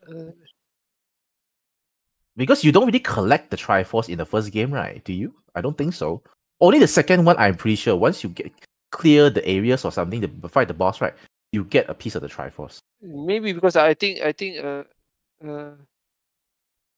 Uh, 0.09 0.31
because 2.39 2.65
you 2.65 2.73
don't 2.73 2.87
really 2.87 3.03
collect 3.03 3.51
the 3.51 3.57
triforce 3.59 4.09
in 4.09 4.17
the 4.17 4.25
first 4.25 4.51
game 4.55 4.73
right 4.73 5.05
do 5.05 5.13
you 5.13 5.35
i 5.55 5.61
don't 5.61 5.77
think 5.77 5.93
so 5.93 6.23
only 6.61 6.79
the 6.79 6.89
second 6.89 7.25
one 7.27 7.37
i'm 7.37 7.55
pretty 7.55 7.77
sure 7.77 7.97
once 7.97 8.23
you 8.25 8.31
get 8.31 8.51
clear 8.91 9.29
the 9.29 9.45
areas 9.45 9.85
or 9.85 9.93
something 9.93 10.23
to 10.23 10.31
fight 10.49 10.69
the 10.69 10.75
boss 10.75 11.03
right 11.03 11.15
you 11.53 11.65
get 11.65 11.89
a 11.91 11.95
piece 11.95 12.15
of 12.15 12.23
the 12.23 12.29
triforce 12.29 12.79
maybe 13.03 13.53
because 13.53 13.77
I 13.77 13.95
think 13.95 14.21
I 14.21 14.33
think 14.33 14.65
uh, 14.65 14.85
uh, 15.45 15.71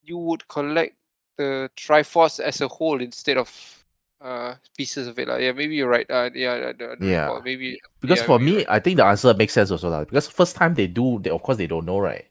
you 0.02 0.18
would 0.18 0.46
collect 0.48 0.96
the 1.36 1.70
Triforce 1.76 2.40
as 2.40 2.60
a 2.60 2.68
whole 2.68 3.00
instead 3.00 3.36
of 3.36 3.50
uh 4.20 4.54
pieces 4.76 5.08
of 5.08 5.18
it. 5.18 5.28
lah. 5.28 5.36
Yeah, 5.36 5.52
maybe 5.52 5.76
you're 5.76 5.88
right. 5.88 6.08
Uh, 6.10 6.28
yeah, 6.34 6.72
I, 6.76 6.84
Yeah. 7.00 7.24
recall. 7.24 7.42
Maybe 7.42 7.80
because 8.00 8.18
yeah, 8.20 8.26
for 8.26 8.38
me 8.38 8.56
right. 8.56 8.66
i 8.68 8.78
think 8.78 8.96
the 8.96 9.04
answer 9.04 9.32
makes 9.34 9.52
sense 9.52 9.70
also 9.70 9.88
lah. 9.88 10.04
because 10.04 10.28
first 10.28 10.56
time 10.56 10.74
they 10.74 10.86
do 10.86 11.18
they 11.20 11.30
of 11.30 11.42
course 11.42 11.56
they 11.56 11.66
don't 11.66 11.86
know 11.86 11.98
right 11.98 12.26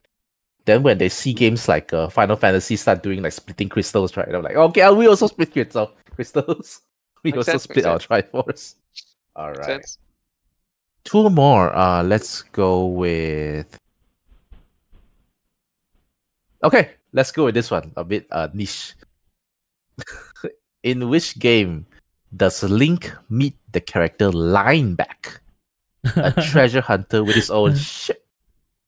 then 0.66 0.84
when 0.84 0.98
they 0.98 1.10
see 1.10 1.34
games 1.34 1.68
like 1.68 1.92
uh, 1.94 2.10
final 2.10 2.36
fantasy 2.36 2.76
start 2.76 3.02
doing 3.02 3.22
like 3.22 3.34
splitting 3.34 3.70
crystals 3.70 4.16
right 4.18 4.34
i'm 4.34 4.44
like 4.44 4.56
okay 4.56 4.82
uh, 4.82 4.94
we 4.94 5.08
also 5.08 5.28
split 5.28 5.52
crystal 5.52 5.92
crystals 6.16 6.82
we 7.24 7.32
Makes 7.32 7.38
also 7.38 7.52
sense, 7.52 7.64
split 7.64 7.86
our 7.86 8.00
triforce 8.00 8.76
all 9.36 9.52
right 9.54 9.66
sense. 9.66 9.98
two 11.04 11.30
more. 11.30 11.74
Uh, 11.76 12.04
let's 12.04 12.44
go 12.54 12.86
with. 12.86 13.78
Okay, 16.64 16.92
let's 17.14 17.32
go 17.32 17.46
with 17.46 17.56
this 17.56 17.72
one. 17.72 17.92
A 17.96 18.04
bit 18.04 18.28
uh 18.32 18.50
niche. 18.54 18.94
In 20.84 21.10
which 21.10 21.40
game 21.40 21.86
does 22.36 22.64
Link 22.64 23.12
meet 23.30 23.56
the 23.72 23.82
character 23.82 24.30
Linebeck, 24.32 25.40
a 26.16 26.32
treasure 26.32 26.82
hunter 26.82 27.24
with 27.24 27.36
his 27.36 27.50
own 27.50 27.76
ship? 27.76 28.26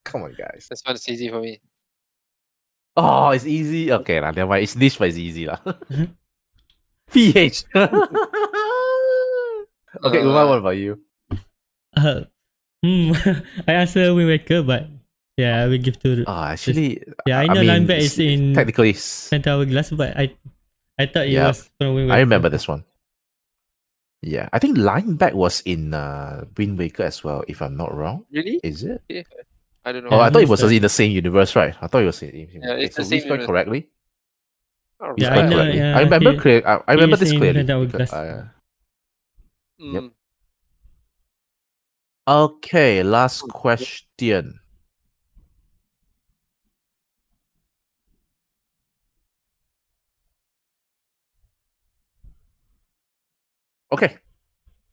Come 0.03 0.23
on, 0.23 0.33
guys. 0.37 0.67
This 0.69 0.81
one's 0.85 1.07
easy 1.07 1.29
for 1.29 1.41
me. 1.41 1.61
Oh, 2.97 3.29
it's 3.29 3.45
easy. 3.45 3.91
Okay, 3.91 4.19
lah. 4.19 4.31
Never 4.31 4.49
mind. 4.49 4.63
It's 4.63 4.75
niche, 4.75 4.97
but 4.99 5.07
it's 5.09 5.17
easy, 5.17 5.45
lah. 5.47 5.59
PH. 7.11 7.65
okay, 10.03 10.21
Uma, 10.23 10.41
Uh, 10.43 10.47
what 10.47 10.57
about 10.59 10.77
you? 10.77 10.99
Uh, 11.95 12.23
hmm, 12.83 13.11
I 13.67 13.71
answer 13.83 14.13
Wind 14.13 14.27
Waker, 14.29 14.63
but 14.63 14.87
yeah, 15.37 15.63
I 15.63 15.67
will 15.67 15.77
give 15.77 15.99
to. 16.03 16.23
Oh, 16.27 16.43
actually, 16.55 17.03
yeah, 17.27 17.39
I 17.39 17.43
I 17.43 17.47
know 17.47 17.61
mean, 17.61 17.69
Linebeck 17.87 17.99
it's- 18.03 18.15
is 18.15 18.19
in 18.19 18.53
technically, 18.55 18.89
it's- 18.95 19.29
Ten 19.29 19.43
Hourglass, 19.45 19.91
but 19.91 20.15
I, 20.17 20.35
I 20.99 21.05
thought 21.07 21.27
it 21.27 21.31
Yeah, 21.35 21.47
was 21.51 21.69
from 21.79 21.95
Wind 21.95 22.07
Waker. 22.09 22.15
I 22.17 22.19
remember 22.23 22.49
this 22.49 22.67
one. 22.67 22.83
Yeah, 24.21 24.47
I 24.53 24.59
think 24.59 24.77
Linebeck 24.77 25.33
was 25.33 25.61
in 25.65 25.93
uh, 25.95 26.45
Wind 26.55 26.77
Waker 26.77 27.03
as 27.03 27.23
well, 27.23 27.43
if 27.47 27.61
I'm 27.61 27.75
not 27.75 27.93
wrong. 27.93 28.23
Really? 28.31 28.59
Is 28.63 28.83
it? 28.83 29.01
I 29.83 29.91
don't 29.91 30.03
know. 30.03 30.11
oh, 30.11 30.19
I 30.19 30.29
thought 30.29 30.43
it 30.43 30.49
was 30.49 30.61
in 30.63 30.81
the 30.81 30.89
same 30.89 31.11
universe, 31.11 31.55
right? 31.55 31.75
I 31.81 31.87
thought 31.87 32.03
it 32.03 32.05
was 32.05 32.21
in. 32.21 32.29
in 32.29 32.61
Yeah, 32.61 32.73
it's 32.73 32.95
so 32.95 33.01
the 33.01 33.09
same 33.09 33.17
Reese 33.17 33.25
universe. 33.25 33.47
correctly. 33.47 33.89
Yeah, 35.17 35.29
I 35.33 35.41
know, 35.41 35.55
correctly. 35.55 35.77
yeah, 35.77 35.97
I 35.97 36.01
remember 36.01 36.31
he- 36.33 36.37
clear. 36.37 36.61
I, 36.65 36.81
I 36.87 36.93
remember 36.93 37.15
this 37.15 37.31
in 37.31 37.39
clearly. 37.39 37.65
Ten 37.65 37.85
because, 37.85 38.13
Hourglass. 38.13 38.13
uh, 38.13 38.47
Mm. 39.81 40.11
okay, 42.27 43.01
last 43.01 43.41
question. 43.49 44.59
Okay, 53.91 54.17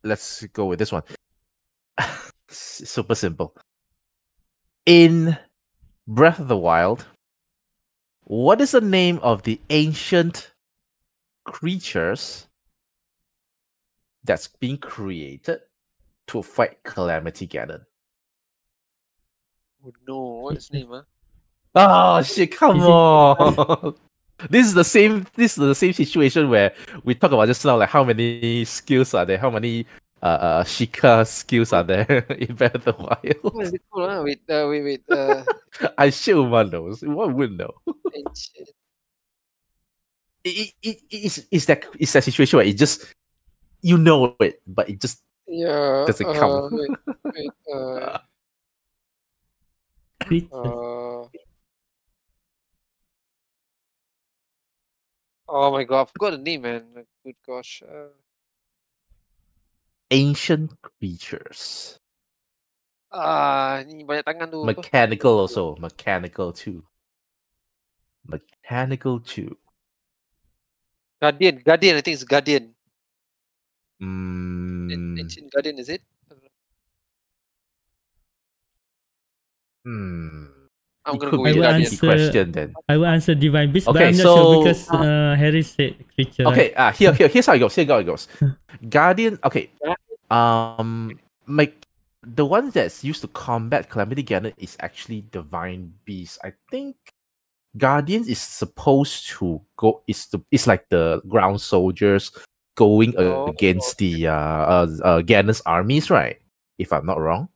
let's 0.03 0.43
go 0.47 0.65
with 0.65 0.79
this 0.79 0.91
one. 0.91 1.03
Super 2.49 3.13
simple. 3.15 3.55
In 4.85 5.37
Breath 6.07 6.39
of 6.39 6.47
the 6.47 6.57
Wild, 6.57 7.05
what 8.23 8.61
is 8.61 8.71
the 8.71 8.81
name 8.81 9.19
of 9.19 9.43
the 9.43 9.59
ancient 9.69 10.51
creatures 11.45 12.47
that's 14.23 14.47
being 14.47 14.77
created 14.77 15.59
to 16.27 16.41
fight 16.41 16.83
Calamity 16.83 17.47
Ganon? 17.47 17.85
Oh, 19.85 19.93
no, 20.07 20.19
what's 20.43 20.67
his 20.67 20.73
name? 20.73 20.89
Huh? 20.91 21.03
Oh 21.75 22.21
shit! 22.23 22.55
Come 22.55 22.81
on. 22.81 23.95
this 24.49 24.65
is 24.65 24.73
the 24.73 24.83
same. 24.83 25.25
This 25.35 25.57
is 25.57 25.67
the 25.67 25.75
same 25.75 25.93
situation 25.93 26.49
where 26.49 26.73
we 27.03 27.15
talk 27.15 27.31
about 27.31 27.47
just 27.47 27.63
now, 27.63 27.77
like 27.77 27.89
how 27.89 28.03
many 28.03 28.65
skills 28.65 29.13
are 29.13 29.25
there? 29.25 29.37
How 29.37 29.49
many 29.49 29.85
uh, 30.21 30.25
uh 30.25 30.63
Sheikah 30.63 31.25
skills 31.27 31.73
are 31.73 31.83
there 31.83 32.25
in 32.29 32.55
Breath 32.55 32.75
of 32.75 32.85
the 32.85 32.93
What 32.93 33.23
Wild? 33.23 33.63
is 33.63 33.73
it 33.73 33.81
called? 33.91 34.09
Huh? 34.09 34.21
Wait, 34.23 34.41
uh, 34.49 34.67
wait, 34.69 34.83
wait. 34.83 35.03
Uh, 35.09 35.43
I 35.97 36.09
sure 36.09 36.47
one 36.47 36.69
knows. 36.69 37.01
One 37.01 37.35
would 37.35 37.57
know. 37.57 37.73
It, 40.41 40.55
it, 40.55 40.73
it, 40.81 40.97
it's, 41.11 41.41
it's 41.51 41.65
that 41.65 41.83
it's 41.99 42.13
that 42.13 42.23
situation 42.23 42.57
where 42.57 42.65
it 42.65 42.77
just 42.77 43.13
you 43.81 43.97
know 43.97 44.37
it, 44.39 44.61
but 44.65 44.89
it 44.89 45.01
just 45.01 45.21
yeah. 45.49 46.05
Doesn't 46.05 46.25
uh, 46.25 46.33
count. 46.33 46.73
Wait, 46.73 46.89
wait, 47.25 47.51
uh, 47.73 48.19
uh, 50.53 51.27
oh 55.47 55.71
my 55.71 55.83
god, 55.83 56.01
I 56.01 56.05
forgot 56.05 56.31
the 56.31 56.37
name, 56.37 56.61
man. 56.61 56.83
Good 57.23 57.35
gosh. 57.45 57.81
Uh, 57.81 58.09
ancient 60.11 60.73
creatures. 60.81 61.95
ah, 63.09 63.81
ni 63.89 64.05
banyak 64.05 64.25
tangan 64.25 64.47
tu. 64.53 64.61
Mechanical 64.65 65.33
also. 65.45 65.73
Mechanical 65.81 66.53
too. 66.53 66.85
Mechanical 68.25 69.17
too. 69.21 69.57
Guardian, 71.19 71.59
Guardian. 71.65 71.97
I 71.97 72.01
think 72.05 72.15
it's 72.15 72.23
Guardian. 72.23 72.75
An- 73.99 74.87
Mm, 74.87 75.19
Ancient 75.19 75.51
Guardian, 75.51 75.75
is 75.81 75.89
it? 75.91 75.99
hmm. 79.83 80.58
I'm 81.09 81.17
gonna 81.17 81.31
go 81.31 81.41
with 81.41 81.55
will 81.55 81.63
a 81.63 81.67
Guardian. 81.67 81.89
tricky 81.89 82.07
answer- 82.07 82.27
question 82.29 82.51
then. 82.51 82.73
I 82.87 82.97
will 82.97 83.05
answer 83.09 83.33
Divine 83.35 83.71
Beast, 83.71 83.85
but 83.87 83.95
Okay, 83.97 84.07
I'm 84.09 84.17
not 84.17 84.23
so- 84.23 84.35
sure 84.37 84.63
because 84.63 84.89
uh, 84.89 85.35
Harry 85.37 85.63
said 85.63 85.95
creature. 86.15 86.43
right? 86.45 86.53
Okay, 86.53 86.73
uh, 86.73 86.91
here, 86.91 87.13
here, 87.13 87.27
here's 87.27 87.45
how 87.45 87.53
it 87.53 87.59
goes. 87.59 87.75
Here 87.75 87.85
how 87.85 87.97
it 87.97 88.05
goes. 88.05 88.27
Guardian. 88.89 89.39
Okay. 89.43 89.69
Um, 90.29 91.19
my 91.45 91.71
the 92.21 92.45
one 92.45 92.69
that's 92.69 93.03
used 93.03 93.21
to 93.21 93.27
combat 93.29 93.89
Calamity 93.89 94.23
Ganon 94.23 94.53
is 94.57 94.77
actually 94.79 95.25
Divine 95.31 95.93
Beast. 96.05 96.37
I 96.43 96.53
think 96.69 96.95
Guardians 97.77 98.27
is 98.27 98.39
supposed 98.39 99.29
to 99.39 99.61
go. 99.77 100.01
Is 100.07 100.27
the 100.27 100.39
it's 100.51 100.67
like 100.67 100.89
the 100.89 101.21
ground 101.27 101.61
soldiers 101.61 102.31
going 102.75 103.13
Oh. 103.17 103.47
against 103.47 103.97
the 103.97 104.27
uh, 104.27 104.33
uh, 104.33 104.87
uh 105.03 105.19
Ganon's 105.21 105.61
armies, 105.65 106.09
right? 106.09 106.37
If 106.77 106.93
I'm 106.93 107.05
not 107.05 107.19
wrong. 107.19 107.49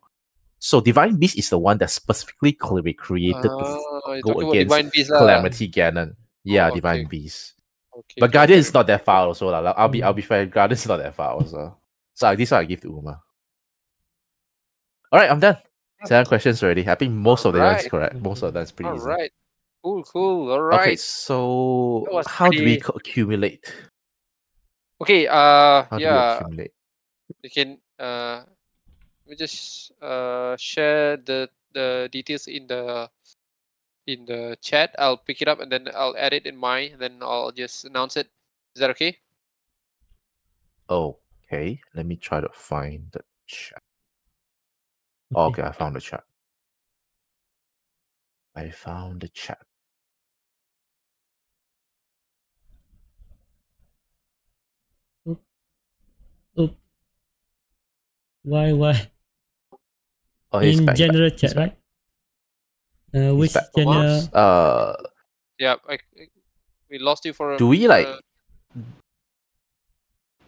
So 0.64 0.80
Divine 0.80 1.18
Beast 1.20 1.38
is 1.38 1.50
the 1.50 1.60
one 1.60 1.78
that 1.80 1.92
specifically 1.92 2.54
cre- 2.54 2.96
created 2.98 3.44
to 3.44 3.52
Ah, 3.52 4.16
go 4.24 4.40
against 4.50 4.70
Divine 4.72 4.90
Beast. 4.94 5.10
Calamity 5.12 5.68
Ganon. 5.68 6.16
Yeah, 6.46 6.66
Oh, 6.66 6.68
okay. 6.70 6.76
Divine 6.76 7.06
Beast. 7.08 7.56
Okay, 7.94 8.16
But 8.24 8.32
Guardian 8.32 8.58
okay. 8.58 8.68
is 8.68 8.74
not 8.74 8.88
that 8.88 9.04
far 9.04 9.28
also. 9.28 9.50
Like, 9.52 9.76
I'll 9.76 9.90
be 9.90 10.00
Mm. 10.00 10.04
I'll 10.06 10.14
be 10.16 10.22
fair, 10.22 10.46
Guardian 10.46 10.78
is 10.80 10.88
not 10.88 10.98
that 11.04 11.14
far 11.16 11.32
also. 11.36 11.78
So 12.16 12.34
this 12.36 12.52
one 12.52 12.62
I 12.62 12.66
give 12.66 12.80
to 12.80 12.88
Uma. 12.96 13.20
Alright, 15.12 15.30
I'm 15.30 15.40
done. 15.42 15.58
Seven 16.06 16.26
questions 16.28 16.64
already. 16.64 16.88
I 16.88 16.96
think 16.96 17.12
most 17.12 17.44
of 17.46 17.54
them 17.54 17.62
is 17.64 17.68
Alright. 17.68 17.92
correct. 17.92 18.16
Most 18.24 18.42
of 18.42 18.54
that's 18.54 18.72
pretty 18.72 18.90
All 18.90 18.96
easy. 18.96 19.06
right. 19.06 19.32
Cool, 19.84 20.04
cool. 20.04 20.50
Alright. 20.50 20.80
Okay, 20.80 20.96
so 20.96 22.08
how 22.26 22.48
do 22.50 22.64
we 22.64 22.80
co- 22.80 22.94
accumulate? 22.96 23.68
Okay. 25.02 25.28
Uh, 25.28 25.84
How 25.84 25.88
do 25.92 25.96
we 25.98 26.04
yeah. 26.04 26.38
accumulate? 26.40 26.72
We 27.44 27.50
can. 27.50 27.78
Uh, 28.00 28.44
we 29.28 29.36
just 29.36 29.92
uh 30.02 30.56
share 30.58 31.18
the 31.18 31.50
the 31.74 32.10
details 32.12 32.48
in 32.48 32.68
the 32.68 33.10
in 34.08 34.26
the 34.26 34.58
chat. 34.62 34.96
I'll 35.00 35.18
pick 35.18 35.42
it 35.42 35.48
up 35.48 35.60
and 35.60 35.72
then 35.72 35.88
I'll 35.96 36.16
add 36.18 36.34
it 36.34 36.46
in 36.46 36.58
mine. 36.58 36.98
Then 37.00 37.20
I'll 37.22 37.52
just 37.52 37.86
announce 37.86 38.18
it. 38.18 38.28
Is 38.76 38.80
that 38.82 38.90
okay? 38.92 39.18
Okay, 40.90 41.82
let 41.96 42.06
me 42.06 42.16
try 42.16 42.42
to 42.42 42.50
find 42.54 43.08
the 43.12 43.22
chat. 43.48 43.82
Okay, 45.36 45.64
I 45.64 45.72
found 45.72 45.96
the 45.96 46.02
chat. 46.02 46.24
I 48.56 48.70
found 48.72 49.22
the 49.22 49.30
chat. 49.30 49.60
Why? 58.44 58.74
Why? 58.74 59.12
Oh, 60.54 60.60
he's 60.60 60.78
In 60.80 60.86
back. 60.86 60.96
he's 60.98 61.02
back, 61.08 61.12
general 61.14 61.30
he's 61.30 61.42
chat, 61.42 61.56
right? 61.58 61.74
Uh, 63.14 63.34
which 63.36 63.54
back. 63.54 63.74
channel? 63.76 64.30
Uh, 64.34 64.94
Yeah. 65.60 65.76
I, 65.90 65.98
I- 66.18 66.30
we 66.90 67.00
lost 67.00 67.26
you 67.26 67.34
for. 67.34 67.54
a- 67.54 67.58
do 67.58 67.68
we 67.68 67.88
like 67.88 68.06
uh, 68.06 68.20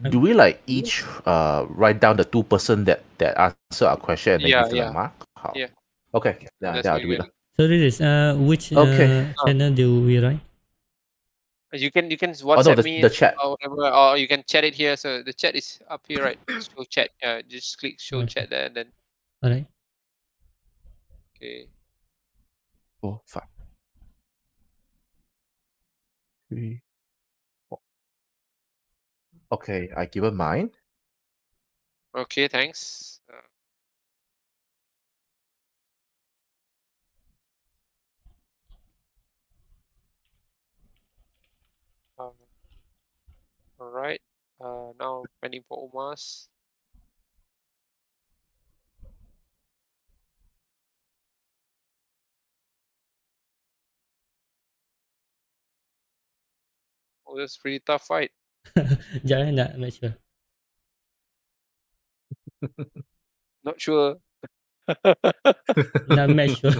do 0.09 0.19
we 0.19 0.33
like 0.37 0.61
each 0.67 1.01
uh 1.25 1.65
write 1.69 1.99
down 1.99 2.17
the 2.17 2.25
two 2.25 2.43
person 2.43 2.83
that 2.85 3.01
that 3.17 3.33
answer 3.39 3.87
our 3.89 3.97
question 3.97 4.33
and 4.37 4.43
then 4.43 4.49
Yeah, 4.53 4.61
give 4.69 4.77
them 4.77 4.77
yeah. 4.77 4.89
a 4.89 4.93
mark? 4.93 5.13
How? 5.35 5.53
Yeah. 5.55 5.73
Okay. 6.13 6.37
Yeah, 6.61 6.77
that's 6.77 6.85
yeah, 6.85 6.93
I'll 6.93 7.01
what 7.01 7.17
do 7.17 7.23
it. 7.25 7.31
So 7.57 7.67
this 7.67 7.81
is 7.81 8.01
uh, 8.01 8.35
which 8.37 8.69
Okay. 8.73 9.25
uh, 9.25 9.45
channel 9.47 9.73
do 9.73 10.01
we 10.05 10.19
write? 10.21 10.39
You 11.73 11.89
can 11.89 12.11
you 12.11 12.17
can 12.17 12.35
Oh 12.45 12.61
no, 12.61 12.75
the, 12.75 12.83
me 12.83 13.01
the 13.01 13.09
chat. 13.09 13.35
or 13.41 13.57
whatever, 13.57 13.89
or 13.89 14.17
you 14.17 14.27
can 14.27 14.43
chat 14.47 14.63
it 14.63 14.75
here. 14.75 14.95
So 14.95 15.23
the 15.23 15.33
chat 15.33 15.55
is 15.55 15.79
up 15.89 16.05
here, 16.07 16.21
right? 16.23 16.39
Show 16.47 16.83
chat. 16.87 17.09
Yeah, 17.23 17.41
just 17.41 17.79
click 17.79 17.97
show 17.99 18.21
Okay. 18.21 18.27
chat 18.45 18.49
there, 18.53 18.65
and 18.69 18.75
then 18.75 18.87
Alright. 19.43 19.65
Okay. 21.35 21.67
Four, 23.01 23.21
five. 23.25 23.43
Three. 26.49 26.81
Four. 27.69 27.79
Okay, 29.51 29.89
I 29.95 30.05
give 30.05 30.23
given 30.23 30.35
mine. 30.35 30.71
Okay, 32.15 32.47
thanks. 32.47 33.19
Uh, 42.17 42.23
um, 42.23 42.31
all 43.79 43.89
right. 43.89 44.21
Uh, 44.61 44.93
now 44.97 45.23
pending 45.41 45.63
for 45.67 45.89
Umas. 45.91 46.47
Oh, 57.27 57.37
that's 57.37 57.57
pretty 57.57 57.79
tough 57.79 58.05
fight. 58.05 58.31
Jangan 59.25 59.53
nak 59.53 59.77
not 59.77 59.93
sure. 59.93 60.15
Not 63.63 63.81
sure. 63.81 64.15
Match 66.07 66.59
sure. 66.59 66.71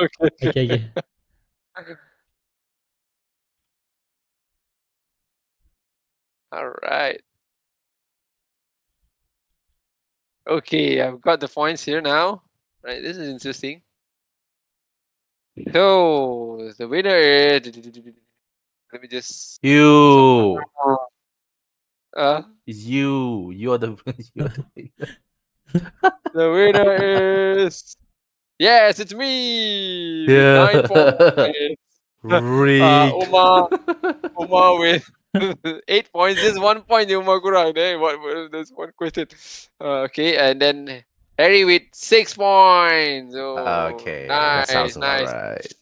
okay. 0.00 0.48
okay, 0.48 0.90
okay. 1.78 1.94
All 6.50 6.72
right. 6.82 7.20
Okay, 10.48 11.02
I've 11.02 11.20
got 11.20 11.40
the 11.40 11.48
points 11.48 11.84
here 11.84 12.00
now. 12.00 12.42
Right, 12.82 13.02
this 13.02 13.18
is 13.18 13.28
interesting. 13.28 13.82
So 15.72 16.72
the 16.78 16.88
winner 16.88 17.16
is. 17.16 17.60
Let 18.92 19.02
me 19.02 19.08
just. 19.08 19.58
You. 19.62 20.60
Uh, 22.16 22.42
It's 22.66 22.84
you. 22.84 23.50
You're 23.52 23.78
the. 23.78 23.96
You're 24.34 24.48
the 24.48 24.64
winner. 24.74 25.16
the 26.34 26.50
winner 26.50 26.94
is. 27.58 27.96
Yes, 28.58 28.98
it's 28.98 29.14
me. 29.14 30.26
Yeah. 30.26 30.82
Nine 30.90 31.76
Uh, 32.26 33.12
Uma, 33.22 33.68
Uma 34.34 34.74
with 34.74 35.06
eight 35.86 36.10
points. 36.10 36.42
Just 36.42 36.58
one 36.60 36.82
point, 36.82 37.08
Uma 37.08 37.38
kurang. 37.40 37.78
Eh? 37.78 37.94
What, 37.94 38.18
what, 38.18 38.50
there's 38.50 38.72
one 38.74 38.90
question. 38.98 39.28
Uh, 39.80 40.10
okay, 40.10 40.36
and 40.36 40.60
then 40.60 41.04
Harry 41.38 41.64
with 41.64 41.82
six 41.92 42.34
points. 42.34 43.34
Oh, 43.38 43.94
okay, 43.94 44.26
nice, 44.26 44.66
that 44.66 44.72
sounds 44.72 44.96
about 44.96 45.22
nice. 45.22 45.32
right. 45.32 45.72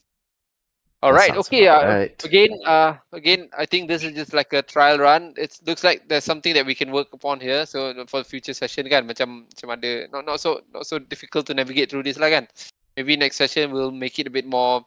All 1.03 1.13
That 1.13 1.29
right, 1.29 1.37
okay. 1.37 1.67
Uh, 1.67 1.85
right. 1.85 2.23
again, 2.25 2.49
uh, 2.65 2.97
again, 3.13 3.49
I 3.55 3.67
think 3.69 3.87
this 3.87 4.01
is 4.03 4.17
just 4.17 4.33
like 4.33 4.51
a 4.53 4.63
trial 4.63 4.97
run. 4.97 5.33
It 5.37 5.53
looks 5.65 5.83
like 5.83 6.09
there's 6.09 6.23
something 6.25 6.55
that 6.57 6.65
we 6.65 6.73
can 6.73 6.89
work 6.89 7.13
upon 7.13 7.39
here. 7.39 7.67
So 7.67 7.93
for 8.09 8.25
the 8.25 8.27
future 8.27 8.53
session 8.53 8.89
kan, 8.89 9.05
macam 9.05 9.45
macam 9.45 9.77
ada 9.77 10.09
not 10.09 10.25
not 10.25 10.41
so 10.41 10.65
not 10.73 10.89
so 10.89 10.97
difficult 10.97 11.45
to 11.47 11.53
navigate 11.53 11.93
through 11.93 12.01
this 12.01 12.17
lah 12.17 12.33
kan. 12.33 12.49
Maybe 12.97 13.13
next 13.13 13.37
session 13.37 13.69
we'll 13.69 13.93
make 13.93 14.17
it 14.17 14.25
a 14.25 14.33
bit 14.33 14.49
more 14.49 14.81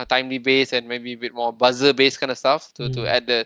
uh, 0.00 0.08
timely 0.08 0.40
based 0.40 0.72
and 0.72 0.88
maybe 0.88 1.12
a 1.12 1.20
bit 1.20 1.36
more 1.36 1.52
buzzer 1.52 1.92
based 1.92 2.16
kind 2.24 2.32
of 2.32 2.40
stuff 2.40 2.72
to 2.80 2.88
to 2.88 3.04
Mm. 3.04 3.12
add 3.12 3.24
the 3.28 3.44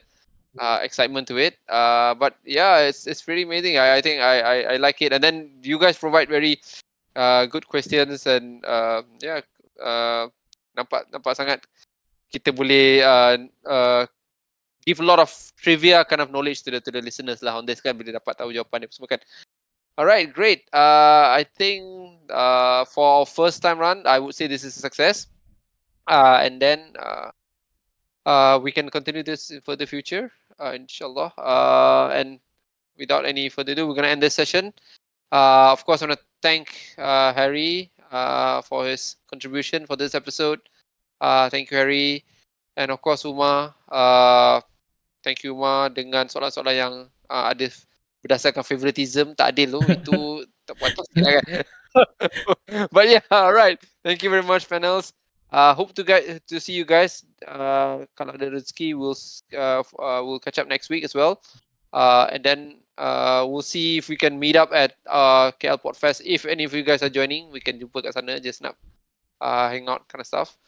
uh, 0.62 0.78
excitement 0.86 1.26
to 1.26 1.34
it. 1.34 1.58
Uh, 1.66 2.14
but 2.14 2.38
yeah, 2.46 2.78
it's 2.86 3.10
it's 3.10 3.26
pretty 3.26 3.42
amazing. 3.42 3.74
I, 3.74 3.98
I 3.98 4.00
think 4.00 4.22
I, 4.22 4.38
I 4.38 4.56
I 4.74 4.76
like 4.78 5.02
it. 5.02 5.10
And 5.10 5.18
then 5.18 5.58
you 5.66 5.82
guys 5.82 5.98
provide 5.98 6.30
very 6.30 6.62
uh, 7.18 7.50
good 7.50 7.66
questions 7.66 8.22
and 8.30 8.62
uh, 8.62 9.02
yeah, 9.18 9.42
uh, 9.82 10.30
nampak 10.78 11.10
nampak 11.10 11.34
sangat 11.34 11.66
kita 12.34 12.50
boleh 12.50 12.98
uh, 12.98 13.38
uh, 13.62 14.02
give 14.82 14.98
a 14.98 15.06
lot 15.06 15.22
of 15.22 15.30
trivia 15.54 16.02
kind 16.02 16.18
of 16.18 16.34
knowledge 16.34 16.66
to 16.66 16.74
the 16.74 16.82
to 16.82 16.90
the 16.90 16.98
listeners 16.98 17.38
lah 17.46 17.54
on 17.54 17.62
this 17.62 17.78
kan 17.78 17.94
bila 17.94 18.18
dapat 18.18 18.34
tahu 18.34 18.50
jawapan 18.50 18.82
dia 18.82 18.90
semua 18.90 19.14
kan. 19.14 19.22
Alright, 19.94 20.34
great. 20.34 20.66
Uh, 20.74 21.30
I 21.30 21.46
think 21.46 21.86
uh, 22.26 22.82
for 22.90 23.22
our 23.22 23.26
first 23.30 23.62
time 23.62 23.78
run, 23.78 24.02
I 24.10 24.18
would 24.18 24.34
say 24.34 24.50
this 24.50 24.66
is 24.66 24.74
a 24.74 24.82
success. 24.82 25.30
Uh, 26.10 26.42
and 26.42 26.58
then 26.58 26.98
uh, 26.98 27.30
uh, 28.26 28.58
we 28.58 28.74
can 28.74 28.90
continue 28.90 29.22
this 29.22 29.54
for 29.62 29.78
the 29.78 29.86
future, 29.86 30.34
uh, 30.58 30.74
inshallah. 30.74 31.30
Uh, 31.38 32.10
and 32.10 32.42
without 32.98 33.22
any 33.22 33.46
further 33.46 33.70
ado, 33.70 33.86
we're 33.86 33.94
gonna 33.94 34.10
end 34.10 34.18
this 34.18 34.34
session. 34.34 34.74
Uh, 35.30 35.70
of 35.70 35.86
course, 35.86 36.02
I 36.02 36.10
want 36.10 36.18
to 36.18 36.26
thank 36.42 36.74
uh, 36.98 37.30
Harry 37.32 37.94
uh, 38.10 38.66
for 38.66 38.90
his 38.90 39.14
contribution 39.30 39.86
for 39.86 39.94
this 39.94 40.18
episode. 40.18 40.58
Uh, 41.24 41.48
thank 41.48 41.72
you 41.72 41.80
Harry, 41.80 42.20
and 42.76 42.92
of 42.92 43.00
course 43.00 43.24
Uma. 43.24 43.72
Uh, 43.88 44.60
thank 45.24 45.40
you 45.40 45.56
Uma 45.56 45.88
dengan 45.88 46.28
soalan-soalan 46.28 46.76
yang 46.76 46.94
uh, 47.32 47.44
ada 47.48 47.72
berdasarkan 48.20 48.60
favoritism 48.60 49.32
tak 49.32 49.56
adil 49.56 49.80
tu 49.80 49.80
itu 49.88 50.20
tak 50.68 50.76
lah 51.16 51.32
kan. 51.40 51.44
But 52.94 53.08
yeah, 53.08 53.24
alright. 53.32 53.80
Thank 54.04 54.20
you 54.20 54.28
very 54.28 54.44
much 54.44 54.68
panels. 54.68 55.16
Uh, 55.48 55.72
hope 55.72 55.96
to 55.96 56.04
guys 56.04 56.44
to 56.50 56.60
see 56.60 56.76
you 56.76 56.84
guys. 56.84 57.24
Uh, 57.46 58.04
kalau 58.18 58.36
ada 58.36 58.52
rezeki, 58.52 58.92
we'll 58.92 59.16
uh, 59.56 59.80
uh, 59.96 60.20
we'll 60.20 60.42
catch 60.42 60.60
up 60.60 60.68
next 60.68 60.92
week 60.92 61.08
as 61.08 61.16
well. 61.16 61.40
Uh, 61.94 62.26
and 62.34 62.42
then 62.42 62.82
uh, 62.98 63.46
we'll 63.46 63.64
see 63.64 63.96
if 63.96 64.10
we 64.10 64.18
can 64.18 64.36
meet 64.36 64.58
up 64.58 64.74
at 64.74 64.98
uh, 65.06 65.54
KL 65.56 65.78
Podfest. 65.78 66.26
If 66.26 66.44
any 66.44 66.66
of 66.66 66.74
you 66.74 66.82
guys 66.82 67.06
are 67.06 67.12
joining, 67.12 67.54
we 67.54 67.62
can 67.62 67.78
jumpa 67.78 68.02
kat 68.02 68.18
sana. 68.18 68.42
Just 68.42 68.66
nak 68.66 68.74
uh, 69.38 69.70
hang 69.70 69.86
out 69.86 70.04
kind 70.10 70.20
of 70.20 70.26
stuff. 70.26 70.58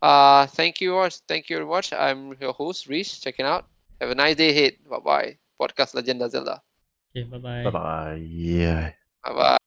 Uh, 0.00 0.46
thank 0.46 0.80
you, 0.80 0.94
Watch, 0.94 1.18
thank 1.26 1.50
you 1.50 1.56
very 1.56 1.68
much. 1.68 1.92
I'm 1.92 2.36
your 2.40 2.52
host, 2.52 2.86
Reese, 2.86 3.18
checking 3.18 3.46
out. 3.46 3.66
Have 4.00 4.10
a 4.10 4.14
nice 4.14 4.36
day 4.36 4.50
ahead. 4.50 4.74
Bye 4.88 4.98
bye. 4.98 5.38
Podcast 5.60 5.94
Lagenda 5.94 6.30
Zelda. 6.30 6.62
Okay, 7.10 7.26
bye 7.26 7.38
bye. 7.38 7.64
Bye 7.64 7.70
bye. 7.70 8.14
Yeah. 8.22 8.92
Bye 9.24 9.32
bye. 9.34 9.58